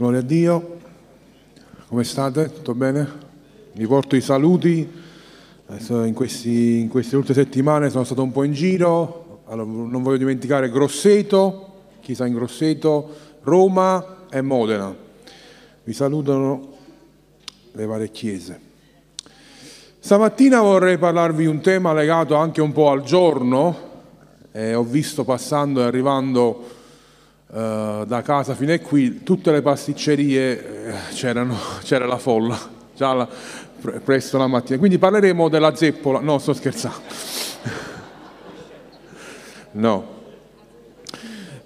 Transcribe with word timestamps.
Gloria 0.00 0.20
a 0.20 0.22
Dio. 0.22 0.78
Come 1.88 2.04
state? 2.04 2.50
Tutto 2.50 2.72
bene? 2.72 3.06
Vi 3.74 3.86
porto 3.86 4.16
i 4.16 4.22
saluti. 4.22 4.90
In, 5.90 6.12
questi, 6.14 6.78
in, 6.78 6.88
queste 6.88 7.16
ultime 7.16 7.34
settimane 7.34 7.90
sono 7.90 8.04
stato 8.04 8.22
un 8.22 8.32
po' 8.32 8.42
in 8.44 8.54
giro. 8.54 9.42
Allora, 9.48 9.68
non 9.68 10.02
voglio 10.02 10.16
dimenticare 10.16 10.70
Grosseto, 10.70 11.82
Chiesa 12.00 12.24
in 12.24 12.32
Grosseto, 12.32 13.14
Roma 13.42 14.24
e 14.30 14.40
Modena. 14.40 14.96
Vi 15.84 15.92
salutano 15.92 16.68
le 17.72 17.84
varie 17.84 18.10
chiese. 18.10 18.58
Stamattina 19.98 20.62
vorrei 20.62 20.96
parlarvi 20.96 21.42
di 21.42 21.50
un 21.50 21.60
tema 21.60 21.92
legato 21.92 22.36
anche 22.36 22.62
un 22.62 22.72
po' 22.72 22.88
al 22.88 23.02
giorno. 23.02 23.76
Eh, 24.50 24.72
ho 24.72 24.82
visto 24.82 25.24
passando 25.24 25.82
e 25.82 25.84
arrivando 25.84 26.78
eh, 27.52 28.04
da 28.06 28.22
casa 28.22 28.54
fino 28.54 28.72
a 28.72 28.78
qui, 28.78 29.24
tutte 29.24 29.50
le 29.50 29.60
pasticcerie 29.60 30.86
eh, 30.86 30.94
c'era 31.82 32.06
la 32.06 32.18
folla, 32.18 32.56
già 32.94 33.12
la, 33.12 33.28
presto 34.04 34.38
la 34.38 34.46
mattina. 34.46 34.78
Quindi 34.78 34.98
parleremo 34.98 35.48
della 35.48 35.74
zeppola. 35.74 36.20
No, 36.20 36.38
sto 36.38 36.52
scherzando. 36.52 37.00
no. 39.72 40.18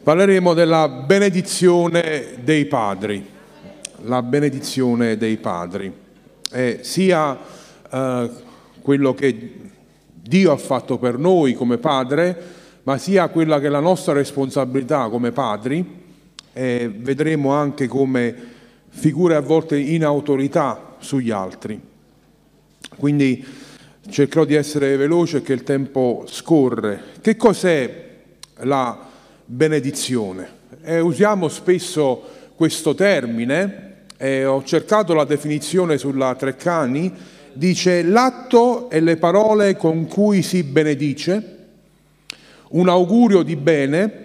Parleremo 0.03 0.55
della 0.55 0.89
benedizione 0.89 2.37
dei 2.43 2.67
padri. 2.67 3.33
La 4.03 4.23
benedizione 4.23 5.17
dei 5.17 5.37
padri. 5.37 5.93
Eh, 6.51 6.79
sia 6.83 7.39
eh, 7.91 8.31
quello 8.81 9.15
che 9.15 9.61
Dio 10.13 10.53
ha 10.53 10.57
fatto 10.57 10.99
per 10.99 11.19
noi 11.19 11.55
come 11.55 11.79
padre, 11.79 12.63
ma 12.85 12.99
sia 12.99 13.29
quella 13.29 13.61
che 13.61 13.67
è 13.67 13.71
la 13.71 13.81
nostra 13.81 14.13
responsabilità 14.13 15.09
come 15.09 15.33
padri, 15.33 16.03
e 16.53 16.91
vedremo 16.95 17.51
anche 17.51 17.89
come 17.89 18.35
figure 18.89 19.35
a 19.35 19.41
volte 19.41 19.79
in 19.79 20.05
autorità 20.05 20.97
sugli 20.99 21.31
altri. 21.31 21.81
Quindi 22.97 23.45
cercherò 24.09 24.45
di 24.45 24.55
essere 24.55 24.97
veloce 24.97 25.43
che 25.43 25.53
il 25.53 25.65
tempo 25.65 26.25
scorre. 26.27 27.03
Che 27.21 27.37
cos'è 27.37 28.09
la 28.59 28.99
benedizione? 29.45 30.49
Eh, 30.85 31.01
usiamo 31.01 31.49
spesso 31.49 32.23
questo 32.55 32.95
termine, 32.95 34.05
eh, 34.17 34.45
ho 34.45 34.63
cercato 34.63 35.15
la 35.15 35.25
definizione 35.25 35.99
sulla 35.99 36.35
Treccani, 36.37 37.13
dice 37.53 38.03
l'atto 38.03 38.91
e 38.91 39.01
le 39.01 39.17
parole 39.17 39.77
con 39.77 40.07
cui 40.07 40.43
si 40.43 40.63
benedice 40.63 41.64
un 42.71 42.89
augurio 42.89 43.43
di 43.43 43.57
bene 43.57 44.23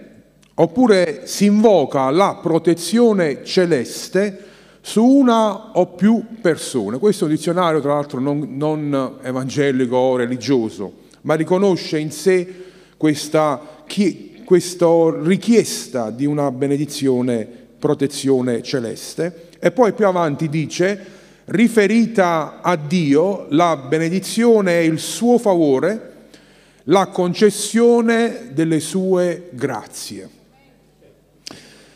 oppure 0.56 1.22
si 1.26 1.46
invoca 1.46 2.10
la 2.10 2.40
protezione 2.42 3.44
celeste 3.46 4.48
su 4.82 5.04
una 5.06 5.78
o 5.78 5.88
più 5.88 6.24
persone. 6.42 7.00
Questo 7.00 7.26
è 7.26 7.28
un 7.28 7.36
dizionario, 7.36 7.80
tra 7.80 7.94
l'altro, 7.94 8.20
non, 8.20 8.58
non 8.58 9.20
evangelico 9.22 9.96
o 9.96 10.16
religioso, 10.18 10.94
ma 11.22 11.36
riconosce 11.36 11.98
in 11.98 12.12
sé 12.12 12.48
questa, 12.98 13.62
questa 14.44 14.88
richiesta 15.22 16.12
di 16.12 16.26
una 16.26 16.52
benedizione, 16.52 17.48
protezione 17.78 18.62
celeste. 18.62 19.48
E 19.60 19.72
poi 19.72 19.94
più 19.94 20.08
avanti 20.08 20.50
dice, 20.50 21.06
riferita 21.46 22.60
a 22.62 22.76
Dio, 22.76 23.46
la 23.50 23.78
benedizione 23.78 24.80
è 24.80 24.84
il 24.84 25.00
suo 25.00 25.38
favore 25.38 26.09
la 26.90 27.08
concessione 27.08 28.50
delle 28.52 28.80
sue 28.80 29.50
grazie. 29.52 30.38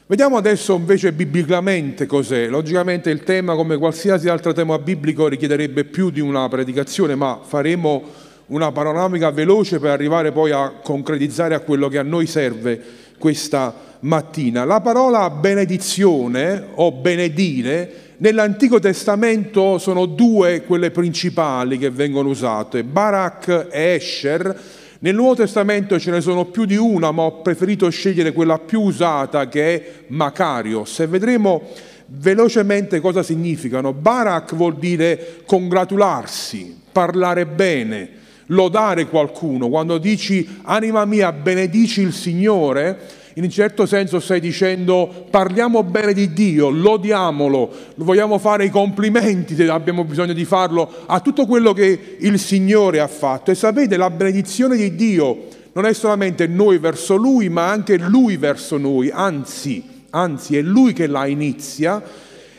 Vediamo 0.05 0.38
adesso 0.38 0.75
invece 0.75 1.13
biblicamente 1.13 2.05
cos'è. 2.05 2.47
Logicamente 2.47 3.09
il 3.09 3.23
tema, 3.23 3.55
come 3.55 3.77
qualsiasi 3.77 4.30
altro 4.30 4.53
tema 4.53 4.77
biblico, 4.77 5.27
richiederebbe 5.27 5.86
più 5.86 6.11
di 6.11 6.19
una 6.19 6.47
predicazione, 6.47 7.16
ma 7.16 7.39
faremo 7.41 8.03
una 8.47 8.71
panoramica 8.71 9.31
veloce 9.31 9.80
per 9.80 9.89
arrivare 9.89 10.31
poi 10.31 10.52
a 10.52 10.73
concretizzare 10.83 11.55
a 11.55 11.61
quello 11.61 11.87
che 11.87 11.98
a 11.98 12.04
noi 12.04 12.27
serve 12.27 12.80
questa 13.17 13.73
mattina. 14.02 14.64
La 14.65 14.81
parola 14.81 15.30
benedizione 15.31 16.67
o 16.75 16.92
benedire 16.92 18.02
nell'Antico 18.17 18.80
Testamento 18.80 19.80
sono 19.80 20.05
due 20.05 20.64
quelle 20.64 20.92
principali 20.92 21.80
che 21.80 21.89
vengono 21.89 22.30
usate, 22.30 22.83
Barak 22.83 23.70
e 23.71 23.95
Escher, 23.95 24.81
nel 25.03 25.15
Nuovo 25.15 25.36
Testamento 25.36 25.99
ce 25.99 26.11
ne 26.11 26.21
sono 26.21 26.45
più 26.45 26.64
di 26.64 26.77
una, 26.77 27.11
ma 27.11 27.23
ho 27.23 27.41
preferito 27.41 27.89
scegliere 27.89 28.31
quella 28.31 28.58
più 28.58 28.80
usata 28.80 29.49
che 29.49 29.75
è 29.75 29.91
Macarios. 30.08 31.02
E 31.02 31.08
vedremo 31.08 31.61
velocemente 32.05 33.02
cosa 33.02 33.21
significano. 33.21 33.92
Barak 33.92 34.55
vuol 34.55 34.77
dire 34.77 35.42
congratularsi, 35.45 36.83
parlare 36.89 37.45
bene, 37.45 38.09
lodare 38.45 39.08
qualcuno. 39.08 39.67
Quando 39.67 39.97
dici 39.97 40.59
anima 40.61 41.03
mia 41.03 41.33
benedici 41.33 41.99
il 41.99 42.13
Signore, 42.13 42.97
in 43.36 43.44
un 43.44 43.49
certo 43.49 43.86
senso 43.86 44.20
stai 44.20 44.39
dicendo 44.39 45.26
parliamo 45.30 45.83
bene 45.83 46.14
di 46.14 46.33
Dio, 46.33 46.70
lodiamolo, 46.70 47.71
vogliamo 47.95 48.38
fare 48.38 48.66
i 48.66 48.70
complimenti 48.70 49.55
se 49.55 49.67
abbiamo 49.70 50.04
bisogno 50.04 50.33
di 50.33 50.45
farlo 50.45 50.89
a 51.08 51.20
tutto 51.20 51.48
quello 51.48 51.73
che 51.73 52.17
il 52.20 52.38
Signore 52.38 52.99
ha 52.99 53.08
fatto. 53.08 53.49
E 53.49 53.55
sapete, 53.55 53.98
la 53.98 54.11
benedizione 54.11 54.77
di 54.77 54.95
Dio 54.95 55.48
non 55.73 55.86
è 55.86 55.93
solamente 55.93 56.45
noi 56.45 56.77
verso 56.77 57.16
Lui, 57.16 57.49
ma 57.49 57.70
anche 57.70 57.98
Lui 57.98 58.38
verso 58.38 58.77
noi, 58.77 59.10
anzi, 59.11 59.83
anzi 60.11 60.58
è 60.58 60.61
Lui 60.61 60.93
che 60.93 61.08
la 61.08 61.26
inizia. 61.26 62.02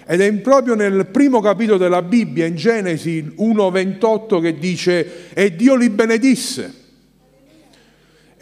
Ed 0.07 0.21
è 0.21 0.33
proprio 0.35 0.75
nel 0.75 1.07
primo 1.07 1.41
capitolo 1.41 1.79
della 1.79 2.03
Bibbia, 2.03 2.47
in 2.47 2.57
Genesi 2.57 3.35
1,28, 3.39 4.41
che 4.41 4.59
dice, 4.59 5.33
e 5.33 5.55
Dio 5.55 5.77
li 5.77 5.89
benedisse 5.89 6.83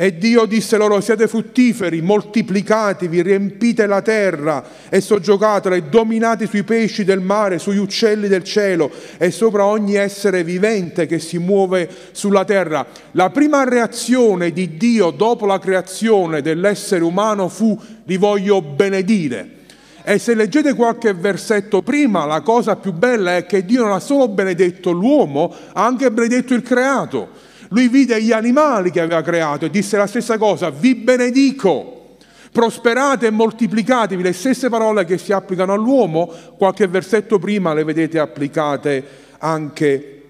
e 0.02 0.18
Dio 0.18 0.46
disse 0.46 0.76
loro 0.76 1.00
siate 1.00 1.28
fruttiferi, 1.28 2.00
moltiplicatevi, 2.00 3.22
riempite 3.22 3.86
la 3.86 4.02
terra 4.02 4.64
e 4.88 5.00
soggiocatela 5.00 5.76
e 5.76 5.84
dominate 5.84 6.48
sui 6.48 6.64
pesci 6.64 7.04
del 7.04 7.20
mare, 7.20 7.60
sugli 7.60 7.78
uccelli 7.78 8.26
del 8.26 8.42
cielo 8.42 8.90
e 9.16 9.30
sopra 9.30 9.64
ogni 9.64 9.94
essere 9.94 10.42
vivente 10.42 11.06
che 11.06 11.20
si 11.20 11.38
muove 11.38 11.88
sulla 12.10 12.44
terra. 12.44 12.84
La 13.12 13.30
prima 13.30 13.62
reazione 13.62 14.50
di 14.50 14.76
Dio 14.76 15.10
dopo 15.10 15.46
la 15.46 15.60
creazione 15.60 16.42
dell'essere 16.42 17.04
umano 17.04 17.46
fu 17.46 17.80
li 18.02 18.16
voglio 18.16 18.60
benedire. 18.60 19.60
E 20.02 20.18
se 20.18 20.34
leggete 20.34 20.74
qualche 20.74 21.14
versetto 21.14 21.80
prima, 21.82 22.24
la 22.24 22.40
cosa 22.40 22.74
più 22.74 22.92
bella 22.92 23.36
è 23.36 23.46
che 23.46 23.64
Dio 23.64 23.84
non 23.84 23.92
ha 23.92 24.00
solo 24.00 24.26
benedetto 24.26 24.90
l'uomo, 24.90 25.54
ha 25.74 25.84
anche 25.84 26.10
benedetto 26.10 26.54
il 26.54 26.62
creato. 26.62 27.50
Lui 27.72 27.88
vide 27.88 28.22
gli 28.22 28.32
animali 28.32 28.90
che 28.90 29.00
aveva 29.00 29.22
creato 29.22 29.64
e 29.64 29.70
disse 29.70 29.96
la 29.96 30.06
stessa 30.06 30.36
cosa, 30.36 30.68
vi 30.68 30.94
benedico, 30.94 32.16
prosperate 32.52 33.28
e 33.28 33.30
moltiplicatevi, 33.30 34.22
le 34.22 34.34
stesse 34.34 34.68
parole 34.68 35.06
che 35.06 35.16
si 35.16 35.32
applicano 35.32 35.72
all'uomo, 35.72 36.30
qualche 36.58 36.86
versetto 36.86 37.38
prima 37.38 37.72
le 37.72 37.84
vedete 37.84 38.18
applicate 38.18 39.04
anche 39.38 40.22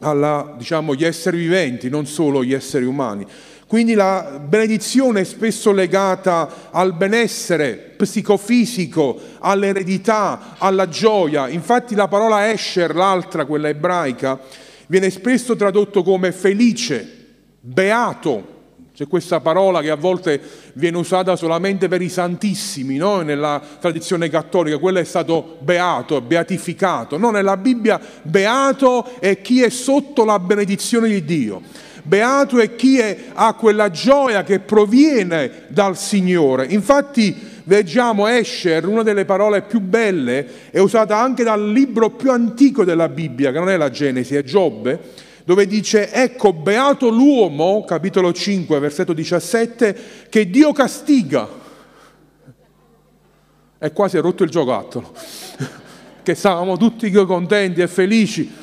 agli 0.00 0.56
diciamo, 0.58 0.94
esseri 0.98 1.38
viventi, 1.38 1.88
non 1.88 2.06
solo 2.06 2.44
gli 2.44 2.52
esseri 2.52 2.84
umani. 2.84 3.26
Quindi 3.66 3.94
la 3.94 4.38
benedizione 4.38 5.20
è 5.20 5.24
spesso 5.24 5.72
legata 5.72 6.68
al 6.72 6.92
benessere 6.92 7.94
psicofisico, 7.96 9.18
all'eredità, 9.38 10.56
alla 10.58 10.90
gioia. 10.90 11.48
Infatti 11.48 11.94
la 11.94 12.06
parola 12.06 12.50
Escher, 12.50 12.94
l'altra, 12.94 13.46
quella 13.46 13.70
ebraica, 13.70 14.38
viene 14.92 15.08
spesso 15.08 15.56
tradotto 15.56 16.02
come 16.02 16.32
felice, 16.32 17.08
beato. 17.60 18.50
C'è 18.94 19.06
questa 19.06 19.40
parola 19.40 19.80
che 19.80 19.88
a 19.88 19.96
volte 19.96 20.38
viene 20.74 20.98
usata 20.98 21.34
solamente 21.34 21.88
per 21.88 22.02
i 22.02 22.10
santissimi, 22.10 22.96
no? 22.96 23.22
nella 23.22 23.58
tradizione 23.80 24.28
cattolica, 24.28 24.76
quello 24.76 24.98
è 24.98 25.04
stato 25.04 25.56
beato, 25.60 26.20
beatificato. 26.20 27.16
No, 27.16 27.30
nella 27.30 27.56
Bibbia 27.56 27.98
beato 28.20 29.18
è 29.18 29.40
chi 29.40 29.62
è 29.62 29.70
sotto 29.70 30.26
la 30.26 30.38
benedizione 30.38 31.08
di 31.08 31.24
Dio. 31.24 31.62
Beato 32.02 32.58
è 32.58 32.74
chi 32.76 32.98
è, 32.98 33.16
ha 33.32 33.54
quella 33.54 33.88
gioia 33.88 34.42
che 34.42 34.60
proviene 34.60 35.62
dal 35.68 35.96
Signore. 35.96 36.66
Infatti 36.66 37.51
leggiamo 37.64 38.26
Escher, 38.26 38.86
una 38.86 39.02
delle 39.02 39.24
parole 39.24 39.62
più 39.62 39.80
belle, 39.80 40.70
è 40.70 40.78
usata 40.78 41.18
anche 41.18 41.44
dal 41.44 41.70
libro 41.70 42.10
più 42.10 42.30
antico 42.30 42.84
della 42.84 43.08
Bibbia, 43.08 43.52
che 43.52 43.58
non 43.58 43.68
è 43.68 43.76
la 43.76 43.90
Genesi, 43.90 44.34
è 44.34 44.42
Giobbe, 44.42 45.00
dove 45.44 45.66
dice, 45.66 46.10
ecco, 46.12 46.52
beato 46.52 47.08
l'uomo, 47.08 47.84
capitolo 47.84 48.32
5, 48.32 48.78
versetto 48.78 49.12
17, 49.12 49.96
che 50.28 50.48
Dio 50.48 50.72
castiga. 50.72 51.60
E 53.78 53.92
quasi 53.92 54.16
è 54.16 54.20
rotto 54.20 54.44
il 54.44 54.50
giocattolo, 54.50 55.12
che 56.22 56.34
stavamo 56.34 56.76
tutti 56.76 57.10
contenti 57.10 57.80
e 57.80 57.88
felici 57.88 58.60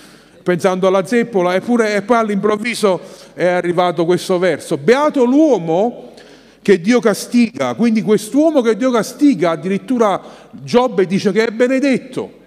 pensando 0.50 0.88
alla 0.88 1.06
zeppola, 1.06 1.54
eppure 1.54 1.94
e 1.96 2.02
poi 2.02 2.18
all'improvviso 2.18 3.00
è 3.34 3.46
arrivato 3.46 4.06
questo 4.06 4.40
verso. 4.40 4.78
Beato 4.78 5.24
l'uomo 5.24 6.14
che 6.62 6.82
Dio 6.82 7.00
castiga. 7.00 7.74
Quindi 7.76 8.02
quest'uomo 8.02 8.62
che 8.62 8.76
Dio 8.76 8.92
castiga, 8.92 9.52
addirittura 9.52 10.22
Giobbe 10.52 11.06
dice 11.06 11.32
che 11.32 11.48
è 11.48 11.52
benedetto. 11.52 12.38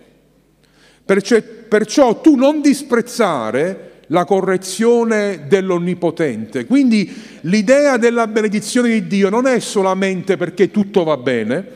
Perciò, 1.05 1.39
perciò 1.69 2.21
tu 2.21 2.37
non 2.37 2.61
disprezzare 2.61 3.91
la 4.09 4.25
correzione 4.25 5.47
dell'Onnipotente. 5.49 6.67
Quindi 6.67 7.11
l'idea 7.43 7.97
della 7.97 8.27
benedizione 8.27 8.91
di 8.91 9.07
Dio 9.07 9.31
non 9.31 9.47
è 9.47 9.59
solamente 9.59 10.37
perché 10.37 10.71
tutto 10.71 11.03
va 11.03 11.17
bene, 11.17 11.67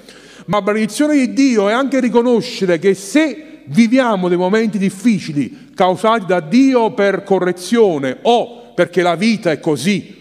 ma 0.47 0.63
benedizione 0.63 1.15
di 1.15 1.33
Dio 1.33 1.69
è 1.69 1.73
anche 1.73 1.99
riconoscere 1.99 2.79
che 2.79 2.95
se 2.95 3.63
viviamo 3.65 4.29
dei 4.29 4.37
momenti 4.37 4.79
difficili 4.79 5.71
causati 5.75 6.27
da 6.27 6.41
Dio 6.41 6.93
per 6.93 7.23
correzione 7.25 8.19
o 8.23 8.73
perché 8.75 9.03
la 9.03 9.17
vita 9.17 9.51
è 9.51 9.59
così, 9.59 10.16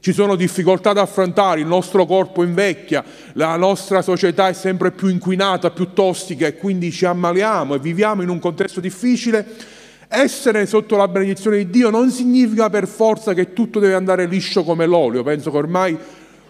ci 0.00 0.12
sono 0.12 0.36
difficoltà 0.36 0.92
da 0.92 1.02
affrontare, 1.02 1.60
il 1.60 1.66
nostro 1.66 2.06
corpo 2.06 2.42
invecchia, 2.42 3.04
la 3.32 3.56
nostra 3.56 4.00
società 4.00 4.48
è 4.48 4.52
sempre 4.52 4.92
più 4.92 5.08
inquinata, 5.08 5.70
più 5.70 5.92
tossica 5.92 6.46
e 6.46 6.54
quindi 6.56 6.92
ci 6.92 7.04
ammaliamo 7.04 7.74
e 7.74 7.78
viviamo 7.80 8.22
in 8.22 8.28
un 8.28 8.38
contesto 8.38 8.80
difficile, 8.80 9.44
essere 10.08 10.66
sotto 10.66 10.96
la 10.96 11.08
benedizione 11.08 11.58
di 11.58 11.70
Dio 11.70 11.90
non 11.90 12.10
significa 12.10 12.70
per 12.70 12.86
forza 12.86 13.34
che 13.34 13.52
tutto 13.52 13.80
deve 13.80 13.94
andare 13.94 14.26
liscio 14.26 14.62
come 14.62 14.86
l'olio, 14.86 15.22
penso 15.22 15.50
che 15.50 15.56
ormai 15.56 15.98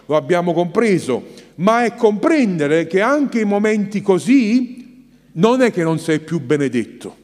lo 0.05 0.15
abbiamo 0.15 0.53
compreso, 0.53 1.23
ma 1.55 1.83
è 1.83 1.95
comprendere 1.95 2.87
che 2.87 3.01
anche 3.01 3.41
in 3.41 3.47
momenti 3.47 4.01
così 4.01 5.07
non 5.33 5.61
è 5.61 5.71
che 5.71 5.83
non 5.83 5.99
sei 5.99 6.19
più 6.19 6.39
benedetto, 6.39 7.15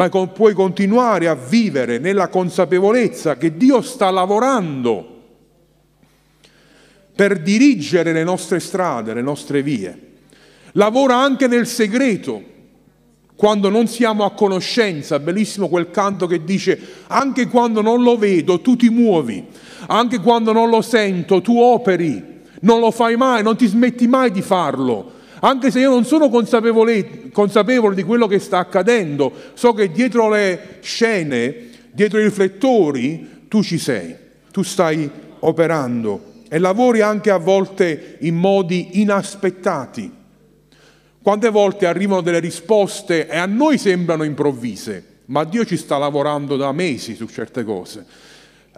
ma 0.00 0.08
puoi 0.08 0.54
continuare 0.54 1.28
a 1.28 1.34
vivere 1.34 1.98
nella 1.98 2.28
consapevolezza 2.28 3.36
che 3.36 3.58
Dio 3.58 3.82
sta 3.82 4.08
lavorando 4.08 5.18
per 7.14 7.42
dirigere 7.42 8.14
le 8.14 8.24
nostre 8.24 8.60
strade, 8.60 9.12
le 9.12 9.20
nostre 9.20 9.62
vie. 9.62 10.08
Lavora 10.72 11.16
anche 11.16 11.46
nel 11.48 11.66
segreto, 11.66 12.42
quando 13.34 13.68
non 13.68 13.88
siamo 13.88 14.24
a 14.24 14.30
conoscenza, 14.30 15.18
bellissimo 15.18 15.68
quel 15.68 15.90
canto 15.90 16.26
che 16.26 16.44
dice 16.44 16.80
anche 17.08 17.48
quando 17.48 17.82
non 17.82 18.02
lo 18.02 18.16
vedo 18.16 18.62
tu 18.62 18.76
ti 18.76 18.88
muovi, 18.88 19.48
anche 19.88 20.18
quando 20.20 20.52
non 20.52 20.70
lo 20.70 20.80
sento 20.80 21.42
tu 21.42 21.58
operi, 21.58 22.40
non 22.60 22.80
lo 22.80 22.90
fai 22.90 23.16
mai, 23.16 23.42
non 23.42 23.54
ti 23.54 23.66
smetti 23.66 24.06
mai 24.06 24.30
di 24.30 24.40
farlo, 24.40 25.12
anche 25.40 25.70
se 25.70 25.80
io 25.80 25.90
non 25.90 26.04
sono 26.04 26.28
consapevole, 26.28 27.30
consapevole 27.32 27.94
di 27.94 28.02
quello 28.02 28.26
che 28.26 28.38
sta 28.38 28.58
accadendo, 28.58 29.32
so 29.54 29.72
che 29.72 29.90
dietro 29.90 30.28
le 30.28 30.78
scene, 30.80 31.68
dietro 31.92 32.18
i 32.18 32.24
riflettori, 32.24 33.46
tu 33.48 33.62
ci 33.62 33.78
sei, 33.78 34.14
tu 34.50 34.62
stai 34.62 35.10
operando 35.40 36.28
e 36.48 36.58
lavori 36.58 37.00
anche 37.00 37.30
a 37.30 37.38
volte 37.38 38.16
in 38.20 38.36
modi 38.36 39.00
inaspettati. 39.00 40.18
Quante 41.22 41.48
volte 41.48 41.86
arrivano 41.86 42.22
delle 42.22 42.40
risposte 42.40 43.28
e 43.28 43.36
a 43.36 43.46
noi 43.46 43.78
sembrano 43.78 44.24
improvvise, 44.24 45.04
ma 45.26 45.44
Dio 45.44 45.64
ci 45.64 45.76
sta 45.76 45.96
lavorando 45.96 46.56
da 46.56 46.72
mesi 46.72 47.14
su 47.14 47.26
certe 47.26 47.62
cose. 47.62 48.04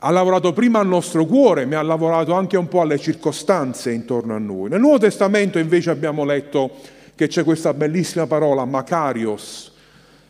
Ha 0.04 0.10
lavorato 0.10 0.52
prima 0.52 0.80
al 0.80 0.88
nostro 0.88 1.24
cuore, 1.26 1.64
ma 1.64 1.78
ha 1.78 1.82
lavorato 1.82 2.32
anche 2.32 2.56
un 2.56 2.66
po' 2.66 2.80
alle 2.80 2.98
circostanze 2.98 3.92
intorno 3.92 4.34
a 4.34 4.38
noi. 4.38 4.68
Nel 4.68 4.80
Nuovo 4.80 4.98
Testamento 4.98 5.60
invece 5.60 5.90
abbiamo 5.90 6.24
letto 6.24 6.72
che 7.14 7.28
c'è 7.28 7.44
questa 7.44 7.72
bellissima 7.72 8.26
parola, 8.26 8.64
Macarios, 8.64 9.72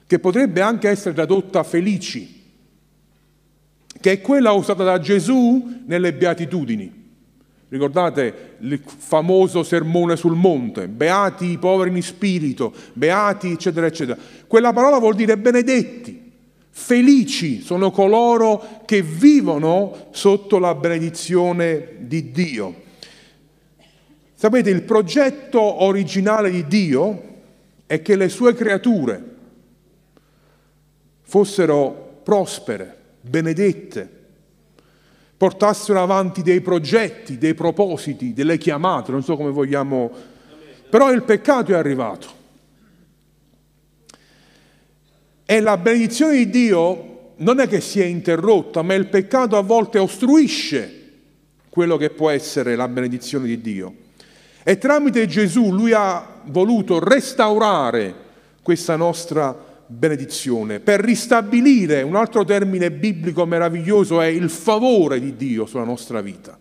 che 0.06 0.19
potrebbe 0.19 0.60
anche 0.60 0.90
essere 0.90 1.14
tradotta 1.14 1.62
felici, 1.62 2.42
che 3.98 4.12
è 4.12 4.20
quella 4.20 4.52
usata 4.52 4.84
da 4.84 4.98
Gesù 4.98 5.80
nelle 5.86 6.12
beatitudini. 6.12 7.00
Ricordate 7.70 8.56
il 8.58 8.78
famoso 8.84 9.62
sermone 9.62 10.16
sul 10.16 10.36
monte, 10.36 10.86
beati 10.86 11.46
i 11.46 11.56
poveri 11.56 11.96
in 11.96 12.02
spirito, 12.02 12.75
beati, 12.92 13.52
eccetera, 13.52 13.86
eccetera. 13.86 14.18
Quella 14.46 14.75
parola 14.75 14.98
vuol 14.98 15.14
dire 15.14 15.38
benedetti, 15.38 16.21
felici 16.74 17.60
sono 17.60 17.90
coloro 17.90 18.80
che 18.86 19.02
vivono 19.02 20.08
sotto 20.10 20.58
la 20.58 20.74
benedizione 20.74 21.96
di 21.98 22.30
Dio. 22.30 22.80
Sapete, 24.34 24.70
il 24.70 24.82
progetto 24.82 25.84
originale 25.84 26.50
di 26.50 26.66
Dio 26.66 27.22
è 27.86 28.00
che 28.00 28.16
le 28.16 28.28
sue 28.30 28.54
creature 28.54 29.22
fossero 31.20 32.20
prospere, 32.24 32.96
benedette, 33.20 34.20
portassero 35.36 36.00
avanti 36.00 36.42
dei 36.42 36.62
progetti, 36.62 37.36
dei 37.36 37.54
propositi, 37.54 38.32
delle 38.32 38.56
chiamate, 38.58 39.12
non 39.12 39.22
so 39.22 39.36
come 39.36 39.50
vogliamo, 39.50 40.10
però 40.88 41.12
il 41.12 41.22
peccato 41.22 41.72
è 41.72 41.76
arrivato. 41.76 42.40
E 45.52 45.60
la 45.60 45.76
benedizione 45.76 46.37
di 46.37 46.49
Dio 46.49 47.32
non 47.37 47.60
è 47.60 47.69
che 47.69 47.82
si 47.82 48.00
è 48.00 48.06
interrotta, 48.06 48.81
ma 48.81 48.94
il 48.94 49.08
peccato 49.08 49.58
a 49.58 49.60
volte 49.60 49.99
ostruisce 49.99 51.10
quello 51.69 51.99
che 51.99 52.08
può 52.08 52.31
essere 52.31 52.75
la 52.75 52.88
benedizione 52.88 53.46
di 53.46 53.60
Dio. 53.60 53.94
E 54.62 54.78
tramite 54.78 55.26
Gesù 55.26 55.70
lui 55.70 55.93
ha 55.93 56.40
voluto 56.46 56.99
restaurare 57.00 58.14
questa 58.62 58.96
nostra 58.96 59.54
benedizione, 59.87 60.81
per 60.81 61.00
ristabilire, 61.00 62.00
un 62.00 62.16
altro 62.16 62.46
termine 62.46 62.90
biblico 62.90 63.44
meraviglioso 63.44 64.22
è 64.22 64.28
il 64.28 64.49
favore 64.49 65.20
di 65.20 65.37
Dio 65.37 65.66
sulla 65.66 65.84
nostra 65.84 66.22
vita. 66.22 66.58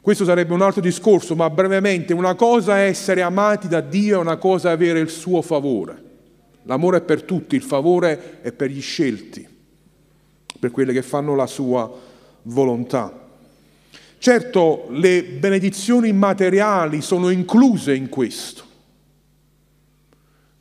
Questo 0.00 0.24
sarebbe 0.24 0.54
un 0.54 0.62
altro 0.62 0.80
discorso, 0.80 1.36
ma 1.36 1.48
brevemente 1.50 2.12
una 2.12 2.34
cosa 2.34 2.78
è 2.78 2.86
essere 2.88 3.22
amati 3.22 3.68
da 3.68 3.80
Dio, 3.80 4.18
una 4.18 4.38
cosa 4.38 4.70
è 4.70 4.72
avere 4.72 4.98
il 4.98 5.08
suo 5.08 5.40
favore. 5.40 6.05
L'amore 6.66 6.98
è 6.98 7.02
per 7.02 7.22
tutti, 7.22 7.56
il 7.56 7.62
favore 7.62 8.40
è 8.42 8.52
per 8.52 8.70
gli 8.70 8.80
scelti, 8.80 9.46
per 10.58 10.70
quelli 10.70 10.92
che 10.92 11.02
fanno 11.02 11.34
la 11.34 11.46
sua 11.46 11.90
volontà. 12.42 13.28
Certo, 14.18 14.86
le 14.90 15.22
benedizioni 15.24 16.12
materiali 16.12 17.00
sono 17.00 17.30
incluse 17.30 17.94
in 17.94 18.08
questo 18.08 18.66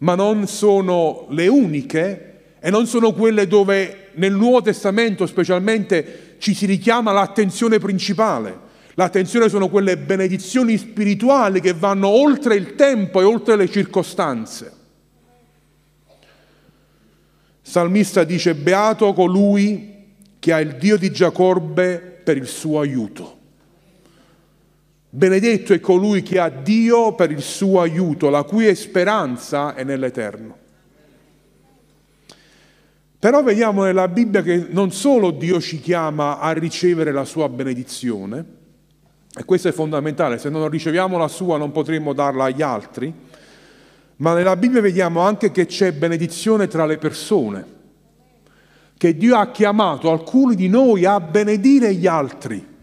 ma 0.06 0.16
non 0.16 0.48
sono 0.48 1.26
le 1.30 1.48
uniche 1.48 2.32
e 2.60 2.70
non 2.70 2.86
sono 2.86 3.14
quelle 3.14 3.48
dove 3.48 4.10
nel 4.16 4.34
Nuovo 4.34 4.62
Testamento 4.62 5.26
specialmente 5.26 6.36
ci 6.38 6.54
si 6.54 6.66
richiama 6.66 7.12
l'attenzione 7.12 7.80
principale. 7.80 8.64
L'attenzione 8.96 9.50
sono 9.50 9.70
quelle 9.70 9.98
benedizioni 9.98 10.78
spirituali 10.78 11.60
che 11.60 11.74
vanno 11.74 12.08
oltre 12.08 12.56
il 12.56 12.76
tempo 12.76 13.20
e 13.20 13.24
oltre 13.24 13.56
le 13.56 13.70
circostanze. 13.70 14.75
Salmista 17.68 18.24
dice, 18.24 18.54
beato 18.54 19.12
colui 19.14 19.94
che 20.38 20.54
ha 20.54 20.60
il 20.60 20.76
Dio 20.76 20.98
di 20.98 21.10
Giacobbe 21.12 21.98
per 21.98 22.38
il 22.38 22.46
suo 22.46 22.80
aiuto. 22.80 23.38
Benedetto 25.10 25.74
è 25.74 25.80
colui 25.80 26.22
che 26.22 26.38
ha 26.38 26.50
Dio 26.50 27.16
per 27.16 27.32
il 27.32 27.42
suo 27.42 27.82
aiuto, 27.82 28.30
la 28.30 28.44
cui 28.44 28.74
speranza 28.76 29.74
è 29.74 29.84
nell'Eterno. 29.84 30.56
Però 33.18 33.42
vediamo 33.42 33.84
nella 33.84 34.10
Bibbia 34.10 34.44
che 34.44 34.68
non 34.70 34.92
solo 34.92 35.32
Dio 35.32 35.60
ci 35.60 35.80
chiama 35.80 36.38
a 36.38 36.52
ricevere 36.52 37.12
la 37.12 37.26
sua 37.26 37.50
benedizione, 37.50 38.46
e 39.36 39.44
questo 39.44 39.70
è 39.70 39.72
fondamentale, 39.72 40.38
se 40.38 40.50
non 40.50 40.70
riceviamo 40.70 41.18
la 41.18 41.28
sua 41.28 41.58
non 41.58 41.72
potremo 41.72 42.14
darla 42.14 42.44
agli 42.44 42.62
altri, 42.62 43.12
ma 44.18 44.34
nella 44.34 44.56
Bibbia 44.56 44.82
vediamo 44.82 45.22
anche 45.22 45.52
che 45.52 45.66
c'è 45.66 45.92
benedizione 45.92 46.68
tra 46.68 46.86
le 46.86 46.98
persone, 46.98 47.66
che 48.98 49.18
Dio 49.18 49.36
ha 49.38 49.52
chiamato 49.52 50.10
alcuni 50.10 50.56
di 50.56 50.70
noi 50.70 51.04
a 51.04 51.20
benedire 51.20 51.94
gli 51.94 52.08
altri. 52.08 52.74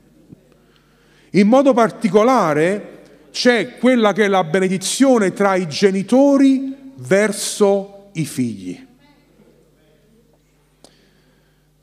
In 1.31 1.49
modo 1.49 1.73
particolare 1.73 3.01
c'è 3.31 3.79
quella 3.79 4.13
che 4.13 4.25
è 4.25 4.29
la 4.29 4.45
benedizione 4.45 5.33
tra 5.33 5.55
i 5.55 5.67
genitori 5.67 6.93
verso 6.97 8.11
i 8.13 8.27
figli. 8.27 8.87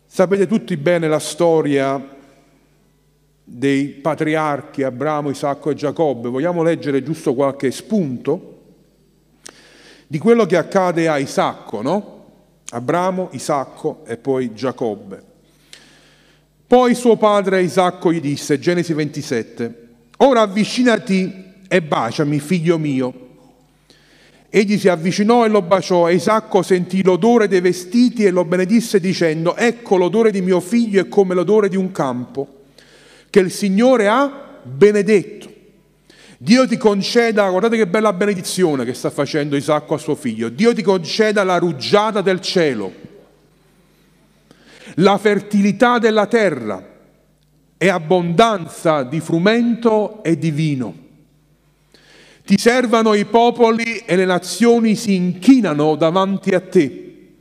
Sapete 0.06 0.46
tutti 0.46 0.78
bene 0.78 1.08
la 1.08 1.18
storia 1.18 2.18
dei 3.44 3.88
patriarchi 3.88 4.84
Abramo, 4.84 5.32
Isacco 5.32 5.72
e 5.72 5.76
Giacobbe. 5.76 6.30
Vogliamo 6.30 6.62
leggere 6.62 7.02
giusto 7.02 7.34
qualche 7.34 7.72
spunto 7.72 8.59
di 10.12 10.18
quello 10.18 10.48
che 10.48 10.58
accade 10.58 11.08
a 11.08 11.20
Isacco, 11.20 11.84
no? 11.84 12.26
Abramo, 12.72 13.30
Isacco 13.34 14.02
e 14.08 14.18
poi 14.18 14.56
Giacobbe. 14.56 15.22
Poi 16.66 16.96
suo 16.96 17.16
padre 17.16 17.62
Isacco 17.62 18.12
gli 18.12 18.20
disse, 18.20 18.58
Genesi 18.58 18.94
27, 18.94 19.88
ora 20.18 20.42
avvicinati 20.42 21.54
e 21.68 21.82
baciami, 21.84 22.40
figlio 22.40 22.80
mio. 22.80 23.28
Egli 24.50 24.80
si 24.80 24.90
avvicinò 24.90 25.46
e 25.46 25.50
lo 25.50 25.62
baciò 25.62 26.10
e 26.10 26.16
Isacco 26.16 26.64
sentì 26.64 27.04
l'odore 27.04 27.48
dei 27.48 27.62
vestiti 27.62 28.26
e 28.26 28.32
lo 28.32 28.46
benedisse 28.46 29.00
dicendo, 29.00 29.56
ecco 29.56 29.96
l'odore 29.96 30.32
di 30.32 30.42
mio 30.42 30.60
figlio 30.60 31.02
è 31.02 31.08
come 31.08 31.36
l'odore 31.36 31.70
di 31.70 31.76
un 31.76 31.92
campo 31.92 32.62
che 33.30 33.42
il 33.42 33.52
Signore 33.52 34.08
ha 34.08 34.58
benedetto. 34.64 35.49
Dio 36.42 36.66
ti 36.66 36.78
conceda, 36.78 37.50
guardate 37.50 37.76
che 37.76 37.86
bella 37.86 38.14
benedizione 38.14 38.86
che 38.86 38.94
sta 38.94 39.10
facendo 39.10 39.58
Isacco 39.58 39.96
a 39.96 39.98
suo 39.98 40.16
figlio, 40.16 40.48
Dio 40.48 40.74
ti 40.74 40.82
conceda 40.82 41.44
la 41.44 41.58
rugiada 41.58 42.22
del 42.22 42.40
cielo, 42.40 42.94
la 44.96 45.18
fertilità 45.18 46.00
della 46.00 46.28
terra 46.28 46.82
e 47.78 47.90
abbondanza 47.90 49.04
di 49.04 49.20
frumento 49.20 50.24
e 50.24 50.38
di 50.38 50.50
vino. 50.52 50.96
Ti 52.46 52.58
servano 52.58 53.16
i 53.16 53.26
popoli 53.26 53.98
e 54.06 54.16
le 54.16 54.26
nazioni 54.26 54.96
si 54.96 55.16
inchinano 55.16 55.98
davanti 55.98 56.52
a 56.52 56.62
te. 56.62 57.32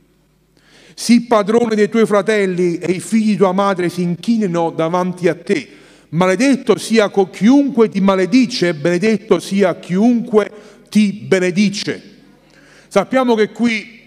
Sii 0.93 1.21
padrone 1.21 1.73
dei 1.73 1.87
tuoi 1.87 2.05
fratelli 2.05 2.77
e 2.79 2.91
i 2.91 2.99
figli 2.99 3.29
di 3.29 3.37
tua 3.37 3.53
madre 3.53 3.87
si 3.87 4.01
inchinino 4.01 4.71
davanti 4.71 5.29
a 5.29 5.35
te 5.35 5.77
Maledetto 6.09 6.77
sia 6.77 7.11
chiunque 7.29 7.87
ti 7.87 8.01
maledice, 8.01 8.73
benedetto 8.73 9.39
sia 9.39 9.77
chiunque 9.77 10.51
ti 10.89 11.11
benedice. 11.11 12.01
Sappiamo 12.87 13.35
che 13.35 13.51
qui 13.51 13.97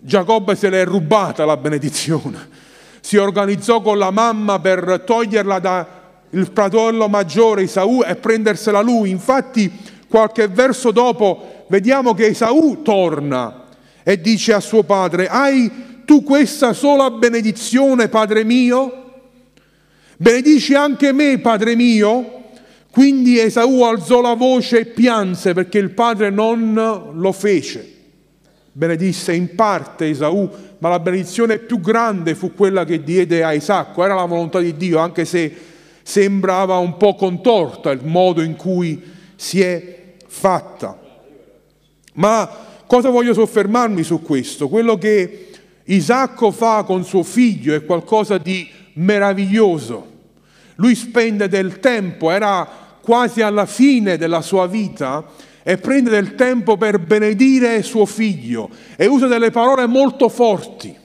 Giacobbe 0.00 0.56
se 0.56 0.68
l'è 0.68 0.84
rubata 0.84 1.44
la 1.44 1.56
benedizione. 1.56 2.48
Si 3.00 3.16
organizzò 3.16 3.80
con 3.80 3.98
la 3.98 4.10
mamma 4.10 4.58
per 4.58 5.02
toglierla 5.06 5.58
dal 5.60 6.50
fratello 6.52 7.08
maggiore 7.08 7.62
Isaù 7.62 8.02
e 8.04 8.16
prendersela 8.16 8.80
lui. 8.80 9.10
Infatti, 9.10 9.70
qualche 10.08 10.48
verso 10.48 10.90
dopo, 10.90 11.64
vediamo 11.68 12.14
che 12.14 12.26
Isaù 12.26 12.82
torna 12.82 13.66
e 14.02 14.20
dice 14.20 14.52
a 14.52 14.60
suo 14.60 14.82
padre: 14.82 15.28
Hai 15.28 16.02
tu 16.04 16.24
questa 16.24 16.72
sola 16.72 17.10
benedizione, 17.10 18.08
padre 18.08 18.42
mio? 18.42 19.03
Benedici 20.16 20.74
anche 20.74 21.12
me, 21.12 21.38
padre 21.38 21.74
mio. 21.74 22.42
Quindi 22.90 23.40
Esaù 23.40 23.82
alzò 23.82 24.20
la 24.20 24.34
voce 24.34 24.80
e 24.80 24.84
pianse 24.86 25.52
perché 25.52 25.78
il 25.78 25.90
padre 25.90 26.30
non 26.30 27.10
lo 27.14 27.32
fece. 27.32 27.92
Benedisse 28.70 29.32
in 29.32 29.54
parte 29.56 30.08
Esaù, 30.08 30.48
ma 30.78 30.88
la 30.88 31.00
benedizione 31.00 31.58
più 31.58 31.80
grande 31.80 32.34
fu 32.34 32.54
quella 32.54 32.84
che 32.84 33.02
diede 33.02 33.42
a 33.42 33.52
Isacco. 33.52 34.04
Era 34.04 34.14
la 34.14 34.24
volontà 34.26 34.60
di 34.60 34.76
Dio, 34.76 34.98
anche 34.98 35.24
se 35.24 35.52
sembrava 36.02 36.76
un 36.78 36.96
po' 36.96 37.14
contorta 37.14 37.90
il 37.90 38.04
modo 38.04 38.42
in 38.42 38.54
cui 38.54 39.02
si 39.34 39.60
è 39.60 40.14
fatta. 40.26 40.96
Ma 42.14 42.48
cosa 42.86 43.10
voglio 43.10 43.34
soffermarmi 43.34 44.04
su 44.04 44.22
questo? 44.22 44.68
Quello 44.68 44.98
che 44.98 45.48
Isacco 45.84 46.52
fa 46.52 46.84
con 46.84 47.04
suo 47.04 47.24
figlio 47.24 47.74
è 47.74 47.84
qualcosa 47.84 48.38
di 48.38 48.68
meraviglioso. 48.94 50.12
Lui 50.76 50.94
spende 50.94 51.48
del 51.48 51.78
tempo, 51.80 52.30
era 52.30 52.68
quasi 53.00 53.42
alla 53.42 53.66
fine 53.66 54.16
della 54.16 54.40
sua 54.40 54.66
vita 54.66 55.24
e 55.62 55.78
prende 55.78 56.10
del 56.10 56.34
tempo 56.34 56.76
per 56.76 56.98
benedire 56.98 57.82
suo 57.82 58.06
figlio 58.06 58.68
e 58.96 59.06
usa 59.06 59.26
delle 59.26 59.50
parole 59.50 59.86
molto 59.86 60.28
forti. 60.28 60.96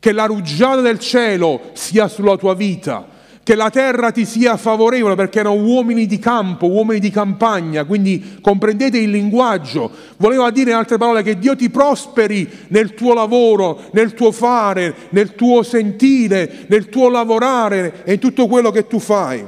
Che 0.00 0.12
la 0.12 0.26
rugiada 0.26 0.80
del 0.80 0.98
cielo 0.98 1.70
sia 1.72 2.06
sulla 2.06 2.36
tua 2.36 2.54
vita, 2.54 3.06
che 3.48 3.54
la 3.54 3.70
terra 3.70 4.10
ti 4.10 4.26
sia 4.26 4.58
favorevole 4.58 5.14
perché 5.14 5.38
erano 5.38 5.54
uomini 5.54 6.04
di 6.04 6.18
campo, 6.18 6.68
uomini 6.68 7.00
di 7.00 7.08
campagna, 7.08 7.86
quindi 7.86 8.36
comprendete 8.42 8.98
il 8.98 9.08
linguaggio. 9.08 9.90
Voleva 10.18 10.50
dire 10.50 10.72
in 10.72 10.76
altre 10.76 10.98
parole 10.98 11.22
che 11.22 11.38
Dio 11.38 11.56
ti 11.56 11.70
prosperi 11.70 12.46
nel 12.68 12.92
tuo 12.92 13.14
lavoro, 13.14 13.84
nel 13.92 14.12
tuo 14.12 14.32
fare, 14.32 14.94
nel 15.12 15.34
tuo 15.34 15.62
sentire, 15.62 16.66
nel 16.66 16.90
tuo 16.90 17.08
lavorare 17.08 18.02
e 18.04 18.12
in 18.12 18.18
tutto 18.18 18.46
quello 18.48 18.70
che 18.70 18.86
tu 18.86 18.98
fai. 18.98 19.42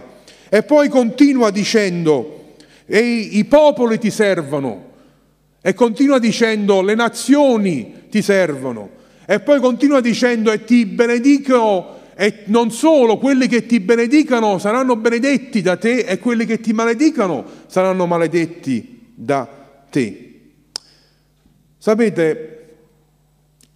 E 0.48 0.62
poi 0.62 0.88
continua 0.88 1.50
dicendo, 1.50 2.54
e 2.86 3.00
i 3.00 3.44
popoli 3.44 3.98
ti 3.98 4.10
servono, 4.10 4.82
e 5.60 5.74
continua 5.74 6.18
dicendo, 6.18 6.80
le 6.80 6.94
nazioni 6.94 8.04
ti 8.08 8.22
servono, 8.22 8.88
e 9.26 9.40
poi 9.40 9.60
continua 9.60 10.00
dicendo, 10.00 10.50
e 10.50 10.64
ti 10.64 10.86
benedico 10.86 11.98
e 12.20 12.42
non 12.48 12.70
solo 12.70 13.16
quelli 13.16 13.46
che 13.46 13.64
ti 13.64 13.80
benedicano 13.80 14.58
saranno 14.58 14.94
benedetti 14.94 15.62
da 15.62 15.78
te 15.78 16.00
e 16.00 16.18
quelli 16.18 16.44
che 16.44 16.60
ti 16.60 16.74
maledicano 16.74 17.42
saranno 17.64 18.04
maledetti 18.04 19.12
da 19.14 19.48
te. 19.88 20.40
Sapete, 21.78 22.76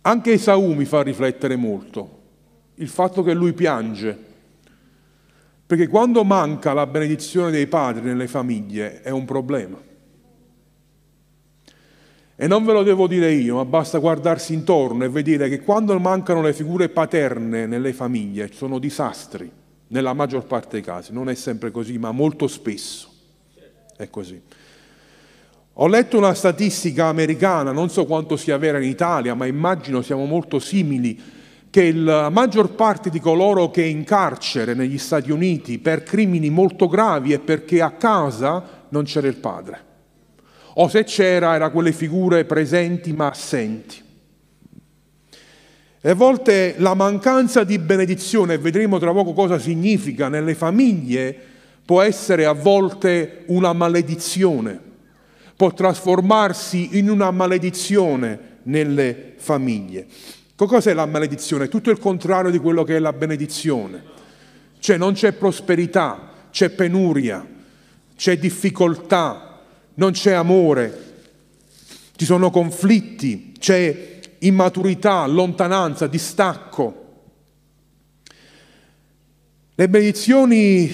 anche 0.02 0.32
Esaù 0.32 0.74
mi 0.74 0.84
fa 0.84 1.02
riflettere 1.02 1.56
molto 1.56 2.20
il 2.74 2.88
fatto 2.88 3.22
che 3.22 3.32
lui 3.32 3.54
piange, 3.54 4.14
perché 5.64 5.88
quando 5.88 6.22
manca 6.22 6.74
la 6.74 6.86
benedizione 6.86 7.50
dei 7.50 7.66
padri 7.66 8.04
nelle 8.04 8.28
famiglie 8.28 9.00
è 9.00 9.08
un 9.08 9.24
problema. 9.24 9.80
E 12.36 12.48
non 12.48 12.64
ve 12.64 12.72
lo 12.72 12.82
devo 12.82 13.06
dire 13.06 13.30
io, 13.30 13.56
ma 13.56 13.64
basta 13.64 13.98
guardarsi 13.98 14.54
intorno 14.54 15.04
e 15.04 15.08
vedere 15.08 15.48
che 15.48 15.60
quando 15.60 15.96
mancano 16.00 16.42
le 16.42 16.52
figure 16.52 16.88
paterne 16.88 17.66
nelle 17.66 17.92
famiglie 17.92 18.50
sono 18.52 18.80
disastri, 18.80 19.48
nella 19.88 20.14
maggior 20.14 20.44
parte 20.44 20.70
dei 20.72 20.82
casi. 20.82 21.12
Non 21.12 21.28
è 21.28 21.34
sempre 21.34 21.70
così, 21.70 21.96
ma 21.96 22.10
molto 22.10 22.48
spesso 22.48 23.08
è 23.96 24.10
così. 24.10 24.42
Ho 25.74 25.86
letto 25.86 26.16
una 26.18 26.34
statistica 26.34 27.06
americana, 27.06 27.70
non 27.70 27.88
so 27.88 28.04
quanto 28.04 28.36
sia 28.36 28.58
vera 28.58 28.78
in 28.78 28.88
Italia, 28.88 29.34
ma 29.34 29.46
immagino 29.46 30.02
siamo 30.02 30.24
molto 30.24 30.58
simili, 30.58 31.20
che 31.70 31.92
la 31.92 32.30
maggior 32.30 32.74
parte 32.74 33.10
di 33.10 33.20
coloro 33.20 33.70
che 33.70 33.84
è 33.84 33.86
in 33.86 34.02
carcere 34.02 34.74
negli 34.74 34.98
Stati 34.98 35.30
Uniti 35.30 35.78
per 35.78 36.02
crimini 36.02 36.50
molto 36.50 36.88
gravi 36.88 37.32
è 37.32 37.38
perché 37.38 37.80
a 37.80 37.92
casa 37.92 38.86
non 38.88 39.04
c'era 39.04 39.28
il 39.28 39.36
padre 39.36 39.92
o 40.74 40.88
se 40.88 41.04
c'era 41.04 41.54
era 41.54 41.70
quelle 41.70 41.92
figure 41.92 42.44
presenti 42.44 43.12
ma 43.12 43.28
assenti. 43.28 44.02
E 46.00 46.10
a 46.10 46.14
volte 46.14 46.74
la 46.78 46.94
mancanza 46.94 47.64
di 47.64 47.78
benedizione, 47.78 48.58
vedremo 48.58 48.98
tra 48.98 49.12
poco 49.12 49.32
cosa 49.32 49.58
significa 49.58 50.28
nelle 50.28 50.54
famiglie, 50.54 51.34
può 51.84 52.02
essere 52.02 52.44
a 52.44 52.52
volte 52.52 53.44
una 53.46 53.72
maledizione, 53.72 54.78
può 55.56 55.72
trasformarsi 55.72 56.98
in 56.98 57.08
una 57.08 57.30
maledizione 57.30 58.58
nelle 58.64 59.34
famiglie. 59.36 60.06
Cos'è 60.56 60.92
la 60.92 61.06
maledizione? 61.06 61.68
Tutto 61.68 61.90
il 61.90 61.98
contrario 61.98 62.50
di 62.50 62.58
quello 62.58 62.84
che 62.84 62.96
è 62.96 62.98
la 62.98 63.12
benedizione. 63.12 64.02
Cioè 64.78 64.96
non 64.96 65.14
c'è 65.14 65.32
prosperità, 65.32 66.30
c'è 66.50 66.68
penuria, 66.70 67.46
c'è 68.16 68.38
difficoltà, 68.38 69.43
non 69.94 70.12
c'è 70.12 70.32
amore, 70.32 71.12
ci 72.16 72.24
sono 72.24 72.50
conflitti, 72.50 73.52
c'è 73.58 74.20
immaturità, 74.40 75.26
lontananza, 75.26 76.06
distacco. 76.06 77.02
Le 79.74 79.88
benedizioni 79.88 80.92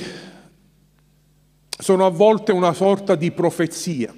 sono 1.68 2.06
a 2.06 2.10
volte 2.10 2.52
una 2.52 2.72
sorta 2.72 3.14
di 3.14 3.30
profezia. 3.30 4.14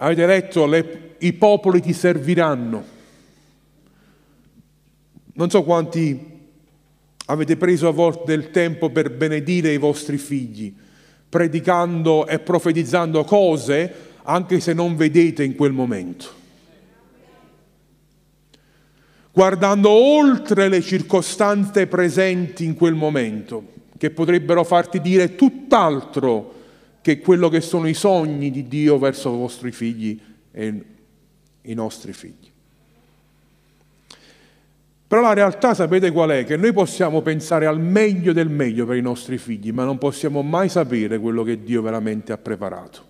Avete 0.00 0.26
letto, 0.26 0.66
le, 0.66 1.16
i 1.18 1.32
popoli 1.32 1.80
ti 1.80 1.92
serviranno. 1.92 2.96
Non 5.34 5.50
so 5.50 5.62
quanti 5.62 6.36
avete 7.26 7.56
preso 7.56 7.88
a 7.88 7.92
volte 7.92 8.24
del 8.26 8.50
tempo 8.50 8.90
per 8.90 9.10
benedire 9.12 9.72
i 9.72 9.78
vostri 9.78 10.18
figli 10.18 10.74
predicando 11.28 12.26
e 12.26 12.38
profetizzando 12.38 13.24
cose 13.24 14.06
anche 14.22 14.60
se 14.60 14.72
non 14.72 14.96
vedete 14.96 15.44
in 15.44 15.54
quel 15.54 15.72
momento. 15.72 16.36
Guardando 19.32 19.90
oltre 19.90 20.68
le 20.68 20.80
circostanze 20.80 21.86
presenti 21.86 22.64
in 22.64 22.74
quel 22.74 22.94
momento, 22.94 23.76
che 23.96 24.10
potrebbero 24.10 24.64
farti 24.64 25.00
dire 25.00 25.34
tutt'altro 25.34 26.54
che 27.00 27.20
quello 27.20 27.48
che 27.48 27.60
sono 27.60 27.88
i 27.88 27.94
sogni 27.94 28.50
di 28.50 28.66
Dio 28.66 28.98
verso 28.98 29.32
i 29.32 29.36
vostri 29.36 29.72
figli 29.72 30.20
e 30.50 30.84
i 31.62 31.74
nostri 31.74 32.12
figli. 32.12 32.50
Però 35.08 35.22
la 35.22 35.32
realtà 35.32 35.72
sapete 35.72 36.10
qual 36.10 36.28
è? 36.28 36.44
Che 36.44 36.58
noi 36.58 36.74
possiamo 36.74 37.22
pensare 37.22 37.64
al 37.64 37.80
meglio 37.80 38.34
del 38.34 38.50
meglio 38.50 38.84
per 38.84 38.96
i 38.96 39.00
nostri 39.00 39.38
figli, 39.38 39.72
ma 39.72 39.84
non 39.84 39.96
possiamo 39.96 40.42
mai 40.42 40.68
sapere 40.68 41.18
quello 41.18 41.42
che 41.44 41.62
Dio 41.62 41.80
veramente 41.80 42.30
ha 42.30 42.36
preparato. 42.36 43.06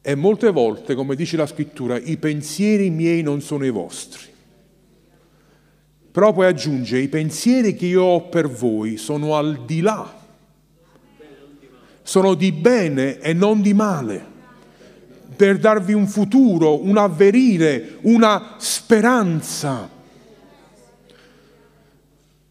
E 0.00 0.14
molte 0.14 0.52
volte, 0.52 0.94
come 0.94 1.16
dice 1.16 1.36
la 1.36 1.46
scrittura, 1.46 1.98
i 1.98 2.18
pensieri 2.18 2.88
miei 2.90 3.22
non 3.22 3.40
sono 3.40 3.66
i 3.66 3.70
vostri. 3.70 4.30
Però 6.12 6.32
poi 6.32 6.46
aggiunge, 6.46 6.98
i 6.98 7.08
pensieri 7.08 7.74
che 7.74 7.86
io 7.86 8.02
ho 8.04 8.28
per 8.28 8.48
voi 8.48 8.96
sono 8.96 9.34
al 9.36 9.64
di 9.64 9.80
là, 9.80 10.20
sono 12.02 12.34
di 12.34 12.52
bene 12.52 13.18
e 13.18 13.32
non 13.32 13.60
di 13.60 13.74
male 13.74 14.31
per 15.34 15.58
darvi 15.58 15.92
un 15.92 16.06
futuro, 16.06 16.84
un 16.84 16.96
avvenire, 16.96 17.98
una 18.02 18.54
speranza. 18.58 19.88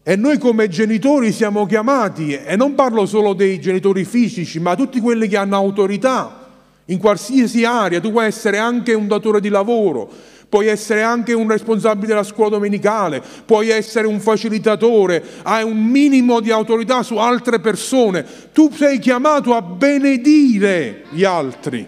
E 0.04 0.16
noi 0.16 0.38
come 0.38 0.68
genitori 0.68 1.30
siamo 1.30 1.64
chiamati, 1.64 2.34
e 2.34 2.56
non 2.56 2.74
parlo 2.74 3.06
solo 3.06 3.34
dei 3.34 3.60
genitori 3.60 4.04
fisici, 4.04 4.58
ma 4.58 4.74
tutti 4.74 5.00
quelli 5.00 5.28
che 5.28 5.36
hanno 5.36 5.54
autorità 5.54 6.48
in 6.86 6.98
qualsiasi 6.98 7.64
area. 7.64 8.00
Tu 8.00 8.10
puoi 8.10 8.26
essere 8.26 8.58
anche 8.58 8.94
un 8.94 9.06
datore 9.06 9.40
di 9.40 9.48
lavoro, 9.48 10.10
puoi 10.48 10.66
essere 10.66 11.02
anche 11.02 11.32
un 11.32 11.48
responsabile 11.48 12.08
della 12.08 12.24
scuola 12.24 12.50
domenicale, 12.50 13.22
puoi 13.46 13.68
essere 13.68 14.08
un 14.08 14.18
facilitatore, 14.18 15.22
hai 15.44 15.62
un 15.62 15.82
minimo 15.82 16.40
di 16.40 16.50
autorità 16.50 17.04
su 17.04 17.16
altre 17.16 17.60
persone. 17.60 18.26
Tu 18.52 18.72
sei 18.72 18.98
chiamato 18.98 19.54
a 19.54 19.62
benedire 19.62 21.04
gli 21.10 21.22
altri, 21.22 21.86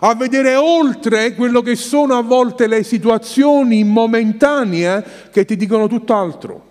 a 0.00 0.14
vedere 0.14 0.54
oltre 0.56 1.34
quello 1.34 1.62
che 1.62 1.76
sono 1.76 2.14
a 2.16 2.22
volte 2.22 2.66
le 2.66 2.82
situazioni 2.82 3.84
momentanee 3.84 5.04
che 5.30 5.44
ti 5.44 5.56
dicono 5.56 5.86
tutt'altro. 5.86 6.64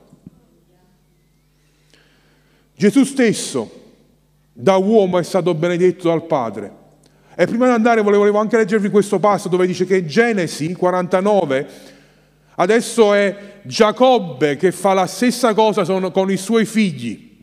Gesù 2.76 3.04
stesso 3.04 3.84
da 4.52 4.76
uomo 4.76 5.18
è 5.18 5.24
stato 5.24 5.54
benedetto 5.54 6.10
dal 6.10 6.26
Padre. 6.26 6.84
E 7.36 7.46
prima 7.46 7.66
di 7.66 7.74
andare 7.74 8.02
volevo 8.02 8.38
anche 8.38 8.56
leggervi 8.56 8.90
questo 8.90 9.20
passo 9.20 9.50
dove 9.50 9.68
dice 9.68 9.86
che 9.86 10.06
Genesi 10.06 10.74
49, 10.74 11.68
adesso 12.56 13.14
è 13.14 13.60
Giacobbe 13.64 14.56
che 14.56 14.72
fa 14.72 14.94
la 14.94 15.08
stessa 15.08 15.54
cosa 15.54 15.84
con 16.12 16.32
i 16.32 16.38
suoi 16.38 16.66
figli. 16.66 17.35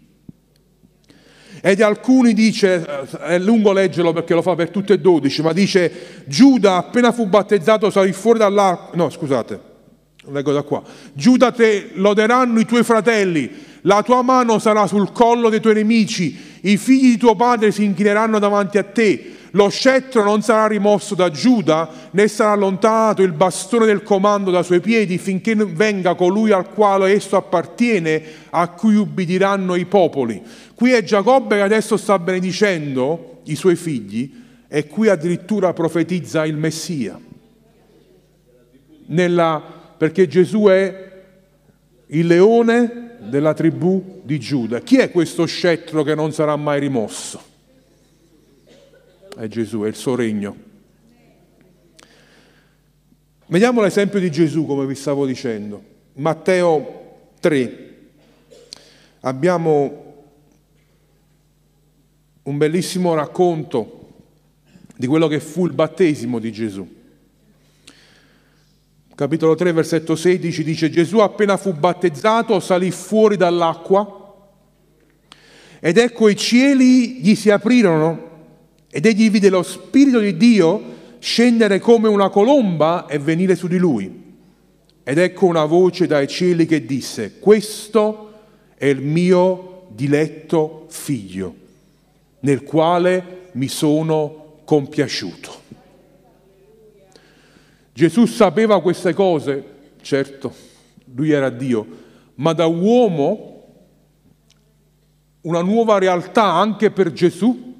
E 1.64 1.76
di 1.76 1.82
alcuni 1.82 2.34
dice, 2.34 2.84
è 3.20 3.38
lungo 3.38 3.70
leggerlo 3.70 4.12
perché 4.12 4.34
lo 4.34 4.42
fa 4.42 4.56
per 4.56 4.70
tutte 4.70 4.94
e 4.94 4.98
dodici, 4.98 5.42
ma 5.42 5.52
dice 5.52 6.24
Giuda 6.26 6.74
appena 6.76 7.12
fu 7.12 7.28
battezzato 7.28 7.88
salì 7.88 8.12
fuori 8.12 8.40
dall'acqua, 8.40 8.96
no 8.96 9.08
scusate, 9.08 9.60
leggo 10.32 10.50
da 10.50 10.62
qua, 10.62 10.82
Giuda 11.12 11.52
te 11.52 11.90
loderanno 11.94 12.58
i 12.58 12.64
tuoi 12.64 12.82
fratelli, 12.82 13.48
la 13.82 14.02
tua 14.02 14.22
mano 14.22 14.58
sarà 14.58 14.88
sul 14.88 15.12
collo 15.12 15.50
dei 15.50 15.60
tuoi 15.60 15.74
nemici, 15.74 16.36
i 16.62 16.76
figli 16.76 17.10
di 17.10 17.16
tuo 17.16 17.36
padre 17.36 17.70
si 17.70 17.84
inchineranno 17.84 18.40
davanti 18.40 18.78
a 18.78 18.82
te, 18.82 19.32
lo 19.52 19.68
scettro 19.68 20.22
non 20.22 20.40
sarà 20.40 20.66
rimosso 20.66 21.14
da 21.14 21.30
Giuda, 21.30 22.08
né 22.12 22.28
sarà 22.28 22.52
allontanato 22.52 23.22
il 23.22 23.32
bastone 23.32 23.84
del 23.84 24.02
comando 24.02 24.50
dai 24.50 24.64
suoi 24.64 24.80
piedi, 24.80 25.18
finché 25.18 25.54
venga 25.54 26.14
colui 26.14 26.52
al 26.52 26.70
quale 26.70 27.12
esso 27.12 27.36
appartiene, 27.36 28.22
a 28.50 28.68
cui 28.68 28.94
ubbidiranno 28.94 29.74
i 29.74 29.84
popoli. 29.84 30.42
Qui 30.74 30.92
è 30.92 31.02
Giacobbe 31.02 31.56
che 31.56 31.62
adesso 31.62 31.96
sta 31.96 32.18
benedicendo 32.18 33.40
i 33.44 33.54
suoi 33.54 33.76
figli 33.76 34.40
e 34.68 34.86
qui 34.86 35.08
addirittura 35.08 35.74
profetizza 35.74 36.46
il 36.46 36.56
Messia. 36.56 37.20
Nella, 39.06 39.62
perché 39.98 40.26
Gesù 40.28 40.64
è 40.64 41.10
il 42.06 42.26
leone 42.26 43.16
della 43.20 43.52
tribù 43.52 44.22
di 44.22 44.40
Giuda. 44.40 44.80
Chi 44.80 44.96
è 44.96 45.10
questo 45.10 45.44
scettro 45.44 46.02
che 46.02 46.14
non 46.14 46.32
sarà 46.32 46.56
mai 46.56 46.80
rimosso? 46.80 47.50
È 49.36 49.46
Gesù, 49.48 49.80
è 49.80 49.88
il 49.88 49.94
suo 49.94 50.14
regno. 50.14 50.56
Vediamo 53.46 53.80
l'esempio 53.80 54.18
di 54.18 54.30
Gesù, 54.30 54.66
come 54.66 54.86
vi 54.86 54.94
stavo 54.94 55.26
dicendo. 55.26 55.82
Matteo 56.14 57.30
3. 57.40 57.90
Abbiamo 59.20 60.14
un 62.42 62.58
bellissimo 62.58 63.14
racconto 63.14 64.14
di 64.96 65.06
quello 65.06 65.28
che 65.28 65.40
fu 65.40 65.66
il 65.66 65.72
battesimo 65.72 66.38
di 66.38 66.52
Gesù 66.52 67.00
capitolo 69.14 69.54
3, 69.54 69.72
versetto 69.72 70.16
16 70.16 70.64
dice 70.64 70.90
Gesù 70.90 71.18
appena 71.18 71.56
fu 71.56 71.74
battezzato 71.74 72.58
salì 72.58 72.90
fuori 72.90 73.36
dall'acqua 73.36 74.48
ed 75.78 75.96
ecco 75.96 76.28
i 76.28 76.34
cieli 76.34 77.20
gli 77.20 77.36
si 77.36 77.50
aprirono 77.50 78.30
ed 78.94 79.06
egli 79.06 79.30
vide 79.30 79.48
lo 79.48 79.62
Spirito 79.62 80.18
di 80.18 80.36
Dio 80.36 80.82
scendere 81.18 81.78
come 81.78 82.08
una 82.08 82.28
colomba 82.28 83.06
e 83.06 83.18
venire 83.18 83.56
su 83.56 83.66
di 83.66 83.78
lui. 83.78 84.34
Ed 85.02 85.16
ecco 85.16 85.46
una 85.46 85.64
voce 85.64 86.06
dai 86.06 86.28
cieli 86.28 86.66
che 86.66 86.84
disse, 86.84 87.38
questo 87.38 88.32
è 88.74 88.84
il 88.84 89.00
mio 89.00 89.86
diletto 89.88 90.84
figlio, 90.90 91.54
nel 92.40 92.64
quale 92.64 93.48
mi 93.52 93.66
sono 93.68 94.58
compiaciuto. 94.66 95.60
Gesù 97.94 98.26
sapeva 98.26 98.82
queste 98.82 99.14
cose, 99.14 99.64
certo, 100.02 100.54
lui 101.14 101.30
era 101.30 101.48
Dio, 101.48 101.86
ma 102.34 102.52
da 102.52 102.66
uomo 102.66 103.64
una 105.40 105.62
nuova 105.62 105.96
realtà 105.96 106.44
anche 106.44 106.90
per 106.90 107.10
Gesù 107.12 107.71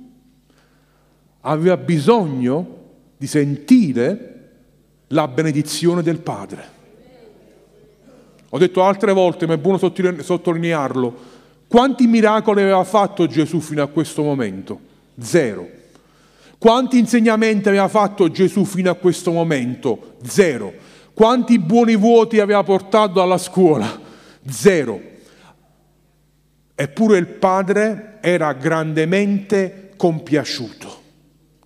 aveva 1.43 1.77
bisogno 1.77 2.81
di 3.17 3.27
sentire 3.27 4.29
la 5.09 5.29
benedizione 5.29 6.03
del 6.03 6.19
Padre. 6.19 6.81
Ho 8.49 8.59
detto 8.59 8.83
altre 8.83 9.13
volte, 9.13 9.47
ma 9.47 9.55
è 9.55 9.59
buono 9.59 9.79
sottolinearlo, 9.79 11.31
quanti 11.69 12.07
miracoli 12.07 12.61
aveva 12.61 12.85
fatto 12.85 13.27
Gesù 13.27 13.61
fino 13.61 13.83
a 13.83 13.87
questo 13.87 14.23
momento? 14.23 14.79
Zero. 15.19 15.69
Quanti 16.59 16.99
insegnamenti 16.99 17.69
aveva 17.69 17.89
fatto 17.89 18.31
Gesù 18.31 18.65
fino 18.65 18.91
a 18.91 18.95
questo 18.95 19.33
momento? 19.33 20.17
Zero. 20.23 20.73
Quanti 21.15 21.59
buoni 21.59 21.97
voti 21.97 22.41
aveva 22.41 22.63
portato 22.63 23.21
alla 23.21 23.39
scuola? 23.39 24.01
Zero. 24.47 25.01
Eppure 26.75 27.19
il 27.19 27.27
Padre 27.27 28.19
era 28.21 28.53
grandemente 28.53 29.91
compiaciuto. 29.97 31.02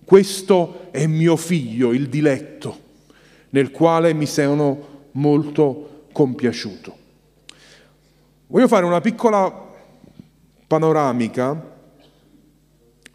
Questo 0.07 0.87
è 0.91 1.05
mio 1.05 1.35
figlio, 1.35 1.91
il 1.91 2.07
diletto, 2.07 2.79
nel 3.49 3.71
quale 3.71 4.13
mi 4.13 4.25
sono 4.25 5.09
molto 5.11 6.05
compiaciuto. 6.13 6.95
Voglio 8.47 8.69
fare 8.69 8.85
una 8.85 9.01
piccola 9.01 9.53
panoramica 10.65 11.75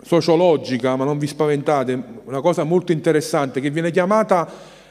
sociologica, 0.03 0.95
ma 0.97 1.05
non 1.05 1.17
vi 1.17 1.27
spaventate, 1.27 1.99
una 2.25 2.43
cosa 2.43 2.63
molto 2.65 2.93
interessante 2.93 3.63
che 3.63 3.71
viene 3.71 3.91
chiamata 3.91 4.47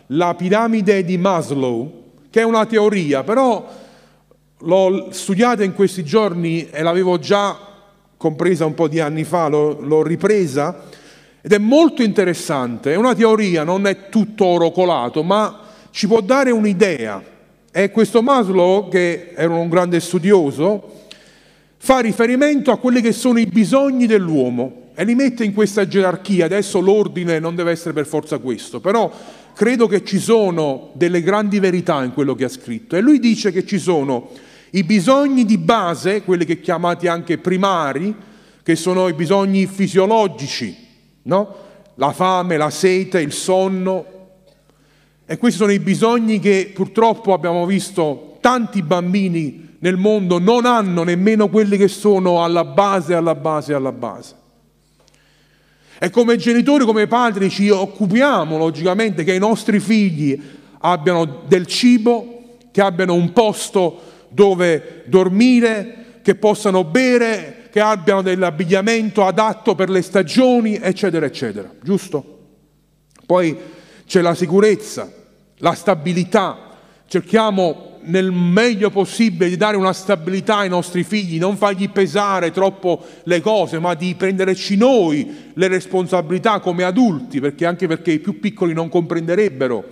la 0.08 0.34
piramide 0.34 1.06
di 1.06 1.20
Maslow, 1.20 2.14
che 2.32 2.42
è 2.42 2.44
una 2.44 2.66
teoria, 2.66 3.22
però 3.22 3.64
l'ho 4.58 5.08
studiata 5.12 5.64
in 5.64 5.76
questi 5.76 6.04
giorni 6.04 6.68
e 6.68 6.82
l'avevo 6.82 7.20
già 7.20 7.60
compresa 8.18 8.66
un 8.66 8.74
po' 8.74 8.88
di 8.88 9.00
anni 9.00 9.24
fa, 9.24 9.48
l'ho, 9.50 9.80
l'ho 9.80 10.02
ripresa 10.02 10.98
ed 11.42 11.54
è 11.54 11.58
molto 11.58 12.04
interessante, 12.04 12.94
è 12.94 12.96
una 12.96 13.16
teoria, 13.16 13.64
non 13.64 13.88
è 13.88 14.10
tutto 14.10 14.46
oro 14.46 14.72
colato, 14.72 15.24
ma 15.24 15.60
ci 15.90 16.08
può 16.08 16.22
dare 16.22 16.52
un'idea. 16.52 17.22
E 17.72 17.90
questo 17.90 18.22
Maslow, 18.22 18.90
che 18.90 19.32
era 19.36 19.54
un 19.54 19.68
grande 19.68 20.00
studioso, 20.00 21.08
fa 21.78 22.00
riferimento 22.00 22.72
a 22.72 22.78
quelli 22.78 23.02
che 23.02 23.12
sono 23.12 23.40
i 23.40 23.48
bisogni 23.48 24.06
dell'uomo 24.06 24.90
e 24.94 25.04
li 25.04 25.16
mette 25.16 25.44
in 25.44 25.54
questa 25.54 25.88
gerarchia. 25.88 26.46
Adesso 26.46 26.80
l'ordine 26.80 27.40
non 27.40 27.56
deve 27.56 27.72
essere 27.72 27.94
per 27.94 28.06
forza 28.06 28.38
questo, 28.38 28.80
però 28.80 29.12
credo 29.56 29.88
che 29.88 30.04
ci 30.04 30.20
sono 30.20 30.92
delle 30.94 31.24
grandi 31.24 31.60
verità 31.60 32.04
in 32.04 32.14
quello 32.14 32.36
che 32.36 32.44
ha 32.44 32.50
scritto. 32.50 32.96
E 32.96 33.02
lui 33.02 33.20
dice 33.20 33.52
che 33.52 33.66
ci 33.66 33.80
sono 33.80 34.30
i 34.72 34.84
bisogni 34.84 35.44
di 35.44 35.58
base, 35.58 36.22
quelli 36.22 36.46
che 36.46 36.60
chiamati 36.60 37.08
anche 37.08 37.40
primari, 37.40 38.14
che 38.62 38.76
sono 38.76 39.08
i 39.08 39.14
bisogni 39.14 39.66
fisiologici, 39.66 40.90
no? 41.24 41.56
la 41.96 42.12
fame, 42.12 42.58
la 42.58 42.70
sete, 42.70 43.20
il 43.20 43.32
sonno. 43.32 44.06
E 45.26 45.38
questi 45.38 45.60
sono 45.60 45.72
i 45.72 45.80
bisogni 45.80 46.40
che 46.40 46.72
purtroppo 46.74 47.34
abbiamo 47.34 47.66
visto 47.66 48.38
tanti 48.42 48.82
bambini 48.82 49.70
nel 49.82 49.98
mondo 49.98 50.40
non 50.40 50.66
hanno 50.66 51.04
nemmeno 51.04 51.48
quelli 51.50 51.78
che 51.78 51.88
sono 51.88 52.44
alla 52.44 52.64
base, 52.66 53.16
alla 53.16 53.36
base, 53.36 53.74
alla 53.74 53.92
base. 53.92 54.36
E 56.00 56.10
come 56.10 56.36
genitori, 56.38 56.86
come 56.86 57.08
padri 57.08 57.50
ci 57.50 57.70
occupiamo 57.70 58.58
logicamente 58.58 59.24
che 59.24 59.34
i 59.34 59.40
nostri 59.40 59.80
figli 59.80 60.40
abbiano 60.80 61.44
del 61.48 61.66
cibo, 61.66 62.58
che 62.72 62.82
abbiano 62.82 63.14
un 63.14 63.32
posto 63.34 64.02
dove 64.30 65.04
dormire, 65.06 66.20
che 66.22 66.36
possano 66.36 66.84
bere, 66.84 67.61
che 67.72 67.80
abbiano 67.80 68.22
dell'abbigliamento 68.22 69.26
adatto 69.26 69.76
per 69.76 69.90
le 69.90 70.02
stagioni, 70.02 70.76
eccetera, 70.76 71.26
eccetera. 71.26 71.72
Giusto? 71.82 72.40
Poi 73.26 73.58
c'è 74.06 74.20
la 74.20 74.36
sicurezza, 74.36 75.10
la 75.60 75.74
stabilità. 75.74 76.70
Cerchiamo 77.08 78.00
nel 78.04 78.32
meglio 78.32 78.90
possibile 78.90 79.48
di 79.48 79.56
dare 79.56 79.78
una 79.78 79.94
stabilità 79.94 80.58
ai 80.58 80.70
nostri 80.70 81.04
figli, 81.04 81.40
non 81.40 81.56
fargli 81.56 81.90
pesare 81.90 82.52
troppo 82.52 83.06
le 83.24 83.40
cose, 83.40 83.80
ma 83.80 83.94
di 83.94 84.16
prenderci 84.16 84.76
noi 84.76 85.52
le 85.54 85.68
responsabilità 85.70 86.60
come 86.60 86.84
adulti, 86.84 87.40
perché 87.40 87.66
anche 87.66 87.88
perché 87.88 88.12
i 88.12 88.20
più 88.20 88.40
piccoli 88.40 88.74
non 88.74 88.90
comprenderebbero. 88.90 89.86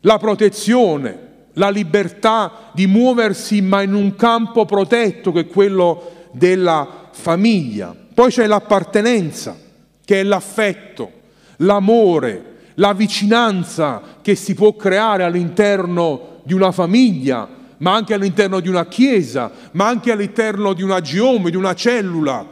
La 0.00 0.18
protezione, 0.18 1.28
la 1.54 1.70
libertà 1.70 2.70
di 2.72 2.88
muoversi 2.88 3.60
ma 3.60 3.82
in 3.82 3.94
un 3.94 4.16
campo 4.16 4.64
protetto 4.64 5.30
che 5.30 5.40
è 5.40 5.46
quello 5.46 6.18
della 6.32 7.08
famiglia. 7.12 7.94
Poi 8.12 8.30
c'è 8.30 8.46
l'appartenenza, 8.46 9.56
che 10.04 10.20
è 10.20 10.22
l'affetto, 10.22 11.10
l'amore, 11.58 12.44
la 12.74 12.92
vicinanza 12.92 14.02
che 14.22 14.34
si 14.34 14.54
può 14.54 14.74
creare 14.74 15.24
all'interno 15.24 16.40
di 16.42 16.54
una 16.54 16.72
famiglia, 16.72 17.48
ma 17.78 17.94
anche 17.94 18.14
all'interno 18.14 18.60
di 18.60 18.68
una 18.68 18.86
chiesa, 18.86 19.50
ma 19.72 19.86
anche 19.86 20.12
all'interno 20.12 20.72
di 20.72 20.82
una 20.82 21.00
geome, 21.00 21.50
di 21.50 21.56
una 21.56 21.74
cellula. 21.74 22.46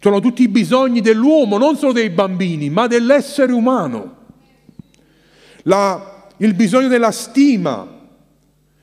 Sono 0.00 0.20
tutti 0.20 0.42
i 0.42 0.48
bisogni 0.48 1.00
dell'uomo, 1.00 1.58
non 1.58 1.76
solo 1.76 1.92
dei 1.92 2.10
bambini, 2.10 2.70
ma 2.70 2.86
dell'essere 2.86 3.52
umano. 3.52 4.16
La, 5.62 6.26
il 6.38 6.54
bisogno 6.54 6.88
della 6.88 7.10
stima, 7.10 7.93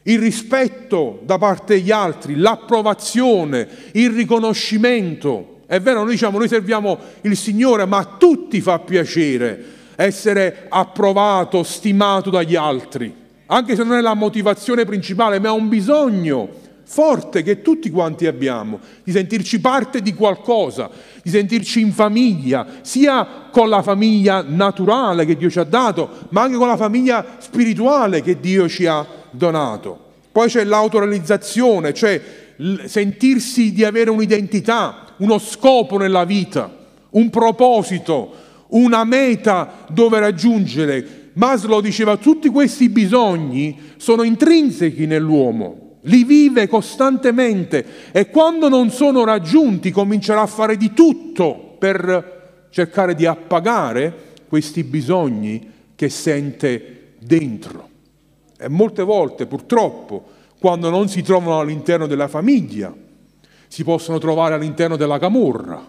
il 0.04 0.20
rispetto 0.20 1.20
da 1.24 1.38
parte 1.38 1.76
degli 1.76 1.92
altri, 1.92 2.36
l'approvazione, 2.36 3.68
il 3.94 4.10
riconoscimento. 4.10 5.60
È 5.68 5.80
vero, 5.80 6.04
noi 6.04 6.12
diciamo, 6.12 6.38
noi 6.38 6.48
serviamo 6.48 6.98
il 7.22 7.38
Signore, 7.38 7.86
ma 7.86 7.98
a 7.98 8.16
tutti 8.18 8.60
fa 8.62 8.80
piacere 8.80 9.80
essere 9.96 10.66
approvato, 10.70 11.64
stimato 11.64 12.30
dagli 12.30 12.56
altri, 12.56 13.14
anche 13.48 13.76
se 13.76 13.84
non 13.84 13.98
è 13.98 14.02
la 14.02 14.16
motivazione 14.16 14.86
principale, 14.86 15.40
ma 15.40 15.50
è 15.50 15.52
un 15.52 15.70
bisogno 15.70 16.50
forte 16.84 17.42
che 17.42 17.62
tutti 17.62 17.90
quanti 17.90 18.26
abbiamo, 18.26 18.80
di 19.04 19.12
sentirci 19.12 19.62
parte 19.62 20.02
di 20.02 20.14
qualcosa, 20.14 20.90
di 21.22 21.30
sentirci 21.30 21.80
in 21.80 21.94
famiglia, 21.94 22.66
sia 22.82 23.48
con 23.50 23.70
la 23.70 23.82
famiglia 23.82 24.44
naturale 24.46 25.26
che 25.26 25.38
Dio 25.38 25.50
ci 25.50 25.60
ha 25.60 25.64
dato, 25.64 26.10
ma 26.30 26.42
anche 26.42 26.58
con 26.58 26.68
la 26.68 26.76
famiglia 26.76 27.38
spirituale 27.38 28.22
che 28.22 28.40
Dio 28.40 28.68
ci 28.68 28.88
ha 28.88 29.06
donato. 29.32 30.10
Poi 30.32 30.48
c'è 30.48 30.64
l'autorealizzazione, 30.64 31.94
cioè 31.94 32.22
sentirsi 32.86 33.74
di 33.74 33.84
avere 33.84 34.10
un'identità, 34.10 35.08
uno 35.18 35.40
scopo 35.40 35.98
nella 35.98 36.24
vita, 36.24 36.74
un 37.12 37.30
proposito, 37.30 38.34
una 38.70 39.04
meta 39.04 39.86
dove 39.90 40.20
raggiungere. 40.20 41.30
Maslow 41.34 41.82
diceva 41.82 42.18
tutti 42.18 42.50
questi 42.50 42.90
bisogni 42.90 43.94
sono 43.98 44.24
intrinseci 44.24 45.06
nell'uomo, 45.06 45.98
li 46.02 46.24
vive 46.24 46.68
costantemente 46.68 47.86
e 48.12 48.30
quando 48.30 48.70
non 48.70 48.90
sono 48.90 49.24
raggiunti 49.24 49.92
comincerà 49.92 50.42
a 50.42 50.48
fare 50.48 50.78
di 50.78 50.94
tutto 50.94 51.76
per 51.78 52.68
cercare 52.70 53.16
di 53.16 53.26
appagare 53.26 54.30
questi 54.48 54.84
bisogni 54.84 55.70
che 55.96 56.10
sente 56.10 57.16
dentro. 57.20 57.91
E 58.64 58.70
molte 58.70 59.02
volte, 59.02 59.48
purtroppo, 59.48 60.24
quando 60.60 60.92
non 60.92 61.10
si 61.10 61.24
trovano 61.24 61.60
all'interno 61.60 62.06
della 62.06 62.28
famiglia, 62.28 62.94
si 63.68 63.84
possono 63.84 64.20
trovare 64.20 64.54
all'interno 64.54 64.98
della 64.98 65.18
camorra. 65.18 65.84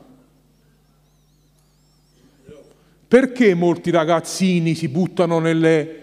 Perché 3.06 3.52
molti 3.52 3.90
ragazzini 3.90 4.74
si 4.74 4.88
buttano 4.88 5.38
nelle 5.38 5.96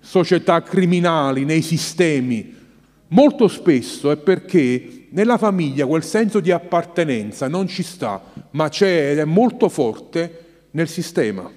società 0.00 0.62
criminali, 0.62 1.46
nei 1.46 1.62
sistemi? 1.62 2.54
Molto 3.08 3.48
spesso 3.48 4.10
è 4.10 4.18
perché 4.18 5.06
nella 5.10 5.38
famiglia 5.38 5.86
quel 5.86 6.04
senso 6.04 6.40
di 6.40 6.50
appartenenza 6.50 7.48
non 7.48 7.66
ci 7.66 7.82
sta, 7.82 8.22
ma 8.50 8.68
c'è 8.68 9.12
ed 9.12 9.20
è 9.20 9.24
molto 9.24 9.70
forte 9.70 10.66
nel 10.72 10.88
sistema. 10.88 11.50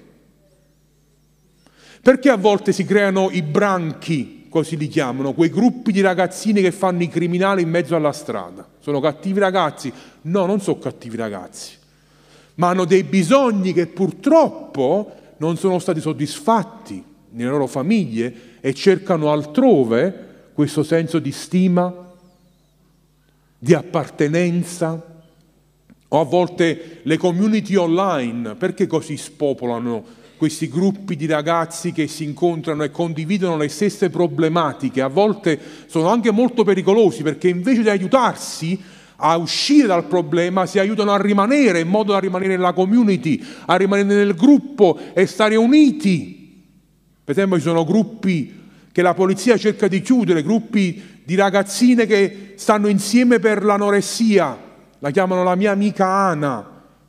Perché 2.00 2.30
a 2.30 2.36
volte 2.36 2.72
si 2.72 2.86
creano 2.86 3.28
i 3.30 3.42
branchi, 3.42 4.37
così 4.48 4.76
li 4.76 4.88
chiamano, 4.88 5.32
quei 5.32 5.50
gruppi 5.50 5.92
di 5.92 6.00
ragazzini 6.00 6.60
che 6.60 6.72
fanno 6.72 7.02
i 7.02 7.08
criminali 7.08 7.62
in 7.62 7.70
mezzo 7.70 7.94
alla 7.96 8.12
strada? 8.12 8.66
Sono 8.80 9.00
cattivi 9.00 9.38
ragazzi? 9.38 9.92
No, 10.22 10.46
non 10.46 10.60
sono 10.60 10.78
cattivi 10.78 11.16
ragazzi, 11.16 11.72
ma 12.56 12.68
hanno 12.68 12.84
dei 12.84 13.04
bisogni 13.04 13.72
che 13.72 13.86
purtroppo 13.86 15.12
non 15.38 15.56
sono 15.56 15.78
stati 15.78 16.00
soddisfatti 16.00 17.02
nelle 17.30 17.50
loro 17.50 17.66
famiglie 17.66 18.34
e 18.60 18.74
cercano 18.74 19.30
altrove 19.30 20.26
questo 20.52 20.82
senso 20.82 21.18
di 21.18 21.30
stima, 21.30 21.94
di 23.58 23.74
appartenenza, 23.74 25.16
o 26.10 26.20
a 26.20 26.24
volte 26.24 27.00
le 27.02 27.16
community 27.18 27.74
online, 27.74 28.54
perché 28.54 28.86
così 28.86 29.16
spopolano 29.16 30.04
questi 30.38 30.68
gruppi 30.68 31.16
di 31.16 31.26
ragazzi 31.26 31.92
che 31.92 32.06
si 32.06 32.24
incontrano 32.24 32.84
e 32.84 32.90
condividono 32.90 33.56
le 33.56 33.68
stesse 33.68 34.08
problematiche, 34.08 35.02
a 35.02 35.08
volte 35.08 35.58
sono 35.88 36.08
anche 36.08 36.30
molto 36.30 36.64
pericolosi 36.64 37.22
perché 37.22 37.48
invece 37.48 37.82
di 37.82 37.90
aiutarsi 37.90 38.80
a 39.16 39.36
uscire 39.36 39.88
dal 39.88 40.04
problema 40.04 40.64
si 40.64 40.78
aiutano 40.78 41.10
a 41.10 41.20
rimanere 41.20 41.80
in 41.80 41.88
modo 41.88 42.12
da 42.12 42.20
rimanere 42.20 42.56
nella 42.56 42.72
community, 42.72 43.44
a 43.66 43.76
rimanere 43.76 44.14
nel 44.14 44.34
gruppo 44.36 44.98
e 45.12 45.26
stare 45.26 45.56
uniti. 45.56 46.64
Per 47.24 47.36
esempio 47.36 47.58
ci 47.58 47.64
sono 47.64 47.84
gruppi 47.84 48.54
che 48.92 49.02
la 49.02 49.14
polizia 49.14 49.56
cerca 49.56 49.88
di 49.88 50.00
chiudere, 50.00 50.44
gruppi 50.44 51.20
di 51.24 51.34
ragazzine 51.34 52.06
che 52.06 52.52
stanno 52.54 52.86
insieme 52.86 53.40
per 53.40 53.64
l'anoressia, 53.64 54.56
la 55.00 55.10
chiamano 55.10 55.42
la 55.42 55.56
mia 55.56 55.72
amica 55.72 56.06
Ana, 56.06 56.64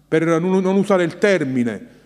per 0.08 0.42
non 0.42 0.66
usare 0.66 1.04
il 1.04 1.20
termine, 1.20 1.98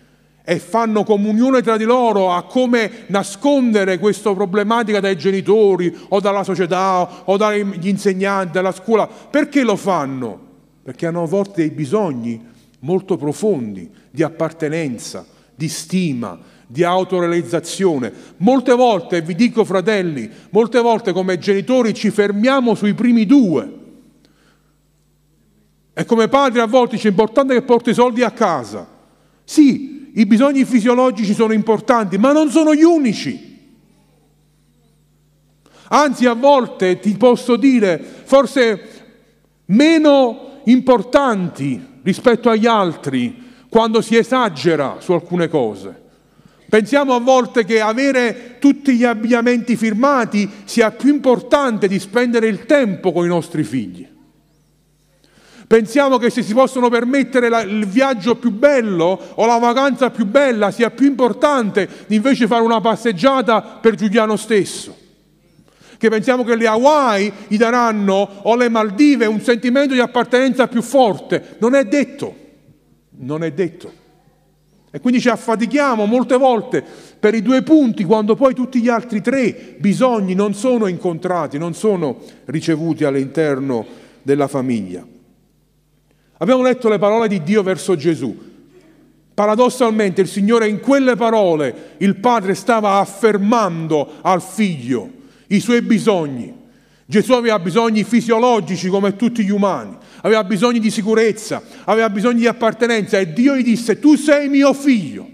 e 0.46 0.58
fanno 0.58 1.04
comunione 1.04 1.62
tra 1.62 1.78
di 1.78 1.84
loro 1.84 2.30
a 2.30 2.42
come 2.44 3.04
nascondere 3.06 3.98
questa 3.98 4.34
problematica 4.34 5.00
dai 5.00 5.16
genitori 5.16 5.96
o 6.10 6.20
dalla 6.20 6.44
società 6.44 7.22
o 7.24 7.36
dagli 7.38 7.88
insegnanti, 7.88 8.52
dalla 8.52 8.72
scuola. 8.72 9.06
Perché 9.06 9.62
lo 9.62 9.76
fanno? 9.76 10.38
Perché 10.82 11.06
hanno 11.06 11.22
a 11.22 11.26
volte 11.26 11.62
dei 11.62 11.70
bisogni 11.70 12.52
molto 12.80 13.16
profondi 13.16 13.90
di 14.10 14.22
appartenenza, 14.22 15.24
di 15.54 15.68
stima, 15.70 16.38
di 16.66 16.84
autorealizzazione. 16.84 18.12
Molte 18.38 18.74
volte, 18.74 19.22
vi 19.22 19.34
dico 19.34 19.64
fratelli, 19.64 20.30
molte 20.50 20.78
volte 20.80 21.12
come 21.12 21.38
genitori 21.38 21.94
ci 21.94 22.10
fermiamo 22.10 22.74
sui 22.74 22.92
primi 22.92 23.24
due. 23.24 23.72
E 25.94 26.04
come 26.04 26.28
padri 26.28 26.60
a 26.60 26.66
volte 26.66 26.96
dice 26.96 27.08
è 27.08 27.12
importante 27.12 27.54
che 27.54 27.62
porti 27.62 27.90
i 27.90 27.94
soldi 27.94 28.22
a 28.22 28.30
casa. 28.30 28.86
Sì, 29.44 29.93
i 30.16 30.26
bisogni 30.26 30.64
fisiologici 30.64 31.34
sono 31.34 31.52
importanti, 31.52 32.18
ma 32.18 32.32
non 32.32 32.50
sono 32.50 32.74
gli 32.74 32.82
unici. 32.82 33.52
Anzi, 35.88 36.26
a 36.26 36.34
volte 36.34 36.98
ti 37.00 37.16
posso 37.16 37.56
dire, 37.56 37.98
forse 37.98 38.88
meno 39.66 40.60
importanti 40.64 41.84
rispetto 42.02 42.48
agli 42.48 42.66
altri, 42.66 43.42
quando 43.68 44.00
si 44.00 44.16
esagera 44.16 44.98
su 45.00 45.12
alcune 45.12 45.48
cose. 45.48 46.02
Pensiamo 46.68 47.14
a 47.14 47.20
volte 47.20 47.64
che 47.64 47.80
avere 47.80 48.56
tutti 48.60 48.94
gli 48.94 49.04
abbigliamenti 49.04 49.76
firmati 49.76 50.48
sia 50.64 50.92
più 50.92 51.12
importante 51.12 51.88
di 51.88 51.98
spendere 51.98 52.46
il 52.46 52.66
tempo 52.66 53.12
con 53.12 53.24
i 53.24 53.28
nostri 53.28 53.64
figli. 53.64 54.13
Pensiamo 55.66 56.18
che 56.18 56.28
se 56.28 56.42
si 56.42 56.52
possono 56.52 56.90
permettere 56.90 57.48
la, 57.48 57.62
il 57.62 57.86
viaggio 57.86 58.36
più 58.36 58.50
bello 58.50 59.18
o 59.34 59.46
la 59.46 59.58
vacanza 59.58 60.10
più 60.10 60.26
bella 60.26 60.70
sia 60.70 60.90
più 60.90 61.06
importante 61.06 61.88
di 62.06 62.16
invece 62.16 62.46
fare 62.46 62.62
una 62.62 62.80
passeggiata 62.80 63.62
per 63.62 63.94
Giuliano 63.94 64.36
stesso. 64.36 64.94
Che 65.96 66.08
pensiamo 66.10 66.44
che 66.44 66.56
le 66.56 66.66
Hawaii 66.66 67.32
gli 67.48 67.56
daranno 67.56 68.28
o 68.42 68.56
le 68.56 68.68
Maldive 68.68 69.24
un 69.24 69.40
sentimento 69.40 69.94
di 69.94 70.00
appartenenza 70.00 70.68
più 70.68 70.82
forte. 70.82 71.56
Non 71.58 71.74
è 71.74 71.84
detto. 71.84 72.34
Non 73.20 73.42
è 73.42 73.50
detto. 73.52 74.02
E 74.90 75.00
quindi 75.00 75.20
ci 75.20 75.28
affatichiamo 75.30 76.04
molte 76.04 76.36
volte 76.36 76.84
per 77.18 77.34
i 77.34 77.42
due 77.42 77.62
punti 77.62 78.04
quando 78.04 78.34
poi 78.34 78.54
tutti 78.54 78.80
gli 78.80 78.88
altri 78.88 79.22
tre 79.22 79.76
bisogni 79.78 80.34
non 80.34 80.52
sono 80.52 80.86
incontrati, 80.86 81.56
non 81.58 81.74
sono 81.74 82.20
ricevuti 82.44 83.04
all'interno 83.04 83.84
della 84.22 84.46
famiglia. 84.46 85.13
Abbiamo 86.44 86.62
letto 86.62 86.90
le 86.90 86.98
parole 86.98 87.26
di 87.26 87.42
Dio 87.42 87.62
verso 87.62 87.96
Gesù. 87.96 88.38
Paradossalmente 89.32 90.20
il 90.20 90.28
Signore 90.28 90.68
in 90.68 90.78
quelle 90.78 91.16
parole, 91.16 91.94
il 91.96 92.16
Padre 92.16 92.54
stava 92.54 92.98
affermando 92.98 94.16
al 94.20 94.42
figlio 94.42 95.10
i 95.46 95.58
suoi 95.58 95.80
bisogni. 95.80 96.54
Gesù 97.06 97.32
aveva 97.32 97.58
bisogni 97.58 98.04
fisiologici 98.04 98.88
come 98.88 99.16
tutti 99.16 99.42
gli 99.42 99.50
umani, 99.50 99.96
aveva 100.20 100.44
bisogni 100.44 100.80
di 100.80 100.90
sicurezza, 100.90 101.62
aveva 101.84 102.10
bisogni 102.10 102.40
di 102.40 102.46
appartenenza 102.46 103.18
e 103.18 103.32
Dio 103.32 103.56
gli 103.56 103.64
disse 103.64 103.98
tu 103.98 104.14
sei 104.14 104.50
mio 104.50 104.74
figlio. 104.74 105.26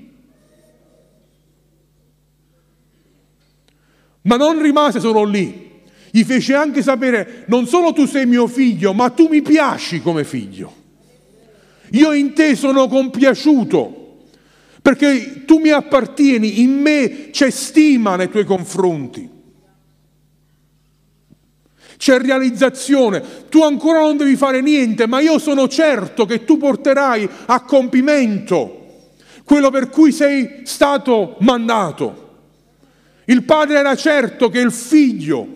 Ma 4.23 4.37
non 4.37 4.63
rimase 4.63 5.01
solo 5.01 5.25
lì, 5.25 5.83
gli 6.13 6.23
fece 6.23 6.55
anche 6.55 6.83
sapere 6.83 7.47
non 7.49 7.67
solo 7.67 7.93
tu 7.93 8.07
sei 8.07 8.27
mio 8.27 8.47
figlio, 8.47 8.93
ma 8.93 9.11
tu 9.11 9.27
mi 9.27 9.43
piaci 9.43 10.01
come 10.01 10.23
figlio. 10.23 10.79
Io 11.93 12.13
in 12.13 12.33
te 12.35 12.55
sono 12.55 12.89
compiaciuto 12.89 14.19
perché 14.83 15.45
tu 15.45 15.59
mi 15.59 15.71
appartieni, 15.71 16.61
in 16.61 16.81
me 16.81 17.29
c'è 17.31 17.51
stima 17.51 18.17
nei 18.17 18.31
tuoi 18.31 18.45
confronti. 18.45 19.39
c'è 22.01 22.19
realizzazione, 22.19 23.23
tu 23.51 23.63
ancora 23.63 24.01
non 24.01 24.17
devi 24.17 24.35
fare 24.35 24.63
niente, 24.63 25.07
ma 25.07 25.21
io 25.21 25.39
sono 25.39 25.69
certo 25.69 26.25
che 26.25 26.45
tu 26.45 26.57
porterai 26.57 27.29
a 27.45 27.61
compimento 27.61 28.79
quello 29.45 29.71
per 29.71 29.91
cui 29.91 30.11
sei 30.11 30.63
stato 30.63 31.37
mandato. 31.41 32.29
Il 33.25 33.43
padre 33.43 33.79
era 33.79 33.95
certo 33.97 34.49
che 34.49 34.61
il 34.61 34.73
figlio, 34.73 35.47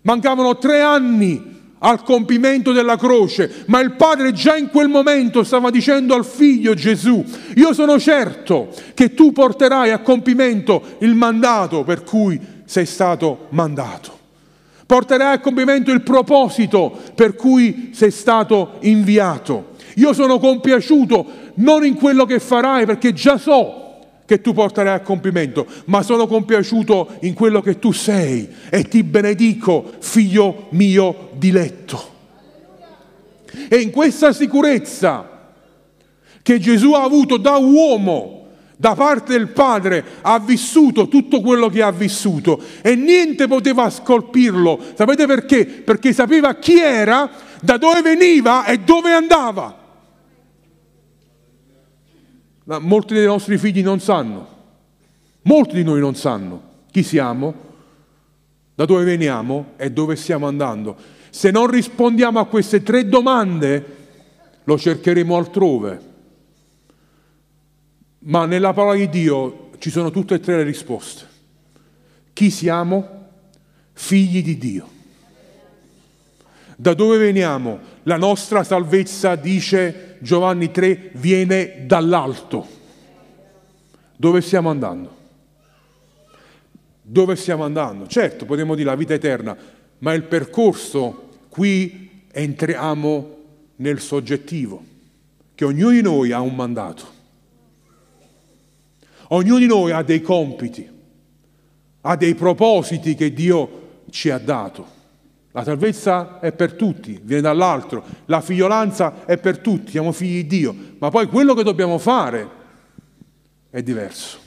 mancavano 0.00 0.58
tre 0.58 0.80
anni 0.80 1.53
al 1.84 2.02
compimento 2.02 2.72
della 2.72 2.96
croce, 2.96 3.64
ma 3.66 3.80
il 3.80 3.92
padre 3.92 4.32
già 4.32 4.56
in 4.56 4.68
quel 4.70 4.88
momento 4.88 5.44
stava 5.44 5.68
dicendo 5.68 6.14
al 6.14 6.24
figlio 6.24 6.72
Gesù, 6.72 7.22
io 7.56 7.74
sono 7.74 7.98
certo 7.98 8.70
che 8.94 9.12
tu 9.12 9.32
porterai 9.32 9.90
a 9.90 9.98
compimento 9.98 10.96
il 11.00 11.14
mandato 11.14 11.84
per 11.84 12.02
cui 12.02 12.40
sei 12.64 12.86
stato 12.86 13.48
mandato. 13.50 14.18
Porterai 14.86 15.34
a 15.34 15.40
compimento 15.40 15.90
il 15.90 16.02
proposito 16.02 16.98
per 17.14 17.36
cui 17.36 17.90
sei 17.92 18.10
stato 18.10 18.76
inviato. 18.80 19.72
Io 19.96 20.14
sono 20.14 20.38
compiaciuto 20.38 21.26
non 21.56 21.84
in 21.84 21.94
quello 21.94 22.24
che 22.24 22.38
farai, 22.38 22.86
perché 22.86 23.12
già 23.12 23.36
so 23.36 23.83
che 24.26 24.40
tu 24.40 24.52
porterai 24.52 24.94
a 24.94 25.00
compimento, 25.00 25.66
ma 25.86 26.02
sono 26.02 26.26
compiaciuto 26.26 27.16
in 27.20 27.34
quello 27.34 27.60
che 27.60 27.78
tu 27.78 27.92
sei 27.92 28.48
e 28.70 28.84
ti 28.84 29.02
benedico, 29.02 29.92
figlio 29.98 30.66
mio 30.70 31.30
diletto. 31.32 32.12
E 33.68 33.76
in 33.76 33.90
questa 33.90 34.32
sicurezza 34.32 35.52
che 36.42 36.58
Gesù 36.58 36.92
ha 36.92 37.02
avuto 37.02 37.36
da 37.36 37.56
uomo, 37.56 38.46
da 38.76 38.94
parte 38.94 39.32
del 39.32 39.48
Padre, 39.48 40.04
ha 40.22 40.38
vissuto 40.38 41.08
tutto 41.08 41.40
quello 41.40 41.68
che 41.68 41.82
ha 41.82 41.92
vissuto 41.92 42.60
e 42.82 42.94
niente 42.96 43.46
poteva 43.46 43.88
scolpirlo. 43.88 44.78
Sapete 44.94 45.26
perché? 45.26 45.64
Perché 45.66 46.12
sapeva 46.12 46.54
chi 46.56 46.78
era, 46.78 47.30
da 47.60 47.76
dove 47.76 48.02
veniva 48.02 48.64
e 48.64 48.78
dove 48.78 49.12
andava. 49.12 49.83
Ma 52.64 52.78
molti 52.78 53.14
dei 53.14 53.26
nostri 53.26 53.58
figli 53.58 53.82
non 53.82 54.00
sanno, 54.00 54.48
molti 55.42 55.74
di 55.74 55.82
noi 55.82 56.00
non 56.00 56.14
sanno 56.14 56.72
chi 56.90 57.02
siamo, 57.02 57.72
da 58.74 58.84
dove 58.84 59.04
veniamo 59.04 59.72
e 59.76 59.90
dove 59.90 60.16
stiamo 60.16 60.46
andando. 60.46 60.96
Se 61.30 61.50
non 61.50 61.66
rispondiamo 61.66 62.38
a 62.38 62.46
queste 62.46 62.82
tre 62.82 63.08
domande, 63.08 63.96
lo 64.64 64.78
cercheremo 64.78 65.36
altrove. 65.36 66.12
Ma 68.20 68.46
nella 68.46 68.72
parola 68.72 68.94
di 68.94 69.08
Dio 69.08 69.70
ci 69.78 69.90
sono 69.90 70.10
tutte 70.10 70.36
e 70.36 70.40
tre 70.40 70.56
le 70.58 70.62
risposte. 70.62 71.26
Chi 72.32 72.50
siamo? 72.50 73.28
Figli 73.92 74.42
di 74.42 74.56
Dio. 74.56 74.93
Da 76.76 76.94
dove 76.94 77.18
veniamo? 77.18 77.78
La 78.04 78.16
nostra 78.16 78.64
salvezza, 78.64 79.36
dice 79.36 80.16
Giovanni 80.20 80.70
3, 80.70 81.10
viene 81.14 81.84
dall'alto. 81.86 82.66
Dove 84.16 84.40
stiamo 84.40 84.70
andando? 84.70 85.16
Dove 87.02 87.36
stiamo 87.36 87.64
andando? 87.64 88.06
Certo, 88.06 88.44
potremmo 88.44 88.74
dire 88.74 88.88
la 88.88 88.96
vita 88.96 89.14
eterna, 89.14 89.56
ma 89.98 90.12
il 90.14 90.22
percorso 90.24 91.28
qui 91.48 92.22
entriamo 92.30 93.36
nel 93.76 94.00
soggettivo, 94.00 94.82
che 95.54 95.64
ognuno 95.64 95.90
di 95.90 96.02
noi 96.02 96.32
ha 96.32 96.40
un 96.40 96.54
mandato. 96.54 97.12
Ognuno 99.28 99.58
di 99.58 99.66
noi 99.66 99.92
ha 99.92 100.02
dei 100.02 100.20
compiti, 100.20 100.88
ha 102.00 102.16
dei 102.16 102.34
propositi 102.34 103.14
che 103.14 103.32
Dio 103.32 104.02
ci 104.10 104.30
ha 104.30 104.38
dato. 104.38 105.02
La 105.56 105.62
salvezza 105.62 106.40
è 106.40 106.50
per 106.50 106.72
tutti, 106.72 107.20
viene 107.22 107.42
dall'altro, 107.42 108.04
la 108.24 108.40
figliolanza 108.40 109.24
è 109.24 109.38
per 109.38 109.58
tutti, 109.58 109.92
siamo 109.92 110.10
figli 110.10 110.42
di 110.42 110.46
Dio, 110.48 110.74
ma 110.98 111.10
poi 111.10 111.28
quello 111.28 111.54
che 111.54 111.62
dobbiamo 111.62 111.96
fare 111.98 112.48
è 113.70 113.80
diverso. 113.80 114.38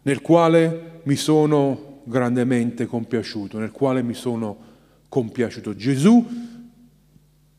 Nel 0.00 0.22
quale 0.22 1.00
mi 1.02 1.16
sono 1.16 2.00
grandemente 2.04 2.86
compiaciuto, 2.86 3.58
nel 3.58 3.72
quale 3.72 4.02
mi 4.02 4.14
sono 4.14 4.56
compiaciuto. 5.10 5.76
Gesù 5.76 6.26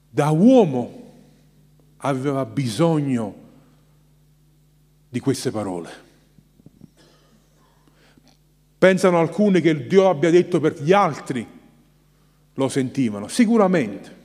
da 0.09 0.31
uomo 0.31 1.13
aveva 1.97 2.43
bisogno 2.43 3.35
di 5.09 5.19
queste 5.19 5.51
parole. 5.51 6.05
Pensano 8.77 9.19
alcuni 9.19 9.59
che 9.59 9.87
Dio 9.87 10.09
abbia 10.09 10.29
detto 10.29 10.59
per 10.59 10.81
gli 10.81 10.93
altri, 10.93 11.45
lo 12.53 12.69
sentivano, 12.69 13.27
sicuramente. 13.27 14.15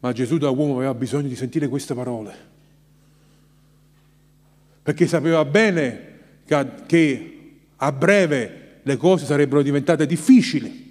Ma 0.00 0.12
Gesù 0.12 0.38
da 0.38 0.50
uomo 0.50 0.76
aveva 0.76 0.94
bisogno 0.94 1.28
di 1.28 1.36
sentire 1.36 1.68
queste 1.68 1.94
parole, 1.94 2.34
perché 4.82 5.06
sapeva 5.06 5.44
bene 5.44 6.14
che 6.44 7.58
a 7.76 7.92
breve 7.92 8.80
le 8.82 8.96
cose 8.96 9.26
sarebbero 9.26 9.62
diventate 9.62 10.06
difficili. 10.06 10.84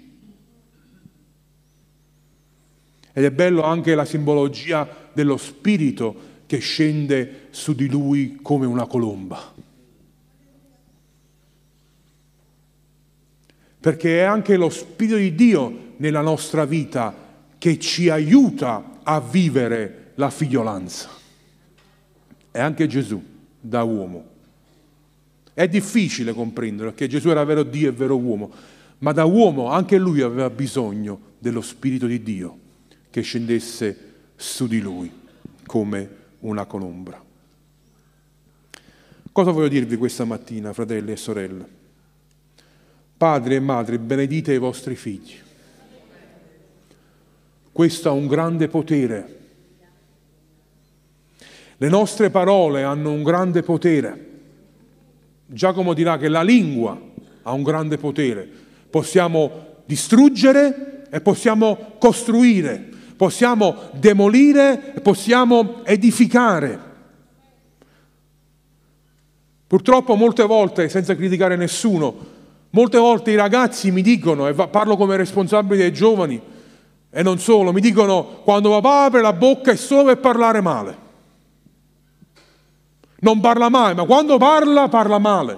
Ed 3.13 3.24
è 3.24 3.32
bello 3.32 3.63
anche 3.63 3.95
la 3.95 4.04
simbologia 4.04 5.10
dello 5.13 5.38
Spirito 5.38 6.34
che 6.45 6.58
scende 6.58 7.48
su 7.52 7.74
di 7.74 7.88
lui 7.88 8.39
come 8.41 8.65
una 8.65 8.86
colomba. 8.86 9.54
Perché 13.86 14.21
è 14.21 14.24
anche 14.24 14.58
lo 14.58 14.71
Spirito 14.71 15.15
di 15.15 15.36
Dio 15.36 15.93
nella 15.98 16.21
nostra 16.21 16.65
vita 16.65 17.13
che 17.56 17.78
ci 17.78 18.10
aiuta 18.10 19.02
a 19.04 19.19
vivere 19.19 20.13
la 20.15 20.32
figliolanza. 20.32 21.08
È 22.50 22.60
anche 22.60 22.88
Gesù 22.88 23.24
da 23.62 23.84
uomo. 23.84 24.26
È 25.54 25.67
difficile 25.67 26.34
comprendere 26.34 26.89
perché 26.89 27.08
Gesù 27.08 27.30
era 27.30 27.43
vero 27.43 27.62
Dio 27.62 27.89
e 27.89 27.91
vero 27.91 28.17
uomo, 28.17 28.52
ma 28.98 29.12
da 29.12 29.26
uomo 29.26 29.69
anche 29.69 30.00
lui 30.00 30.21
aveva 30.21 30.50
bisogno 30.50 31.19
dello 31.38 31.62
Spirito 31.62 32.08
di 32.08 32.24
Dio 32.24 32.58
che 33.12 33.21
scendesse 33.21 34.13
su 34.36 34.65
di 34.65 34.80
lui 34.82 35.12
come 35.63 36.10
una 36.39 36.65
colombra. 36.65 37.24
Cosa 39.32 39.52
voglio 39.52 39.67
dirvi 39.67 39.95
questa 39.95 40.26
mattina, 40.26 40.74
fratelli 40.74 41.12
e 41.12 41.17
sorelle? 41.17 41.74
Padri 43.17 43.56
e 43.56 43.60
madri, 43.62 43.97
benedite 43.97 44.54
i 44.54 44.58
vostri 44.58 44.95
figli. 44.95 45.36
Questo 47.71 48.10
ha 48.10 48.12
un 48.12 48.28
grande 48.28 48.67
potere. 48.67 49.39
Le 51.78 51.89
nostre 51.89 52.30
parole 52.30 52.84
hanno 52.84 53.12
un 53.12 53.23
grande 53.23 53.63
potere. 53.63 54.32
Giacomo 55.45 55.93
dirà 55.93 56.17
che 56.17 56.28
la 56.28 56.41
lingua 56.41 56.99
ha 57.43 57.51
un 57.54 57.63
grande 57.63 57.97
potere. 57.97 58.49
Possiamo 58.89 59.84
distruggere 59.86 61.08
e 61.10 61.21
possiamo 61.21 61.95
costruire, 61.97 62.89
possiamo 63.15 63.89
demolire 63.93 64.93
e 64.93 64.99
possiamo 64.99 65.86
edificare. 65.86 66.80
Purtroppo 69.67 70.15
molte 70.15 70.43
volte, 70.43 70.89
senza 70.89 71.15
criticare 71.15 71.56
nessuno, 71.56 72.35
Molte 72.75 72.97
volte 72.97 73.31
i 73.31 73.35
ragazzi 73.38 73.89
mi 73.89 74.01
dicono, 74.01 74.49
e 74.49 74.53
parlo 74.53 74.97
come 74.97 75.15
responsabile 75.15 75.77
dei 75.77 75.93
giovani, 75.93 76.41
e 77.09 77.23
non 77.23 77.39
solo, 77.39 77.71
mi 77.71 77.79
dicono 77.79 78.41
quando 78.43 78.69
papà 78.69 79.05
apre 79.05 79.21
la 79.21 79.31
bocca 79.31 79.71
è 79.71 79.77
solo 79.77 80.03
per 80.03 80.17
parlare 80.17 80.59
male. 80.59 80.97
Non 83.19 83.39
parla 83.39 83.69
mai, 83.69 83.95
ma 83.95 84.03
quando 84.03 84.38
parla, 84.38 84.89
parla 84.89 85.19
male. 85.19 85.57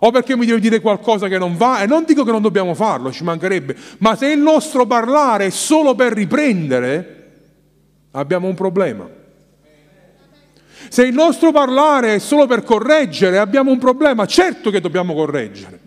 O 0.00 0.10
perché 0.10 0.36
mi 0.36 0.44
deve 0.44 0.60
dire 0.60 0.80
qualcosa 0.80 1.28
che 1.28 1.38
non 1.38 1.56
va, 1.56 1.80
e 1.80 1.86
non 1.86 2.04
dico 2.04 2.24
che 2.24 2.30
non 2.30 2.42
dobbiamo 2.42 2.74
farlo, 2.74 3.10
ci 3.10 3.24
mancherebbe, 3.24 3.74
ma 4.00 4.14
se 4.14 4.26
il 4.26 4.38
nostro 4.38 4.84
parlare 4.84 5.46
è 5.46 5.50
solo 5.50 5.94
per 5.94 6.12
riprendere, 6.12 7.30
abbiamo 8.10 8.48
un 8.48 8.54
problema. 8.54 9.08
Se 10.90 11.06
il 11.06 11.14
nostro 11.14 11.52
parlare 11.52 12.16
è 12.16 12.18
solo 12.18 12.46
per 12.46 12.64
correggere, 12.64 13.38
abbiamo 13.38 13.70
un 13.70 13.78
problema. 13.78 14.26
Certo 14.26 14.68
che 14.70 14.82
dobbiamo 14.82 15.14
correggere. 15.14 15.86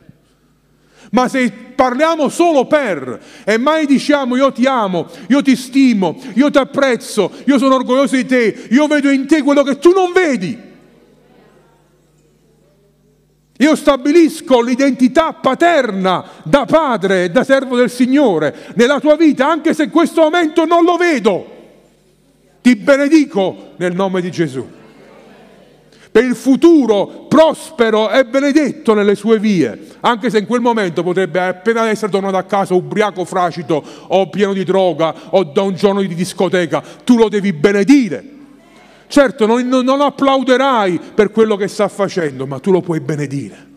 Ma 1.12 1.28
se 1.28 1.52
parliamo 1.52 2.30
solo 2.30 2.65
per 2.65 3.19
e 3.43 3.58
mai 3.58 3.86
diciamo 3.86 4.36
io 4.38 4.52
ti 4.52 4.65
amo, 4.65 5.10
io 5.28 5.41
ti 5.41 5.56
stimo, 5.56 6.17
io 6.36 6.50
ti 6.50 6.58
apprezzo, 6.58 7.32
io 7.45 7.58
sono 7.58 7.76
orgoglioso 7.76 8.15
di 8.15 8.26
te, 8.26 8.67
io 8.69 8.88
vedo 8.88 9.10
in 9.10 9.28
te 9.28 9.41
quello 9.41 9.63
che 9.63 9.78
tu 9.78 9.91
non 9.91 10.13
vedi. 10.13 10.69
Io 13.58 13.76
stabilisco 13.76 14.62
l'identità 14.62 15.34
paterna 15.34 16.24
da 16.43 16.65
padre 16.65 17.26
e 17.26 17.30
da 17.30 17.43
servo 17.43 17.76
del 17.76 17.91
Signore 17.91 18.74
nella 18.76 19.00
tua 19.00 19.15
vita, 19.15 19.47
anche 19.47 19.74
se 19.74 19.84
in 19.84 19.91
questo 19.91 20.21
momento 20.21 20.65
non 20.65 20.84
lo 20.84 20.95
vedo. 20.95 21.60
Ti 22.62 22.76
benedico 22.78 23.74
nel 23.76 23.93
nome 23.93 24.21
di 24.21 24.32
Gesù. 24.32 24.80
Per 26.12 26.26
il 26.26 26.36
futuro 26.36 27.26
prospero 27.30 28.12
e 28.12 28.26
benedetto 28.26 28.93
nelle 28.93 29.15
sue 29.15 29.39
vie, 29.39 29.88
anche 30.02 30.30
se 30.30 30.39
in 30.39 30.45
quel 30.45 30.60
momento 30.60 31.04
potrebbe 31.04 31.39
appena 31.39 31.88
essere 31.88 32.12
tornato 32.12 32.36
a 32.36 32.43
casa 32.43 32.74
ubriaco, 32.74 33.24
fracito 33.24 33.82
o 34.08 34.30
pieno 34.30 34.52
di 34.52 34.65
droga 34.65 35.13
o 35.30 35.45
da 35.45 35.62
un 35.62 35.74
giorno 35.74 36.02
di 36.02 36.13
discoteca, 36.13 36.84
tu 37.06 37.15
lo 37.15 37.30
devi 37.30 37.54
benedire. 37.54 38.39
Certo, 39.08 39.45
non, 39.45 39.65
non 39.67 40.02
applauderai 40.02 41.00
per 41.13 41.32
quello 41.32 41.56
che 41.56 41.69
sta 41.69 41.88
facendo, 41.88 42.45
ma 42.45 42.60
tu 42.60 42.71
lo 42.71 42.82
puoi 42.82 43.00
benedire. 43.00 43.69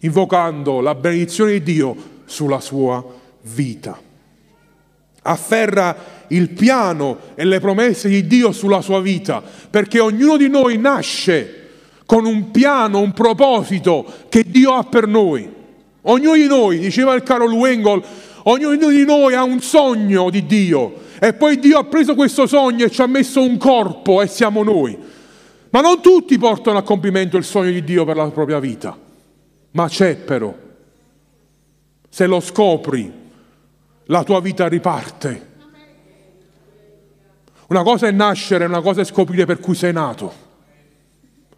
Invocando 0.00 0.80
la 0.80 0.94
benedizione 0.94 1.52
di 1.52 1.62
Dio 1.62 1.96
sulla 2.24 2.60
sua 2.60 3.04
vita. 3.42 3.98
Afferra 5.22 6.13
il 6.28 6.50
piano 6.50 7.18
e 7.34 7.44
le 7.44 7.60
promesse 7.60 8.08
di 8.08 8.26
Dio 8.26 8.52
sulla 8.52 8.80
sua 8.80 9.00
vita, 9.00 9.42
perché 9.70 10.00
ognuno 10.00 10.36
di 10.36 10.48
noi 10.48 10.78
nasce 10.78 11.62
con 12.06 12.26
un 12.26 12.50
piano, 12.50 13.00
un 13.00 13.12
proposito 13.12 14.04
che 14.28 14.44
Dio 14.46 14.74
ha 14.74 14.84
per 14.84 15.06
noi. 15.06 15.48
Ognuno 16.02 16.34
di 16.34 16.46
noi, 16.46 16.78
diceva 16.78 17.14
il 17.14 17.22
caro 17.22 17.46
Luengol, 17.46 18.02
ognuno 18.44 18.76
di 18.76 19.04
noi 19.04 19.34
ha 19.34 19.42
un 19.42 19.60
sogno 19.60 20.28
di 20.30 20.44
Dio 20.44 21.02
e 21.18 21.32
poi 21.32 21.58
Dio 21.58 21.78
ha 21.78 21.84
preso 21.84 22.14
questo 22.14 22.46
sogno 22.46 22.84
e 22.84 22.90
ci 22.90 23.00
ha 23.00 23.06
messo 23.06 23.40
un 23.40 23.56
corpo 23.56 24.20
e 24.20 24.26
siamo 24.26 24.62
noi. 24.62 24.96
Ma 25.70 25.80
non 25.80 26.00
tutti 26.00 26.36
portano 26.38 26.78
a 26.78 26.82
compimento 26.82 27.36
il 27.36 27.44
sogno 27.44 27.70
di 27.70 27.82
Dio 27.82 28.04
per 28.04 28.16
la 28.16 28.28
propria 28.28 28.58
vita, 28.58 28.96
ma 29.72 29.88
c'è 29.88 30.16
però. 30.16 30.54
Se 32.08 32.26
lo 32.26 32.38
scopri, 32.40 33.10
la 34.04 34.22
tua 34.22 34.40
vita 34.40 34.68
riparte. 34.68 35.52
Una 37.68 37.82
cosa 37.82 38.06
è 38.06 38.10
nascere, 38.10 38.64
una 38.66 38.80
cosa 38.80 39.00
è 39.00 39.04
scoprire 39.04 39.46
per 39.46 39.60
cui 39.60 39.74
sei 39.74 39.92
nato. 39.92 40.42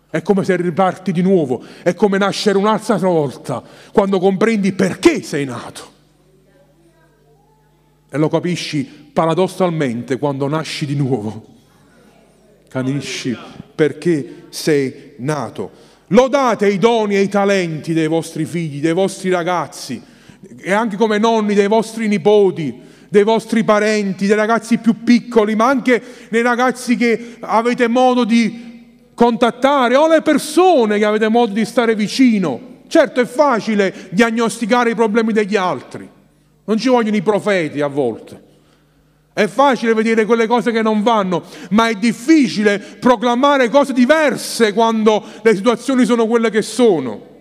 È 0.09 0.23
come 0.23 0.45
se 0.45 0.57
riparti 0.57 1.13
di 1.13 1.23
nuovo, 1.23 1.63
è 1.83 1.95
come 1.95 2.17
nascere 2.17 2.59
un'altra 2.59 2.97
volta, 2.97 3.63
quando 3.93 4.19
comprendi 4.19 4.73
perché 4.73 5.23
sei 5.23 5.45
nato. 5.45 5.95
E 8.09 8.19
lo 8.19 8.29
capisci 8.29 8.85
paradossalmente 8.85 10.19
quando 10.19 10.47
nasci 10.49 10.87
di 10.87 10.95
nuovo. 10.95 11.55
Capisci 12.69 13.37
perché 13.75 14.45
sei 14.51 15.15
nato. 15.19 15.71
Lodate 16.09 16.69
i 16.69 16.79
doni 16.79 17.17
e 17.17 17.21
i 17.21 17.29
talenti 17.29 17.93
dei 17.93 18.07
vostri 18.07 18.45
figli, 18.45 18.81
dei 18.81 18.93
vostri 18.93 19.29
ragazzi 19.29 20.01
e 20.59 20.73
anche 20.73 20.97
come 20.97 21.19
nonni 21.19 21.55
dei 21.55 21.67
vostri 21.67 22.07
nipoti 22.09 22.81
dei 23.09 23.23
vostri 23.23 23.65
parenti, 23.65 24.27
dei 24.27 24.37
ragazzi 24.37 24.79
più 24.79 25.03
piccoli, 25.03 25.55
ma 25.55 25.67
anche 25.67 26.03
dei 26.29 26.43
ragazzi 26.43 26.97
che 26.97 27.37
avete 27.41 27.89
modo 27.89 28.25
di 28.25 28.75
contattare 29.15 29.97
o 29.97 30.07
le 30.07 30.23
persone 30.23 30.99
che 30.99 31.05
avete 31.05 31.29
modo 31.29 31.53
di 31.53 31.65
stare 31.65 31.95
vicino. 31.95 32.75
Certo 32.89 33.21
è 33.21 33.27
facile 33.27 34.09
diagnosticare 34.11 34.91
i 34.91 34.95
problemi 34.95 35.33
degli 35.33 35.57
altri, 35.57 36.09
non 36.65 36.77
ci 36.79 36.89
vogliono 36.89 37.17
i 37.17 37.23
profeti 37.23 37.81
a 37.81 37.89
volte. 37.89 38.45
È 39.33 39.47
facile 39.49 39.93
vedere 39.93 40.25
quelle 40.25 40.47
cose 40.47 40.73
che 40.73 40.81
non 40.81 41.03
vanno, 41.03 41.43
ma 41.71 41.89
è 41.89 41.95
difficile 41.95 42.79
proclamare 42.79 43.69
cose 43.69 43.93
diverse 43.93 44.73
quando 44.73 45.23
le 45.43 45.55
situazioni 45.55 46.07
sono 46.07 46.27
quelle 46.27 46.49
che 46.49 46.63
sono. 46.63 47.36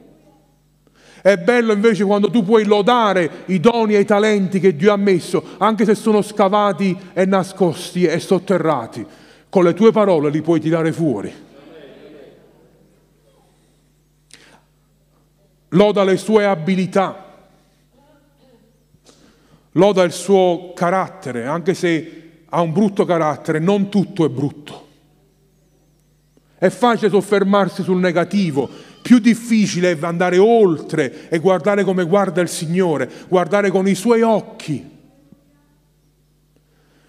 È 1.25 1.37
bello 1.37 1.73
invece 1.73 2.03
quando 2.03 2.29
tu 2.29 2.43
puoi 2.43 2.65
lodare 2.65 3.45
i 3.47 3.59
doni 3.59 3.95
e 3.95 4.01
i 4.01 4.05
talenti 4.05 4.59
che 4.59 4.75
Dio 4.75 4.93
ha 4.93 4.95
messo, 4.95 5.43
anche 5.57 5.83
se 5.83 5.95
sono 5.95 6.21
scavati 6.21 6.95
e 7.13 7.25
nascosti 7.25 8.03
e 8.05 8.19
sotterrati. 8.19 9.03
Con 9.49 9.63
le 9.63 9.73
tue 9.73 9.91
parole 9.91 10.29
li 10.29 10.43
puoi 10.43 10.59
tirare 10.59 10.91
fuori. 10.91 11.33
Loda 15.69 16.03
le 16.03 16.17
sue 16.17 16.45
abilità, 16.45 17.47
loda 19.71 20.03
il 20.03 20.11
suo 20.11 20.73
carattere, 20.75 21.47
anche 21.47 21.73
se 21.73 22.43
ha 22.47 22.61
un 22.61 22.71
brutto 22.71 23.03
carattere, 23.03 23.57
non 23.57 23.89
tutto 23.89 24.25
è 24.25 24.29
brutto. 24.29 24.87
È 26.55 26.69
facile 26.69 27.09
soffermarsi 27.09 27.81
sul 27.81 27.97
negativo, 27.97 28.93
più 29.05 29.19
difficile 29.19 29.91
è 29.91 29.97
andare 30.01 30.39
oltre 30.39 31.29
e 31.29 31.37
guardare 31.37 31.83
come 31.83 32.05
guarda 32.05 32.41
il 32.41 32.49
Signore, 32.49 33.07
guardare 33.27 33.69
con 33.69 33.87
i 33.87 33.93
suoi 33.93 34.23
occhi. 34.23 34.83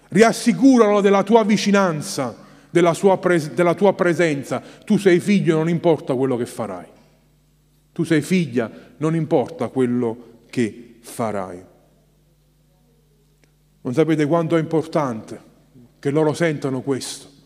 Riassicuralo 0.09 1.01
della 1.01 1.23
tua 1.23 1.43
vicinanza, 1.43 2.37
della, 2.69 2.93
pres- 3.19 3.49
della 3.49 3.73
tua 3.73 3.95
presenza. 3.95 4.61
Tu 4.85 4.99
sei 4.99 5.19
figlio, 5.19 5.57
non 5.57 5.69
importa 5.69 6.13
quello 6.13 6.37
che 6.37 6.45
farai. 6.45 6.85
Tu 7.93 8.03
sei 8.03 8.21
figlia, 8.21 8.69
non 8.97 9.15
importa 9.15 9.69
quello 9.69 10.43
che 10.51 10.97
farai. 10.99 11.65
Non 13.81 13.93
sapete 13.95 14.27
quanto 14.27 14.55
è 14.55 14.59
importante 14.59 15.41
che 15.97 16.11
loro 16.11 16.33
sentano 16.33 16.81
questo. 16.81 17.36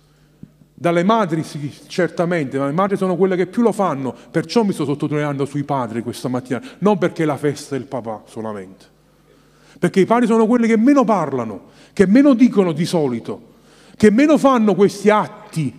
Dalle 0.82 1.04
madri 1.04 1.44
sì, 1.44 1.72
certamente, 1.86 2.58
ma 2.58 2.66
le 2.66 2.72
madri 2.72 2.98
sono 2.98 3.16
quelle 3.16 3.36
che 3.36 3.46
più 3.46 3.62
lo 3.62 3.72
fanno, 3.72 4.16
perciò 4.32 4.64
mi 4.64 4.74
sto 4.74 4.84
sottolineando 4.84 5.46
sui 5.46 5.64
padri 5.64 6.02
questa 6.02 6.28
mattina, 6.28 6.60
non 6.80 6.98
perché 6.98 7.22
è 7.22 7.26
la 7.28 7.38
festa 7.38 7.78
del 7.78 7.86
papà 7.86 8.24
solamente. 8.26 8.86
Perché 9.78 10.00
i 10.00 10.08
padri 10.08 10.26
sono 10.26 10.48
quelli 10.48 10.66
che 10.66 10.78
meno 10.78 11.04
parlano, 11.04 11.66
che 11.94 12.08
meno 12.08 12.34
dicono 12.34 12.72
di 12.72 12.86
solito, 12.86 13.50
che 13.96 14.10
meno 14.10 14.40
fanno 14.40 14.74
questi 14.74 15.12
atti. 15.12 15.72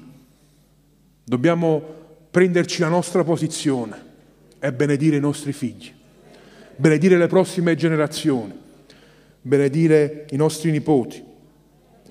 Dobbiamo 1.25 1.83
prenderci 2.31 2.81
la 2.83 2.88
nostra 2.88 3.25
posizione 3.25 3.97
e 4.61 4.73
benedire 4.73 5.17
i 5.17 5.21
nostri 5.21 5.53
figli, 5.53 5.93
benedire 6.77 7.19
le 7.19 7.27
prossime 7.27 7.75
generazioni, 7.75 8.57
benedire 9.41 10.27
i 10.31 10.37
nostri 10.37 10.71
nipoti 10.71 11.31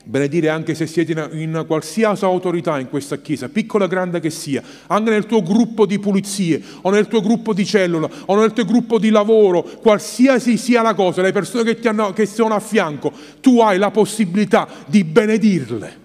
benedire 0.04 0.50
anche 0.50 0.74
se 0.74 0.88
siete 0.88 1.12
in 1.34 1.64
qualsiasi 1.68 2.24
autorità 2.26 2.80
in 2.80 2.90
questa 2.90 3.18
chiesa, 3.18 3.50
piccola 3.50 3.86
o 3.86 3.88
grande 3.88 4.20
che 4.20 4.30
sia, 4.30 4.62
anche 4.88 5.10
nel 5.10 5.26
tuo 5.26 5.42
gruppo 5.44 5.86
di 5.86 6.00
pulizie 6.00 6.62
o 6.82 6.90
nel 6.90 7.08
tuo 7.08 7.22
gruppo 7.22 7.54
di 7.54 7.66
cellula 7.66 8.10
o 8.26 8.40
nel 8.40 8.54
tuo 8.54 8.66
gruppo 8.66 8.98
di 8.98 9.10
lavoro, 9.10 9.62
qualsiasi 9.62 10.58
sia 10.58 10.82
la 10.82 10.94
cosa, 10.94 11.22
le 11.22 11.32
persone 11.32 11.64
che, 11.64 11.80
ti 11.80 11.88
hanno, 11.88 12.14
che 12.14 12.26
sono 12.26 12.56
a 12.56 12.60
fianco, 12.60 13.12
tu 13.40 13.60
hai 13.60 13.78
la 13.78 13.92
possibilità 13.92 14.68
di 14.86 15.04
benedirle. 15.04 16.00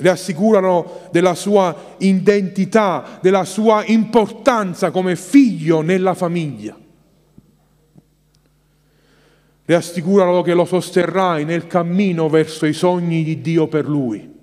Le 0.00 0.10
assicurano 0.10 1.08
della 1.10 1.34
sua 1.34 1.96
identità, 1.98 3.18
della 3.20 3.44
sua 3.44 3.82
importanza 3.84 4.92
come 4.92 5.16
figlio 5.16 5.80
nella 5.80 6.14
famiglia. 6.14 6.86
Rassicuralo 9.70 10.40
che 10.40 10.54
lo 10.54 10.64
sosterrai 10.64 11.44
nel 11.44 11.66
cammino 11.66 12.30
verso 12.30 12.64
i 12.64 12.72
sogni 12.72 13.22
di 13.22 13.42
Dio 13.42 13.66
per 13.66 13.86
lui. 13.86 14.36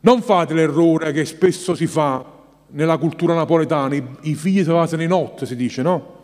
Non 0.00 0.22
fate 0.22 0.54
l'errore 0.54 1.12
che 1.12 1.26
spesso 1.26 1.74
si 1.74 1.86
fa 1.86 2.24
nella 2.68 2.96
cultura 2.96 3.34
napoletana, 3.34 3.94
i, 3.94 4.02
i 4.22 4.34
figli 4.34 4.62
si 4.62 4.70
basano 4.70 5.02
in 5.02 5.10
notte, 5.10 5.44
si 5.44 5.54
dice, 5.54 5.82
no? 5.82 6.18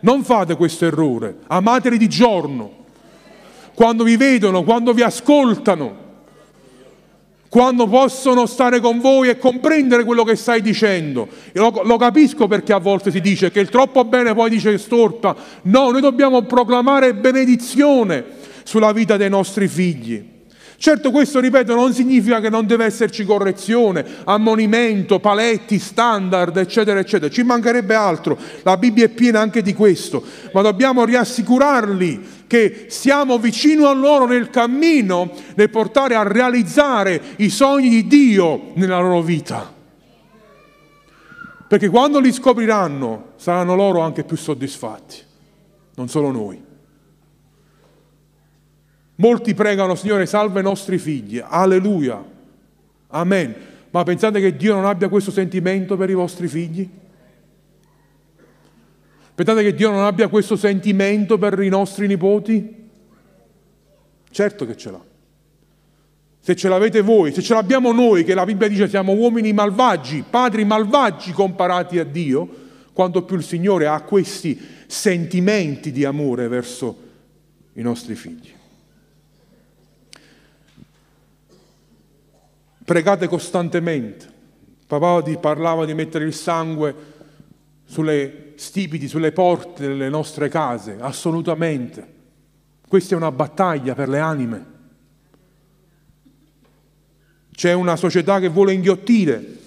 Non 0.00 0.24
fate 0.24 0.56
questo 0.56 0.86
errore, 0.86 1.36
amateli 1.46 1.96
di 1.96 2.08
giorno, 2.08 2.78
quando 3.74 4.02
vi 4.02 4.16
vedono, 4.16 4.64
quando 4.64 4.92
vi 4.92 5.02
ascoltano 5.02 6.08
quando 7.50 7.88
possono 7.88 8.46
stare 8.46 8.78
con 8.78 9.00
voi 9.00 9.28
e 9.28 9.36
comprendere 9.36 10.04
quello 10.04 10.22
che 10.22 10.36
stai 10.36 10.62
dicendo. 10.62 11.28
Lo, 11.54 11.82
lo, 11.84 11.96
capisco 11.96 12.46
perché 12.46 12.72
a 12.72 12.78
volte 12.78 13.10
si 13.10 13.20
dice 13.20 13.50
che 13.50 13.58
il 13.58 13.68
troppo 13.68 14.04
bene 14.04 14.32
poi 14.34 14.48
dice 14.48 14.78
storpa. 14.78 15.34
No, 15.62 15.90
noi 15.90 16.00
dobbiamo 16.00 16.42
proclamare 16.42 17.12
benedizione 17.12 18.24
sulla 18.62 18.92
vita 18.92 19.16
dei 19.16 19.28
nostri 19.28 19.66
figli. 19.66 20.29
Certo 20.80 21.10
questo, 21.10 21.40
ripeto, 21.40 21.74
non 21.74 21.92
significa 21.92 22.40
che 22.40 22.48
non 22.48 22.64
deve 22.64 22.86
esserci 22.86 23.26
correzione, 23.26 24.02
ammonimento, 24.24 25.20
paletti, 25.20 25.78
standard, 25.78 26.56
eccetera, 26.56 26.98
eccetera. 26.98 27.30
Ci 27.30 27.42
mancherebbe 27.42 27.94
altro. 27.94 28.38
La 28.62 28.78
Bibbia 28.78 29.04
è 29.04 29.10
piena 29.10 29.40
anche 29.40 29.60
di 29.60 29.74
questo. 29.74 30.24
Ma 30.54 30.62
dobbiamo 30.62 31.04
riassicurarli 31.04 32.44
che 32.46 32.86
siamo 32.88 33.38
vicino 33.38 33.88
a 33.88 33.92
loro 33.92 34.24
nel 34.24 34.48
cammino 34.48 35.30
nel 35.54 35.68
portare 35.68 36.14
a 36.14 36.22
realizzare 36.22 37.20
i 37.36 37.50
sogni 37.50 37.90
di 37.90 38.06
Dio 38.06 38.70
nella 38.72 39.00
loro 39.00 39.20
vita. 39.20 39.70
Perché 41.68 41.90
quando 41.90 42.20
li 42.20 42.32
scopriranno 42.32 43.32
saranno 43.36 43.74
loro 43.74 44.00
anche 44.00 44.24
più 44.24 44.38
soddisfatti, 44.38 45.16
non 45.96 46.08
solo 46.08 46.30
noi. 46.30 46.68
Molti 49.20 49.52
pregano, 49.52 49.96
Signore, 49.96 50.24
salva 50.24 50.60
i 50.60 50.62
nostri 50.62 50.96
figli, 50.96 51.42
alleluia, 51.44 52.24
amen. 53.08 53.54
Ma 53.90 54.02
pensate 54.02 54.40
che 54.40 54.56
Dio 54.56 54.72
non 54.74 54.86
abbia 54.86 55.10
questo 55.10 55.30
sentimento 55.30 55.98
per 55.98 56.08
i 56.08 56.14
vostri 56.14 56.48
figli? 56.48 56.88
Pensate 59.34 59.62
che 59.62 59.74
Dio 59.74 59.90
non 59.90 60.04
abbia 60.04 60.28
questo 60.28 60.56
sentimento 60.56 61.36
per 61.36 61.60
i 61.60 61.68
nostri 61.68 62.06
nipoti? 62.06 62.88
Certo 64.30 64.66
che 64.66 64.76
ce 64.78 64.90
l'ha. 64.90 65.04
Se 66.40 66.56
ce 66.56 66.68
l'avete 66.70 67.02
voi, 67.02 67.30
se 67.34 67.42
ce 67.42 67.52
l'abbiamo 67.52 67.92
noi, 67.92 68.24
che 68.24 68.32
la 68.32 68.46
Bibbia 68.46 68.68
dice 68.68 68.88
siamo 68.88 69.12
uomini 69.12 69.52
malvagi, 69.52 70.24
padri 70.30 70.64
malvagi 70.64 71.32
comparati 71.32 71.98
a 71.98 72.04
Dio, 72.04 72.48
quanto 72.94 73.22
più 73.24 73.36
il 73.36 73.44
Signore 73.44 73.86
ha 73.86 74.00
questi 74.00 74.58
sentimenti 74.86 75.92
di 75.92 76.06
amore 76.06 76.48
verso 76.48 76.96
i 77.74 77.82
nostri 77.82 78.14
figli. 78.14 78.58
Pregate 82.90 83.28
costantemente. 83.28 84.28
Papà 84.84 85.22
parlava 85.38 85.84
di 85.84 85.94
mettere 85.94 86.24
il 86.24 86.34
sangue 86.34 86.92
sulle 87.84 88.54
stipiti, 88.56 89.06
sulle 89.06 89.30
porte 89.30 89.86
delle 89.86 90.08
nostre 90.08 90.48
case, 90.48 90.96
assolutamente. 90.98 92.14
Questa 92.88 93.14
è 93.14 93.16
una 93.16 93.30
battaglia 93.30 93.94
per 93.94 94.08
le 94.08 94.18
anime. 94.18 94.66
C'è 97.52 97.74
una 97.74 97.94
società 97.94 98.40
che 98.40 98.48
vuole 98.48 98.72
inghiottire. 98.72 99.58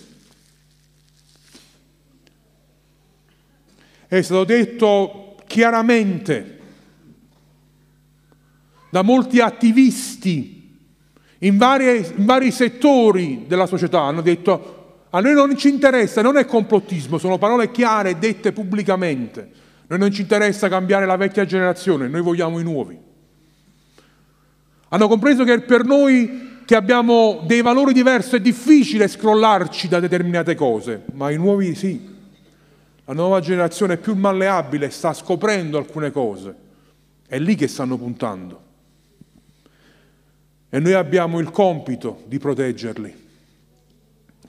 È 4.05 4.21
stato 4.21 4.43
detto 4.43 5.38
chiaramente 5.47 6.59
da 8.89 9.01
molti 9.01 9.39
attivisti 9.39 10.62
in, 11.43 11.57
varie, 11.57 12.13
in 12.15 12.25
vari 12.25 12.51
settori 12.51 13.45
della 13.47 13.65
società, 13.65 14.01
hanno 14.01 14.21
detto 14.21 14.81
a 15.09 15.19
noi 15.19 15.33
non 15.33 15.55
ci 15.57 15.69
interessa, 15.69 16.21
non 16.21 16.37
è 16.37 16.45
complottismo, 16.45 17.17
sono 17.17 17.37
parole 17.37 17.69
chiare 17.69 18.17
dette 18.17 18.51
pubblicamente. 18.51 19.41
A 19.41 19.85
noi 19.89 19.99
non 19.99 20.11
ci 20.11 20.21
interessa 20.21 20.69
cambiare 20.69 21.05
la 21.05 21.17
vecchia 21.17 21.45
generazione, 21.45 22.07
noi 22.07 22.21
vogliamo 22.21 22.59
i 22.59 22.63
nuovi. 22.63 22.97
Hanno 24.89 25.07
compreso 25.07 25.43
che 25.43 25.59
per 25.61 25.83
noi 25.83 26.61
che 26.65 26.75
abbiamo 26.75 27.43
dei 27.45 27.61
valori 27.61 27.93
diversi 27.93 28.37
è 28.37 28.39
difficile 28.39 29.07
scrollarci 29.07 29.87
da 29.87 29.99
determinate 29.99 30.55
cose, 30.55 31.03
ma 31.13 31.29
i 31.29 31.35
nuovi 31.35 31.75
sì. 31.75 32.11
La 33.05 33.13
nuova 33.13 33.41
generazione 33.41 33.95
è 33.95 33.97
più 33.97 34.15
malleabile, 34.15 34.89
sta 34.89 35.13
scoprendo 35.13 35.77
alcune 35.77 36.09
cose. 36.09 36.55
È 37.27 37.37
lì 37.37 37.55
che 37.55 37.67
stanno 37.67 37.97
puntando. 37.97 38.61
E 40.74 40.80
noi 40.80 40.93
abbiamo 40.93 41.38
il 41.38 41.51
compito 41.51 42.24
di 42.26 42.39
proteggerli 42.39 43.13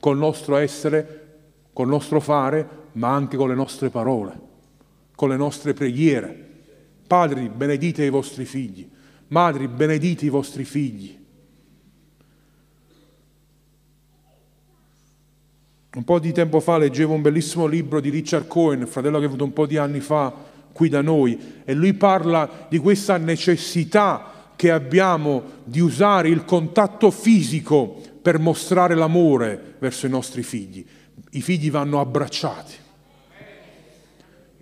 col 0.01 0.17
nostro 0.17 0.57
essere, 0.57 1.41
col 1.75 1.87
nostro 1.87 2.19
fare, 2.19 2.67
ma 2.93 3.13
anche 3.13 3.37
con 3.37 3.51
le 3.51 3.55
nostre 3.55 3.91
parole, 3.91 4.33
con 5.15 5.29
le 5.29 5.37
nostre 5.37 5.75
preghiere. 5.75 6.49
Padri, 7.07 7.51
benedite 7.51 8.07
i 8.07 8.09
vostri 8.09 8.47
figli. 8.47 8.89
Madri, 9.29 9.69
benedite 9.69 10.25
i 10.25 10.31
vostri 10.31 10.65
figli. 10.65 11.15
Un 15.95 16.05
po' 16.05 16.19
di 16.19 16.33
tempo 16.33 16.59
fa 16.61 16.79
leggevo 16.79 17.13
un 17.13 17.21
bellissimo 17.21 17.67
libro 17.67 18.01
di 18.01 18.09
Richard 18.09 18.47
Cohen, 18.47 18.87
fratello 18.87 19.19
che 19.19 19.25
è 19.25 19.27
venuto 19.27 19.45
un 19.45 19.53
po' 19.53 19.67
di 19.67 19.77
anni 19.77 20.01
fa 20.01 20.33
qui 20.73 20.89
da 20.89 21.03
noi, 21.03 21.61
e 21.67 21.75
lui 21.75 21.93
parla 21.93 22.67
di 22.71 22.79
questa 22.79 23.19
necessità 23.19 24.34
che 24.57 24.71
abbiamo 24.71 25.43
di 25.65 25.81
usare 25.81 26.29
il 26.29 26.45
contatto 26.45 27.11
fisico 27.11 28.01
per 28.23 28.39
mostrare 28.39 28.95
l'amore 28.95 29.77
verso 29.79 30.07
i 30.07 30.11
nostri 30.11 30.43
figli. 30.43 30.85
I 31.31 31.43
figli 31.43 31.71
vanno 31.71 32.01
abbracciati, 32.01 32.75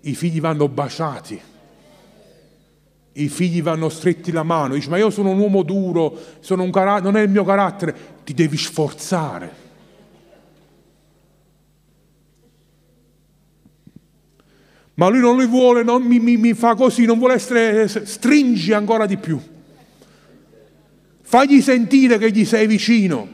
i 0.01 0.15
figli 0.15 0.41
vanno 0.41 0.67
baciati, 0.67 1.39
i 3.13 3.29
figli 3.29 3.61
vanno 3.61 3.89
stretti 3.89 4.31
la 4.31 4.43
mano. 4.43 4.73
Dici, 4.73 4.89
ma 4.89 4.97
io 4.97 5.09
sono 5.09 5.29
un 5.29 5.39
uomo 5.39 5.63
duro, 5.63 6.17
un 6.49 6.71
car- 6.71 7.01
non 7.01 7.15
è 7.15 7.21
il 7.21 7.29
mio 7.29 7.43
carattere, 7.43 7.95
ti 8.23 8.33
devi 8.33 8.57
sforzare. 8.57 9.61
Ma 14.95 15.07
lui 15.07 15.19
non 15.19 15.37
li 15.37 15.47
vuole, 15.47 15.83
non 15.83 16.03
mi, 16.03 16.19
mi, 16.19 16.37
mi 16.37 16.53
fa 16.53 16.75
così, 16.75 17.05
non 17.05 17.17
vuole 17.17 17.35
essere, 17.35 17.87
stringi 17.87 18.73
ancora 18.73 19.05
di 19.05 19.17
più. 19.17 19.39
Fagli 21.33 21.63
sentire 21.63 22.19
che 22.19 22.29
gli 22.29 22.45
sei 22.45 22.67
vicino. 22.67 23.27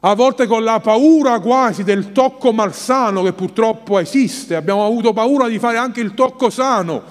A 0.00 0.14
volte 0.16 0.48
con 0.48 0.64
la 0.64 0.80
paura 0.80 1.38
quasi 1.38 1.84
del 1.84 2.10
tocco 2.10 2.52
malsano 2.52 3.22
che 3.22 3.32
purtroppo 3.32 4.00
esiste, 4.00 4.56
abbiamo 4.56 4.84
avuto 4.84 5.12
paura 5.12 5.46
di 5.46 5.60
fare 5.60 5.76
anche 5.76 6.00
il 6.00 6.12
tocco 6.14 6.50
sano, 6.50 7.04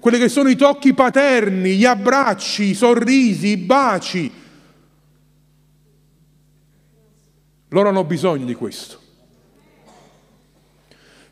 quelli 0.00 0.18
che 0.18 0.28
sono 0.28 0.48
i 0.48 0.56
tocchi 0.56 0.92
paterni, 0.92 1.76
gli 1.76 1.84
abbracci, 1.84 2.70
i 2.70 2.74
sorrisi, 2.74 3.50
i 3.50 3.56
baci. 3.58 4.32
Loro 7.68 7.88
hanno 7.90 8.02
bisogno 8.02 8.44
di 8.44 8.54
questo. 8.54 8.98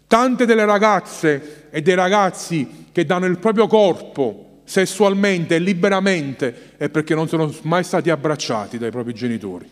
Tante 0.06 0.46
delle 0.46 0.64
ragazze 0.64 1.66
e 1.70 1.82
dei 1.82 1.96
ragazzi 1.96 2.86
che 2.92 3.04
danno 3.04 3.26
il 3.26 3.38
proprio 3.38 3.66
corpo 3.66 4.47
sessualmente 4.68 5.54
e 5.54 5.58
liberamente 5.60 6.74
è 6.76 6.90
perché 6.90 7.14
non 7.14 7.26
sono 7.26 7.50
mai 7.62 7.82
stati 7.82 8.10
abbracciati 8.10 8.76
dai 8.76 8.90
propri 8.90 9.14
genitori. 9.14 9.66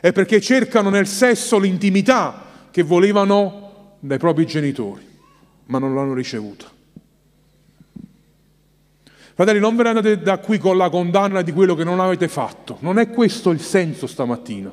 È 0.00 0.10
perché 0.12 0.40
cercano 0.40 0.88
nel 0.88 1.06
sesso 1.06 1.58
l'intimità 1.58 2.68
che 2.70 2.82
volevano 2.82 3.96
dai 4.00 4.16
propri 4.16 4.46
genitori, 4.46 5.06
ma 5.66 5.78
non 5.78 5.94
l'hanno 5.94 6.14
ricevuta. 6.14 6.64
Fratelli, 9.34 9.60
non 9.60 9.76
ve 9.76 9.82
ne 9.82 9.88
andate 9.90 10.22
da 10.22 10.38
qui 10.38 10.56
con 10.56 10.78
la 10.78 10.88
condanna 10.88 11.42
di 11.42 11.52
quello 11.52 11.74
che 11.74 11.84
non 11.84 12.00
avete 12.00 12.28
fatto. 12.28 12.78
Non 12.80 12.98
è 12.98 13.10
questo 13.10 13.50
il 13.50 13.60
senso 13.60 14.06
stamattina. 14.06 14.72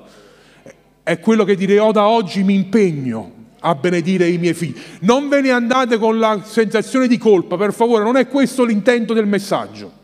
È 1.04 1.20
quello 1.20 1.44
che 1.44 1.56
dire, 1.56 1.74
io 1.74 1.92
da 1.92 2.08
oggi 2.08 2.42
mi 2.42 2.56
impegno 2.56 3.35
a 3.66 3.74
benedire 3.74 4.28
i 4.28 4.38
miei 4.38 4.54
figli. 4.54 4.76
Non 5.02 5.28
ve 5.28 5.42
ne 5.42 5.50
andate 5.50 5.98
con 5.98 6.20
la 6.20 6.42
sensazione 6.46 7.08
di 7.08 7.18
colpa, 7.18 7.58
per 7.58 7.74
favore, 7.74 8.04
non 8.04 8.16
è 8.16 8.28
questo 8.28 8.64
l'intento 8.64 9.14
del 9.14 9.26
messaggio. 9.26 10.04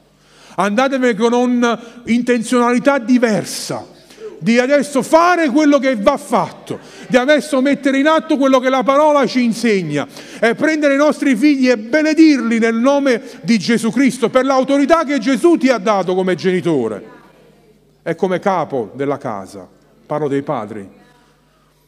Andatevene 0.56 1.16
con 1.16 1.34
un'intenzionalità 1.34 2.98
diversa, 2.98 3.86
di 4.40 4.58
adesso 4.58 5.04
fare 5.04 5.50
quello 5.50 5.78
che 5.78 5.96
va 5.96 6.18
fatto, 6.18 6.80
di 7.08 7.16
adesso 7.16 7.62
mettere 7.62 8.00
in 8.00 8.08
atto 8.08 8.38
quello 8.38 8.60
che 8.60 8.70
la 8.70 8.82
parola 8.82 9.28
ci 9.28 9.44
insegna 9.44 10.08
e 10.40 10.56
prendere 10.56 10.96
i 10.96 10.98
nostri 10.98 11.36
figli 11.36 11.70
e 11.70 11.78
benedirli 11.78 12.58
nel 12.58 12.76
nome 12.76 13.22
di 13.42 13.60
Gesù 13.60 13.92
Cristo, 13.92 14.30
per 14.30 14.44
l'autorità 14.44 15.04
che 15.04 15.20
Gesù 15.20 15.58
ti 15.58 15.70
ha 15.70 15.78
dato 15.78 16.16
come 16.16 16.34
genitore 16.34 17.20
e 18.02 18.16
come 18.16 18.40
capo 18.40 18.92
della 18.96 19.18
casa. 19.18 19.68
Parlo 20.06 20.28
dei 20.28 20.42
padri. 20.42 21.00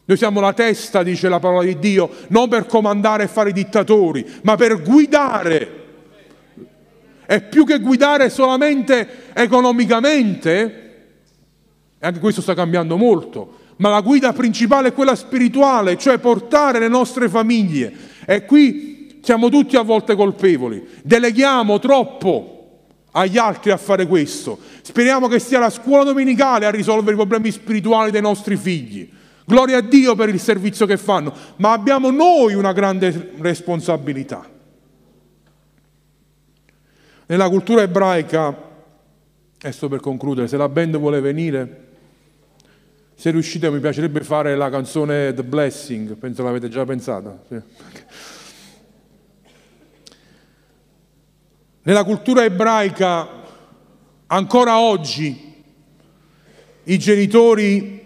Noi 0.06 0.18
siamo 0.18 0.41
la 0.41 0.51
testa, 0.51 1.01
dice 1.01 1.30
la 1.30 1.39
parola 1.39 1.64
di 1.64 1.80
Dio, 1.80 2.10
non 2.28 2.49
per 2.49 2.66
comandare 2.66 3.24
e 3.24 3.28
fare 3.28 3.51
i 3.51 3.54
dittatori, 3.54 4.26
ma 4.41 4.56
per 4.56 4.82
guidare. 4.82 5.82
E 7.26 7.41
più 7.41 7.66
che 7.66 7.80
guidare 7.80 8.30
solamente 8.30 9.32
economicamente, 9.34 10.82
e 11.97 12.06
anche 12.06 12.20
questo 12.20 12.41
sta 12.41 12.54
cambiando 12.54 12.97
molto, 12.97 13.60
ma 13.78 13.89
la 13.89 14.01
guida 14.01 14.34
principale 14.34 14.89
è 14.89 14.93
quella 14.93 15.16
spirituale, 15.16 15.97
cioè 15.97 16.18
portare 16.18 16.80
le 16.80 16.89
nostre 16.89 17.30
famiglie. 17.30 17.91
E 18.26 18.43
qui 18.43 19.20
siamo 19.24 19.47
tutti 19.47 19.78
a 19.78 19.84
volte 19.84 20.16
colpevoli. 20.16 20.86
Deleghiamo 21.01 21.80
troppo 21.80 22.82
agli 23.12 23.38
altri 23.38 23.72
a 23.72 23.78
fare 23.78 24.06
questo. 24.06 24.60
Speriamo 24.82 25.30
che 25.30 25.39
sia 25.39 25.60
la 25.60 25.70
scuola 25.70 26.04
domenicale 26.04 26.66
a 26.66 26.72
risolvere 26.72 27.14
i 27.14 27.16
problemi 27.16 27.51
spirituali 27.51 28.12
dei 28.12 28.22
nostri 28.22 28.58
figli. 28.58 29.10
Gloria 29.46 29.78
a 29.78 29.82
Dio 29.82 30.16
per 30.16 30.30
il 30.30 30.39
servizio 30.39 30.86
che 30.86 30.98
fanno, 30.98 31.34
ma 31.58 31.72
abbiamo 31.72 32.12
noi 32.12 32.54
una 32.54 32.72
grande 32.72 33.34
responsabilità. 33.39 34.50
Nella 37.26 37.50
cultura 37.50 37.82
ebraica, 37.82 38.72
e 39.62 39.72
sto 39.72 39.88
per 39.88 40.00
concludere, 40.00 40.48
se 40.48 40.58
la 40.58 40.70
band 40.70 40.98
vuole 40.98 41.20
venire, 41.20 41.88
se 43.16 43.32
riuscite 43.32 43.70
mi 43.70 43.80
piacerebbe 43.80 44.22
fare 44.22 44.56
la 44.56 44.70
canzone 44.70 45.34
The 45.34 45.44
Blessing, 45.44 46.16
penso 46.16 46.44
l'avete 46.44 46.70
già 46.70 46.86
pensata. 46.86 47.41
Sì. 47.48 47.62
Nella 51.84 52.04
cultura 52.04 52.44
ebraica, 52.44 53.28
ancora 54.28 54.80
oggi, 54.80 55.64
i 56.84 56.98
genitori 56.98 58.03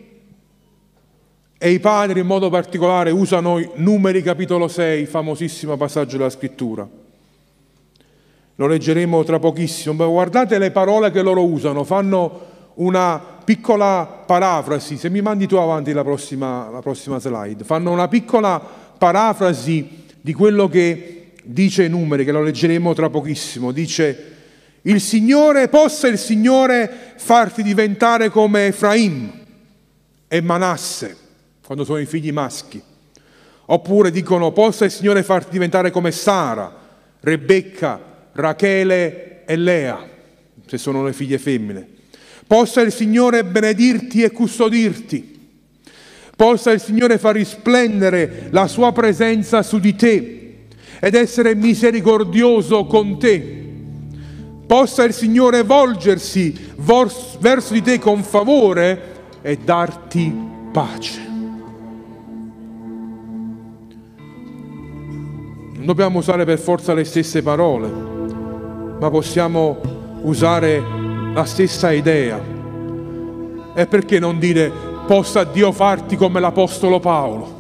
e 1.60 1.72
i 1.72 1.80
padri 1.80 2.20
in 2.20 2.28
modo 2.28 2.50
particolare 2.50 3.10
usano 3.10 3.60
Numeri 3.76 4.22
capitolo 4.22 4.68
6, 4.68 5.06
famosissimo 5.08 5.76
passaggio 5.76 6.18
della 6.18 6.30
scrittura. 6.30 6.88
Lo 8.56 8.68
leggeremo 8.68 9.24
tra 9.24 9.40
pochissimo, 9.40 9.96
ma 9.96 10.06
guardate 10.06 10.58
le 10.60 10.72
parole 10.72 11.12
che 11.12 11.22
loro 11.22 11.44
usano, 11.44 11.84
fanno 11.84 12.46
una 12.76 13.20
piccola 13.44 14.06
parafrasi, 14.06 14.98
se 14.98 15.10
mi 15.10 15.22
mandi 15.22 15.48
tu 15.48 15.56
avanti 15.56 15.94
la 15.94 16.04
prossima, 16.04 16.70
la 16.70 16.82
prossima 16.82 17.20
slide, 17.20 17.64
fanno 17.64 17.92
una 17.92 18.08
piccola 18.08 18.60
parafrasi 18.60 20.06
di 20.22 20.34
quello 20.34 20.68
che 20.68 21.32
dice 21.44 21.84
ai 21.84 21.90
numeri, 21.90 22.26
che 22.26 22.32
lo 22.32 22.44
leggeremo 22.44 22.94
tra 22.94 23.10
pochissimo, 23.10 23.72
dice 23.72 24.34
il 24.82 25.02
Signore, 25.02 25.70
possa 25.70 26.08
il 26.08 26.18
Signore 26.18 27.14
farti 27.18 27.64
diventare 27.64 28.30
come 28.30 28.68
Efraim 28.68 29.32
e 30.28 30.42
Manasse, 30.42 31.18
quando 31.68 31.84
sono 31.84 32.00
i 32.00 32.06
figli 32.06 32.32
maschi. 32.32 32.82
Oppure 33.66 34.10
dicono, 34.10 34.54
possa 34.54 34.86
il 34.86 34.92
Signore 34.92 35.22
farti 35.22 35.50
diventare 35.52 35.92
come 35.92 36.12
Sara, 36.14 36.74
Rebecca, 37.20 38.30
Rachele 38.32 39.44
e 39.44 39.56
Lea, 39.58 40.08
se 40.66 40.78
sono 40.78 41.04
le 41.04 41.12
figlie 41.12 41.38
femmine. 41.38 41.86
Possa 42.48 42.80
il 42.80 42.94
Signore 42.94 43.44
benedirti 43.44 44.24
e 44.24 44.32
custodirti. 44.32 45.50
Possa 46.38 46.72
il 46.72 46.80
Signore 46.80 47.18
far 47.18 47.36
risplendere 47.36 48.48
la 48.52 48.68
sua 48.68 48.94
presenza 48.94 49.62
su 49.62 49.78
di 49.80 49.94
te 49.94 50.68
ed 51.02 51.16
essere 51.16 51.54
misericordioso 51.54 52.86
con 52.86 53.20
te 53.20 53.56
possa 54.66 55.04
il 55.06 55.14
Signore 55.14 55.64
volgersi 55.64 56.54
verso 56.76 57.74
di 57.74 57.82
te 57.82 58.00
con 58.00 58.22
favore 58.22 59.16
e 59.42 59.58
darti 59.58 60.34
pace. 60.74 61.27
Dobbiamo 65.88 66.18
usare 66.18 66.44
per 66.44 66.60
forza 66.60 66.94
le 66.94 67.06
stesse 67.06 67.42
parole, 67.42 67.90
ma 69.00 69.10
possiamo 69.10 69.78
usare 70.24 70.84
la 71.34 71.46
stessa 71.46 71.94
idea. 71.94 72.38
E 73.74 73.88
perché 73.88 74.20
non 74.20 74.38
dire 74.38 74.70
possa 75.08 75.46
Dio 75.46 75.72
farti 75.72 76.18
come 76.18 76.42
l'Apostolo 76.42 77.00
Paolo? 77.00 77.56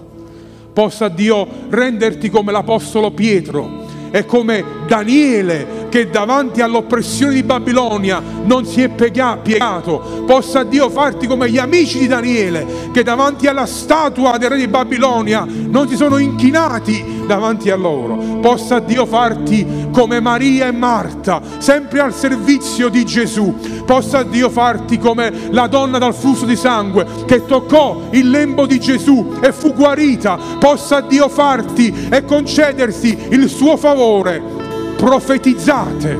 Possa 0.73 1.07
Dio 1.07 1.47
renderti 1.69 2.29
come 2.29 2.51
l'Apostolo 2.51 3.11
Pietro? 3.11 3.85
E 4.11 4.25
come 4.25 4.61
Daniele 4.87 5.86
che 5.89 6.09
davanti 6.09 6.61
all'oppressione 6.61 7.33
di 7.33 7.43
Babilonia 7.43 8.21
non 8.43 8.65
si 8.65 8.81
è 8.81 8.89
piegato. 8.89 10.23
Possa 10.25 10.63
Dio 10.63 10.89
farti 10.89 11.27
come 11.27 11.49
gli 11.49 11.57
amici 11.57 11.99
di 11.99 12.07
Daniele 12.07 12.65
che 12.91 13.03
davanti 13.03 13.47
alla 13.47 13.65
statua 13.65 14.37
del 14.37 14.49
re 14.49 14.57
di 14.57 14.67
Babilonia 14.67 15.45
non 15.47 15.87
si 15.87 15.95
sono 15.95 16.17
inchinati 16.17 17.25
davanti 17.25 17.69
a 17.69 17.75
loro. 17.75 18.15
Possa 18.41 18.79
Dio 18.79 19.05
farti 19.05 19.87
come 19.91 20.19
Maria 20.19 20.67
e 20.67 20.71
Marta, 20.71 21.41
sempre 21.59 21.99
al 21.99 22.13
servizio 22.13 22.89
di 22.89 23.05
Gesù. 23.05 23.55
Possa 23.85 24.23
Dio 24.23 24.49
farti 24.49 24.97
come 24.97 25.31
la 25.51 25.67
donna 25.67 25.97
dal 25.97 26.13
flusso 26.13 26.45
di 26.45 26.55
sangue 26.55 27.05
che 27.25 27.45
toccò 27.45 28.09
il 28.11 28.29
lembo 28.29 28.65
di 28.65 28.79
Gesù 28.79 29.37
e 29.41 29.51
fu 29.51 29.73
guarita. 29.73 30.37
Possa 30.59 31.01
Dio 31.01 31.29
farti 31.29 32.07
e 32.09 32.23
concedersi 32.25 33.17
il 33.29 33.49
suo 33.49 33.77
favore 33.77 34.56
profetizzate, 34.97 36.15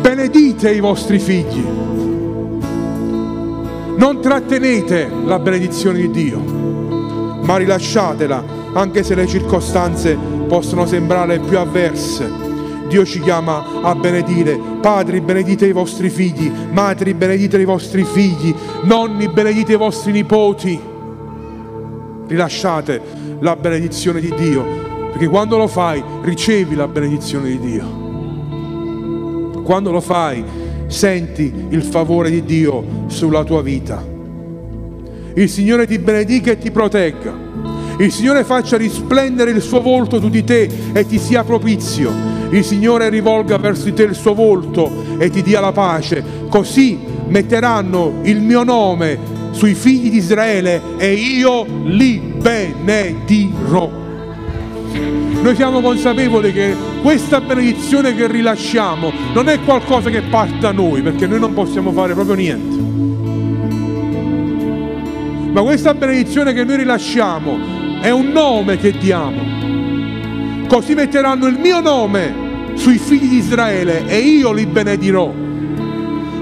benedite 0.00 0.70
i 0.70 0.78
vostri 0.78 1.18
figli, 1.18 1.64
non 3.96 4.20
trattenete 4.22 5.10
la 5.24 5.40
benedizione 5.40 5.98
di 5.98 6.10
Dio, 6.10 6.38
ma 6.38 7.56
rilasciatela 7.56 8.62
anche 8.72 9.02
se 9.02 9.16
le 9.16 9.26
circostanze 9.26 10.16
possono 10.46 10.86
sembrare 10.86 11.40
più 11.40 11.58
avverse. 11.58 12.42
Dio 12.88 13.04
ci 13.04 13.18
chiama 13.18 13.82
a 13.82 13.94
benedire. 13.96 14.56
Padri, 14.80 15.20
benedite 15.20 15.66
i 15.66 15.72
vostri 15.72 16.10
figli. 16.10 16.52
Madri, 16.70 17.14
benedite 17.14 17.58
i 17.58 17.64
vostri 17.64 18.04
figli. 18.04 18.54
Nonni, 18.82 19.28
benedite 19.28 19.72
i 19.72 19.76
vostri 19.76 20.12
nipoti. 20.12 20.78
Rilasciate 22.26 23.02
la 23.40 23.56
benedizione 23.56 24.20
di 24.20 24.32
Dio 24.36 24.83
perché 25.14 25.28
quando 25.28 25.56
lo 25.56 25.68
fai 25.68 26.02
ricevi 26.22 26.74
la 26.74 26.88
benedizione 26.88 27.50
di 27.50 27.60
Dio. 27.60 28.02
Quando 29.62 29.92
lo 29.92 30.00
fai 30.00 30.42
senti 30.88 31.54
il 31.68 31.84
favore 31.84 32.30
di 32.30 32.42
Dio 32.42 33.04
sulla 33.06 33.44
tua 33.44 33.62
vita. 33.62 34.04
Il 35.34 35.48
Signore 35.48 35.86
ti 35.86 36.00
benedica 36.00 36.50
e 36.50 36.58
ti 36.58 36.72
protegga. 36.72 37.32
Il 37.98 38.10
Signore 38.10 38.42
faccia 38.42 38.76
risplendere 38.76 39.52
il 39.52 39.62
suo 39.62 39.80
volto 39.80 40.18
su 40.18 40.28
di 40.28 40.42
te 40.42 40.68
e 40.92 41.06
ti 41.06 41.20
sia 41.20 41.44
propizio. 41.44 42.10
Il 42.50 42.64
Signore 42.64 43.08
rivolga 43.08 43.56
verso 43.56 43.84
di 43.84 43.92
te 43.92 44.02
il 44.02 44.16
suo 44.16 44.34
volto 44.34 44.90
e 45.18 45.30
ti 45.30 45.42
dia 45.42 45.60
la 45.60 45.70
pace. 45.70 46.24
Così 46.48 46.98
metteranno 47.28 48.14
il 48.22 48.40
mio 48.40 48.64
nome 48.64 49.16
sui 49.52 49.74
figli 49.74 50.10
di 50.10 50.16
Israele 50.16 50.82
e 50.96 51.12
io 51.12 51.64
li 51.84 52.18
benedirò. 52.18 54.02
Noi 54.98 55.54
siamo 55.54 55.80
consapevoli 55.80 56.52
che 56.52 56.74
questa 57.02 57.40
benedizione 57.40 58.14
che 58.14 58.26
rilasciamo 58.26 59.12
non 59.32 59.48
è 59.48 59.60
qualcosa 59.60 60.08
che 60.08 60.22
parte 60.22 60.58
da 60.58 60.72
noi, 60.72 61.02
perché 61.02 61.26
noi 61.26 61.38
non 61.38 61.52
possiamo 61.52 61.92
fare 61.92 62.14
proprio 62.14 62.34
niente. 62.34 62.82
Ma 65.52 65.62
questa 65.62 65.94
benedizione 65.94 66.52
che 66.52 66.64
noi 66.64 66.78
rilasciamo 66.78 67.58
è 68.00 68.10
un 68.10 68.28
nome 68.28 68.76
che 68.76 68.92
diamo. 68.92 70.66
Così 70.66 70.94
metteranno 70.94 71.46
il 71.46 71.58
mio 71.58 71.80
nome 71.80 72.72
sui 72.74 72.98
figli 72.98 73.28
di 73.28 73.36
Israele 73.36 74.06
e 74.06 74.18
io 74.18 74.52
li 74.52 74.66
benedirò. 74.66 75.32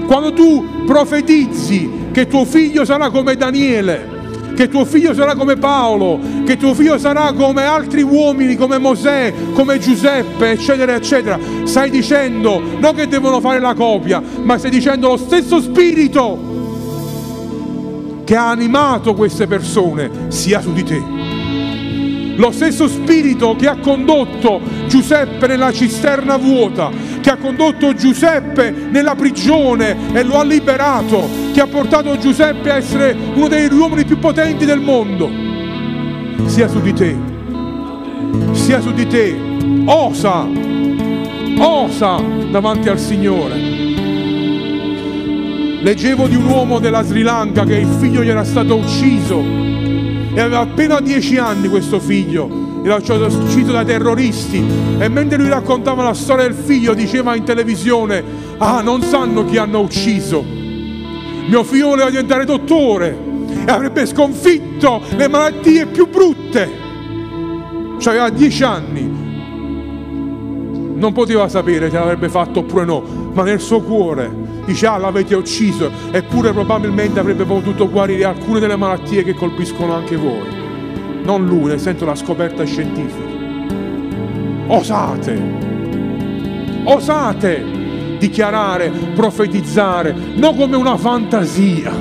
Quando 0.07 0.33
tu 0.33 0.83
profetizzi 0.85 2.07
che 2.11 2.27
tuo 2.27 2.45
figlio 2.45 2.85
sarà 2.85 3.09
come 3.09 3.35
Daniele, 3.35 4.12
che 4.55 4.69
tuo 4.69 4.85
figlio 4.85 5.13
sarà 5.13 5.35
come 5.35 5.55
Paolo, 5.55 6.19
che 6.45 6.57
tuo 6.57 6.73
figlio 6.73 6.97
sarà 6.97 7.33
come 7.33 7.63
altri 7.63 8.01
uomini, 8.01 8.55
come 8.55 8.77
Mosè, 8.77 9.33
come 9.53 9.79
Giuseppe, 9.79 10.51
eccetera, 10.51 10.95
eccetera. 10.95 11.39
Stai 11.63 11.89
dicendo 11.89 12.61
non 12.79 12.95
che 12.95 13.07
devono 13.07 13.39
fare 13.39 13.59
la 13.59 13.73
copia, 13.73 14.21
ma 14.43 14.57
stai 14.57 14.71
dicendo 14.71 15.09
lo 15.09 15.17
stesso 15.17 15.61
spirito 15.61 16.51
che 18.23 18.35
ha 18.35 18.49
animato 18.49 19.13
queste 19.13 19.47
persone 19.47 20.09
sia 20.29 20.61
su 20.61 20.71
di 20.73 20.83
te. 20.83 21.01
Lo 22.35 22.51
stesso 22.51 22.87
spirito 22.87 23.55
che 23.55 23.67
ha 23.67 23.77
condotto 23.77 24.59
Giuseppe 24.87 25.45
nella 25.45 25.71
cisterna 25.71 26.35
vuota, 26.37 26.89
che 27.21 27.29
ha 27.29 27.37
condotto 27.37 27.93
Giuseppe 27.93 28.71
nella 28.71 29.13
prigione 29.13 29.95
e 30.13 30.23
lo 30.23 30.39
ha 30.39 30.43
liberato, 30.43 31.42
che 31.53 31.61
ha 31.61 31.67
portato 31.67 32.17
Giuseppe 32.17 32.71
a 32.71 32.77
essere 32.77 33.15
uno 33.35 33.47
degli 33.47 33.71
uomini 33.71 34.05
più 34.05 34.17
potenti 34.17 34.65
del 34.65 34.79
mondo, 34.79 35.29
sia 36.47 36.67
su 36.67 36.81
di 36.81 36.93
te, 36.93 37.15
sia 38.53 38.81
su 38.81 38.91
di 38.91 39.05
te, 39.05 39.37
osa, 39.85 40.47
osa 41.59 42.19
davanti 42.49 42.89
al 42.89 42.97
Signore. 42.97 43.55
Leggevo 45.81 46.27
di 46.27 46.35
un 46.35 46.45
uomo 46.45 46.79
della 46.79 47.03
Sri 47.03 47.21
Lanka 47.21 47.65
che 47.65 47.75
il 47.75 47.97
figlio 47.99 48.23
gli 48.23 48.29
era 48.29 48.43
stato 48.43 48.77
ucciso. 48.77 49.39
E 50.35 50.39
aveva 50.39 50.61
appena 50.61 50.99
dieci 51.01 51.37
anni 51.37 51.67
questo 51.67 51.99
figlio, 51.99 52.81
era 52.83 52.99
stato 52.99 53.25
ucciso 53.25 53.71
dai 53.71 53.85
terroristi. 53.85 54.63
E 54.97 55.07
mentre 55.07 55.37
lui 55.37 55.49
raccontava 55.49 56.01
la 56.01 56.15
storia 56.15 56.45
del 56.47 56.55
figlio 56.55 56.95
diceva 56.95 57.35
in 57.35 57.43
televisione, 57.43 58.23
ah 58.57 58.81
non 58.81 59.03
sanno 59.03 59.45
chi 59.45 59.57
hanno 59.57 59.81
ucciso, 59.81 60.61
mio 61.47 61.63
figlio 61.63 61.89
voleva 61.89 62.09
diventare 62.09 62.45
dottore 62.45 63.17
e 63.65 63.71
avrebbe 63.71 64.05
sconfitto 64.05 65.01
le 65.15 65.27
malattie 65.27 65.85
più 65.87 66.07
brutte, 66.09 66.69
cioè 67.99 68.13
aveva 68.13 68.29
dieci 68.29 68.63
anni, 68.63 69.01
non 70.95 71.11
poteva 71.13 71.47
sapere 71.49 71.89
se 71.89 71.97
l'avrebbe 71.97 72.29
fatto 72.29 72.59
oppure 72.59 72.85
no, 72.85 73.03
ma 73.33 73.43
nel 73.43 73.59
suo 73.59 73.81
cuore 73.81 74.41
dice 74.65 74.87
ah 74.87 74.97
l'avete 74.97 75.35
ucciso, 75.35 75.91
eppure 76.11 76.53
probabilmente 76.53 77.19
avrebbe 77.19 77.43
potuto 77.43 77.89
guarire 77.89 78.23
alcune 78.23 78.59
delle 78.59 78.77
malattie 78.77 79.23
che 79.23 79.33
colpiscono 79.33 79.93
anche 79.93 80.15
voi. 80.15 80.61
Non 81.23 81.45
lui, 81.45 81.65
nel 81.65 81.79
senso 81.79 82.05
la 82.05 82.15
scoperta 82.15 82.63
scientifica. 82.63 83.31
Osate, 84.67 85.41
osate 86.85 87.82
dichiarare, 88.23 88.89
profetizzare, 89.13 90.15
non 90.35 90.55
come 90.55 90.77
una 90.77 90.95
fantasia, 90.95 91.91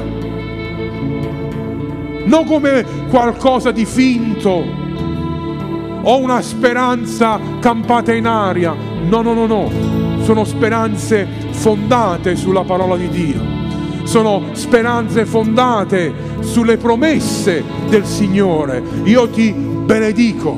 non 2.24 2.44
come 2.46 2.84
qualcosa 3.10 3.72
di 3.72 3.84
finto 3.84 4.64
o 6.04 6.18
una 6.18 6.40
speranza 6.40 7.40
campata 7.58 8.12
in 8.12 8.26
aria. 8.26 8.72
No, 8.72 9.20
no, 9.22 9.34
no, 9.34 9.46
no. 9.46 9.70
Sono 10.22 10.44
speranze 10.44 11.26
fondate 11.50 12.36
sulla 12.36 12.62
parola 12.62 12.96
di 12.96 13.08
Dio, 13.08 13.40
sono 14.04 14.50
speranze 14.52 15.26
fondate 15.26 16.14
sulle 16.42 16.76
promesse 16.76 17.64
del 17.88 18.04
Signore. 18.04 18.80
Io 19.04 19.28
ti 19.28 19.52
benedico 19.52 20.56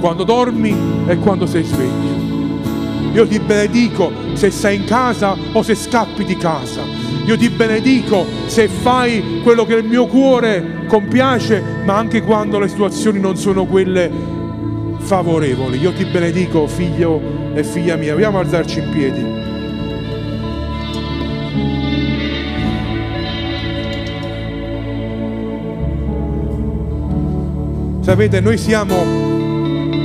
quando 0.00 0.24
dormi 0.24 0.74
e 1.06 1.16
quando 1.18 1.46
sei 1.46 1.62
sveglio. 1.62 2.23
Io 3.14 3.28
ti 3.28 3.38
benedico 3.38 4.10
se 4.32 4.50
sei 4.50 4.76
in 4.76 4.84
casa 4.84 5.36
o 5.52 5.62
se 5.62 5.76
scappi 5.76 6.24
di 6.24 6.36
casa. 6.36 6.82
Io 7.24 7.38
ti 7.38 7.48
benedico 7.48 8.26
se 8.46 8.66
fai 8.66 9.40
quello 9.44 9.64
che 9.64 9.74
il 9.74 9.84
mio 9.84 10.06
cuore 10.06 10.84
compiace, 10.88 11.62
ma 11.84 11.96
anche 11.96 12.22
quando 12.22 12.58
le 12.58 12.66
situazioni 12.66 13.20
non 13.20 13.36
sono 13.36 13.66
quelle 13.66 14.10
favorevoli. 14.98 15.78
Io 15.78 15.92
ti 15.92 16.04
benedico, 16.04 16.66
figlio 16.66 17.20
e 17.54 17.62
figlia 17.62 17.94
mia. 17.94 18.14
Vogliamo 18.14 18.40
alzarci 18.40 18.80
in 18.80 18.90
piedi. 18.90 19.42
Sapete, 28.00 28.40
noi 28.40 28.58
siamo, 28.58 29.23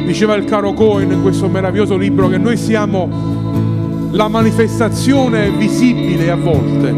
diceva 0.10 0.34
il 0.34 0.44
caro 0.46 0.74
Cohen 0.74 1.12
in 1.12 1.22
questo 1.22 1.48
meraviglioso 1.48 1.96
libro, 1.96 2.30
che 2.30 2.40
noi 2.40 2.58
siamo 2.58 4.08
la 4.10 4.28
manifestazione 4.28 5.52
visibile 5.52 6.32
a 6.32 6.36
volte 6.36 6.90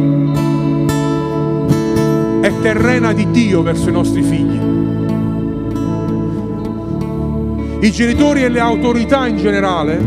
è 2.39 2.53
terrena 2.61 3.11
di 3.11 3.29
Dio 3.31 3.63
verso 3.63 3.89
i 3.89 3.91
nostri 3.91 4.23
figli. 4.23 4.59
I 7.81 7.91
genitori 7.91 8.43
e 8.43 8.49
le 8.49 8.61
autorità 8.61 9.27
in 9.27 9.35
generale 9.35 10.01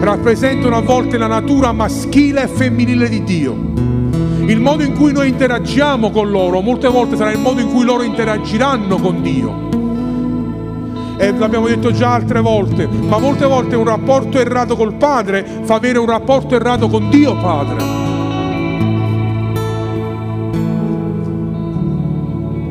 rappresentano 0.00 0.76
a 0.76 0.82
volte 0.82 1.16
la 1.16 1.28
natura 1.28 1.72
maschile 1.72 2.42
e 2.42 2.48
femminile 2.48 3.08
di 3.08 3.24
Dio. 3.24 3.56
Il 4.44 4.60
modo 4.60 4.82
in 4.82 4.92
cui 4.92 5.12
noi 5.12 5.30
interagiamo 5.30 6.10
con 6.10 6.30
loro 6.30 6.60
molte 6.60 6.88
volte 6.88 7.16
sarà 7.16 7.32
il 7.32 7.38
modo 7.38 7.62
in 7.62 7.70
cui 7.70 7.84
loro 7.84 8.02
interagiranno 8.02 8.96
con 8.98 9.22
Dio 9.22 9.70
e 11.22 11.30
l'abbiamo 11.30 11.68
detto 11.68 11.92
già 11.92 12.14
altre 12.14 12.40
volte, 12.40 12.88
ma 12.88 13.16
molte 13.18 13.46
volte 13.46 13.76
un 13.76 13.84
rapporto 13.84 14.40
errato 14.40 14.74
col 14.74 14.94
Padre 14.94 15.46
fa 15.62 15.76
avere 15.76 16.00
un 16.00 16.06
rapporto 16.06 16.56
errato 16.56 16.88
con 16.88 17.08
Dio 17.10 17.36
Padre. 17.36 17.76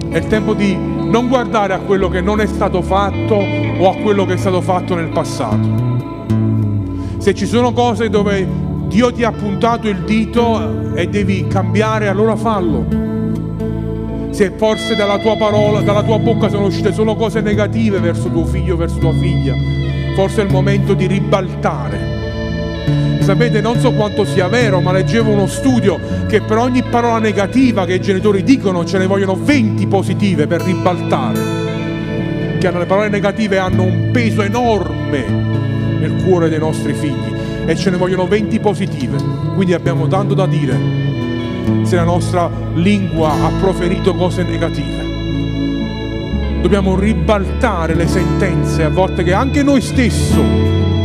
È 0.09 0.17
il 0.17 0.27
tempo 0.27 0.53
di 0.53 0.75
non 0.75 1.29
guardare 1.29 1.73
a 1.73 1.79
quello 1.79 2.09
che 2.09 2.19
non 2.19 2.41
è 2.41 2.45
stato 2.45 2.81
fatto 2.81 3.35
o 3.35 3.89
a 3.89 3.95
quello 3.95 4.25
che 4.25 4.33
è 4.33 4.37
stato 4.37 4.59
fatto 4.59 4.95
nel 4.95 5.07
passato. 5.07 5.79
Se 7.19 7.33
ci 7.33 7.45
sono 7.45 7.71
cose 7.71 8.09
dove 8.09 8.45
Dio 8.87 9.13
ti 9.13 9.23
ha 9.23 9.31
puntato 9.31 9.87
il 9.87 9.99
dito 9.99 10.93
e 10.93 11.07
devi 11.07 11.47
cambiare, 11.47 12.09
allora 12.09 12.35
fallo 12.35 13.10
se 14.41 14.51
forse 14.57 14.95
dalla 14.95 15.19
tua 15.19 15.37
parola, 15.37 15.81
dalla 15.81 16.01
tua 16.01 16.17
bocca 16.17 16.49
sono 16.49 16.65
uscite 16.65 16.91
solo 16.91 17.15
cose 17.15 17.41
negative 17.41 17.99
verso 17.99 18.27
tuo 18.27 18.43
figlio, 18.43 18.75
verso 18.75 18.97
tua 18.97 19.13
figlia, 19.13 19.53
forse 20.15 20.41
è 20.41 20.45
il 20.45 20.49
momento 20.49 20.95
di 20.95 21.05
ribaltare. 21.05 23.19
Sapete, 23.19 23.61
non 23.61 23.79
so 23.79 23.91
quanto 23.91 24.25
sia 24.25 24.47
vero, 24.47 24.81
ma 24.81 24.93
leggevo 24.93 25.29
uno 25.29 25.45
studio 25.45 25.99
che 26.27 26.41
per 26.41 26.57
ogni 26.57 26.81
parola 26.81 27.19
negativa 27.19 27.85
che 27.85 27.93
i 27.93 28.01
genitori 28.01 28.41
dicono 28.41 28.83
ce 28.83 28.97
ne 28.97 29.05
vogliono 29.05 29.35
20 29.35 29.85
positive 29.85 30.47
per 30.47 30.61
ribaltare. 30.61 32.57
Che 32.59 32.71
le 32.71 32.85
parole 32.87 33.09
negative 33.09 33.59
hanno 33.59 33.83
un 33.83 34.09
peso 34.11 34.41
enorme 34.41 35.23
nel 35.99 36.23
cuore 36.23 36.49
dei 36.49 36.57
nostri 36.57 36.93
figli 36.93 37.67
e 37.67 37.75
ce 37.75 37.91
ne 37.91 37.97
vogliono 37.97 38.25
20 38.25 38.59
positive. 38.59 39.17
Quindi 39.53 39.75
abbiamo 39.75 40.07
tanto 40.07 40.33
da 40.33 40.47
dire 40.47 41.10
se 41.83 41.95
la 41.95 42.03
nostra 42.03 42.49
lingua 42.73 43.31
ha 43.31 43.51
proferito 43.59 44.15
cose 44.15 44.43
negative. 44.43 45.09
Dobbiamo 46.61 46.95
ribaltare 46.95 47.95
le 47.95 48.07
sentenze 48.07 48.83
a 48.83 48.89
volte 48.89 49.23
che 49.23 49.33
anche 49.33 49.63
noi 49.63 49.81
stessi 49.81 50.39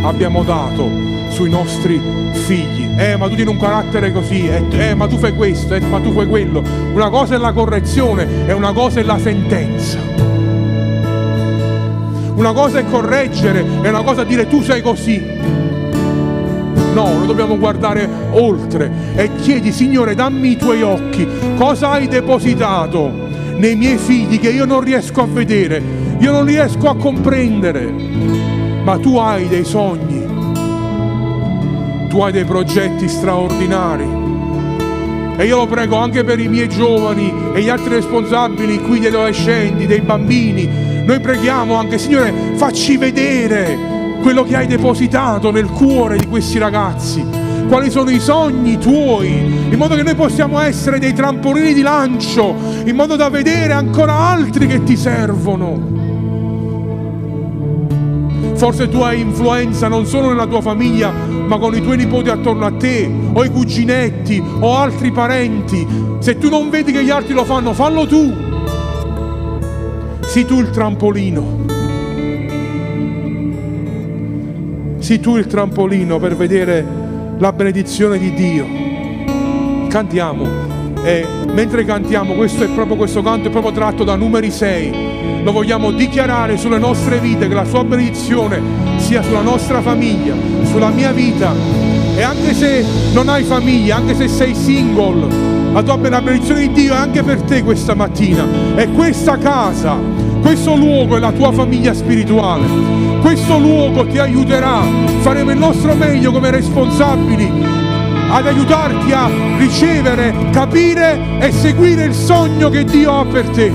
abbiamo 0.03 0.43
dato 0.43 0.89
sui 1.31 1.51
nostri 1.51 2.01
figli. 2.33 2.89
Eh, 2.99 3.17
ma 3.17 3.29
tu 3.29 3.35
tieni 3.35 3.51
un 3.51 3.59
carattere 3.59 4.13
così, 4.13 4.47
eh, 4.47 4.65
eh 4.71 4.95
ma 4.95 5.07
tu 5.07 5.19
fai 5.19 5.35
questo, 5.35 5.75
eh, 5.75 5.81
ma 5.81 6.01
tu 6.01 6.13
fai 6.13 6.27
quello. 6.27 6.63
Una 6.93 7.11
cosa 7.11 7.35
è 7.35 7.39
la 7.39 7.53
correzione 7.53 8.47
e 8.47 8.53
una 8.53 8.73
cosa 8.73 9.01
è 9.01 9.03
la 9.03 9.19
sentenza. 9.19 9.99
Una 12.35 12.53
cosa 12.53 12.79
è 12.79 12.85
correggere 12.85 13.65
e 13.83 13.89
una 13.89 14.03
cosa 14.03 14.23
è 14.23 14.27
dire 14.27 14.47
tu 14.47 14.63
sei 14.63 14.83
così. 14.83 15.56
No, 16.97 17.13
noi 17.13 17.27
dobbiamo 17.27 17.59
guardare 17.59 18.09
oltre 18.31 18.91
e 19.17 19.29
chiedi, 19.43 19.71
Signore, 19.71 20.15
dammi 20.15 20.53
i 20.53 20.57
tuoi 20.57 20.81
occhi. 20.81 21.29
Cosa 21.55 21.91
hai 21.91 22.09
depositato 22.09 23.13
nei 23.57 23.77
miei 23.77 23.99
figli 23.99 24.41
che 24.41 24.49
io 24.49 24.65
non 24.65 24.81
riesco 24.81 25.21
a 25.21 25.27
vedere, 25.27 25.83
io 26.17 26.33
non 26.33 26.47
riesco 26.47 26.89
a 26.89 26.97
comprendere? 26.97 27.85
Ma 28.83 28.97
tu 28.97 29.19
hai 29.19 29.47
dei 29.47 29.65
sogni, 29.65 30.25
tu 32.09 32.23
hai 32.23 32.33
dei 32.33 32.47
progetti 32.47 33.09
straordinari. 33.09 34.25
E 35.37 35.45
io 35.45 35.57
lo 35.59 35.67
prego 35.67 35.97
anche 35.97 36.25
per 36.25 36.41
i 36.41 36.49
miei 36.49 36.71
giovani 36.71 37.31
e 37.53 37.61
gli 37.61 37.69
altri 37.69 37.91
responsabili 37.91 38.81
qui, 38.81 39.01
degli 39.01 39.15
adolescenti, 39.15 39.87
dei 39.87 40.01
bambini. 40.01 41.05
Noi 41.05 41.21
preghiamo 41.21 41.75
anche, 41.75 41.99
Signore, 41.99 42.33
facci 42.55 42.97
vedere 42.97 43.96
quello 44.21 44.43
che 44.43 44.57
hai 44.57 44.67
depositato 44.67 45.51
nel 45.51 45.67
cuore 45.67 46.17
di 46.17 46.27
questi 46.27 46.59
ragazzi, 46.59 47.25
quali 47.69 47.91
sono 47.91 48.11
i 48.11 48.21
sogni 48.21 48.79
tuoi, 48.79 49.29
in 49.71 49.77
modo 49.77 49.95
che 49.95 50.03
noi 50.03 50.15
possiamo 50.15 50.61
essere 50.61 50.99
dei 50.99 51.13
trampolini 51.13 51.75
di 51.75 51.83
lancio, 51.83 52.55
in 52.85 52.95
modo 52.95 53.17
da 53.17 53.29
vedere 53.29 53.73
ancora 53.73 54.15
altri 54.15 54.67
che 54.67 54.83
ti 54.83 54.97
servono. 54.97 55.95
Forse 58.55 58.89
tu 58.89 59.01
hai 59.01 59.21
influenza 59.21 59.87
non 59.89 60.07
solo 60.07 60.29
nella 60.29 60.47
tua 60.47 60.63
famiglia, 60.63 61.13
ma 61.13 61.59
con 61.59 61.75
i 61.75 61.83
tuoi 61.83 61.99
nipoti 61.99 62.31
attorno 62.31 62.65
a 62.65 62.73
te, 62.73 63.11
o 63.33 63.45
i 63.45 63.51
cuginetti, 63.51 64.43
o 64.61 64.77
altri 64.77 65.13
parenti. 65.13 65.87
Se 66.21 66.39
tu 66.39 66.49
non 66.49 66.71
vedi 66.71 66.91
che 66.91 67.05
gli 67.05 67.11
altri 67.11 67.35
lo 67.35 67.45
fanno, 67.45 67.75
fallo 67.75 68.07
tu. 68.07 68.35
Sii 70.21 70.45
tu 70.47 70.59
il 70.59 70.71
trampolino 70.71 71.76
Sii 75.07 75.21
tu 75.21 75.37
il 75.37 75.47
trampolino 75.47 76.19
per 76.19 76.35
vedere 76.35 76.85
la 77.39 77.53
benedizione 77.53 78.19
di 78.19 78.35
Dio. 78.35 78.67
Cantiamo 79.87 80.45
e 81.05 81.25
mentre 81.53 81.85
cantiamo, 81.85 82.35
questo 82.35 82.65
è 82.65 82.69
proprio 82.71 82.97
questo 82.97 83.23
canto 83.23 83.47
è 83.47 83.51
proprio 83.53 83.71
tratto 83.71 84.03
da 84.03 84.17
numeri 84.17 84.51
6. 84.51 85.45
Lo 85.45 85.53
vogliamo 85.53 85.93
dichiarare 85.93 86.57
sulle 86.57 86.79
nostre 86.79 87.21
vite 87.21 87.47
che 87.47 87.55
la 87.55 87.65
sua 87.65 87.85
benedizione 87.85 88.61
sia 88.97 89.23
sulla 89.23 89.43
nostra 89.43 89.81
famiglia, 89.81 90.35
sulla 90.65 90.89
mia 90.89 91.13
vita. 91.13 91.53
E 92.17 92.23
anche 92.23 92.53
se 92.53 92.85
non 93.13 93.29
hai 93.29 93.45
famiglia, 93.45 93.95
anche 93.95 94.17
se 94.17 94.27
sei 94.27 94.57
single, 94.57 95.56
la 95.77 95.83
tua 95.83 95.99
benedizione 95.99 96.61
di 96.61 96.73
Dio 96.73 96.95
è 96.95 96.97
anche 96.97 97.23
per 97.23 97.43
te 97.43 97.63
questa 97.63 97.95
mattina. 97.95 98.47
E 98.77 98.89
questa 98.93 99.37
casa, 99.37 99.99
questo 100.41 100.75
luogo 100.75 101.17
è 101.17 101.21
la 101.21 101.33
tua 101.33 101.53
famiglia 101.53 101.93
spirituale. 101.93 102.67
Questo 103.21 103.59
luogo 103.59 104.07
ti 104.07 104.19
aiuterà, 104.19 104.81
faremo 105.21 105.51
il 105.51 105.59
nostro 105.59 105.95
meglio 105.95 106.33
come 106.33 106.51
responsabili 106.51 107.53
ad 108.31 108.47
aiutarti 108.47 109.13
a 109.13 109.29
ricevere, 109.59 110.49
capire 110.51 111.39
e 111.41 111.53
seguire 111.53 112.05
il 112.05 112.15
sogno 112.15 112.71
che 112.71 112.85
Dio 112.85 113.13
ha 113.13 113.27
per 113.27 113.47
te. 113.51 113.71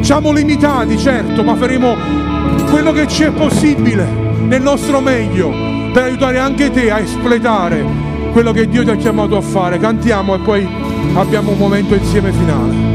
Siamo 0.00 0.32
limitati, 0.32 0.96
certo, 0.96 1.44
ma 1.44 1.56
faremo 1.56 1.94
quello 2.70 2.92
che 2.92 3.06
ci 3.06 3.24
è 3.24 3.32
possibile 3.32 4.06
nel 4.46 4.62
nostro 4.62 5.00
meglio 5.00 5.50
per 5.92 6.04
aiutare 6.04 6.38
anche 6.38 6.70
te 6.70 6.90
a 6.90 7.00
espletare 7.00 7.84
quello 8.32 8.52
che 8.52 8.66
Dio 8.66 8.82
ti 8.82 8.90
ha 8.90 8.96
chiamato 8.96 9.36
a 9.36 9.42
fare. 9.42 9.78
Cantiamo 9.78 10.34
e 10.34 10.38
poi 10.38 10.84
abbiamo 11.14 11.52
un 11.52 11.58
momento 11.58 11.94
insieme 11.94 12.32
finale. 12.32 12.85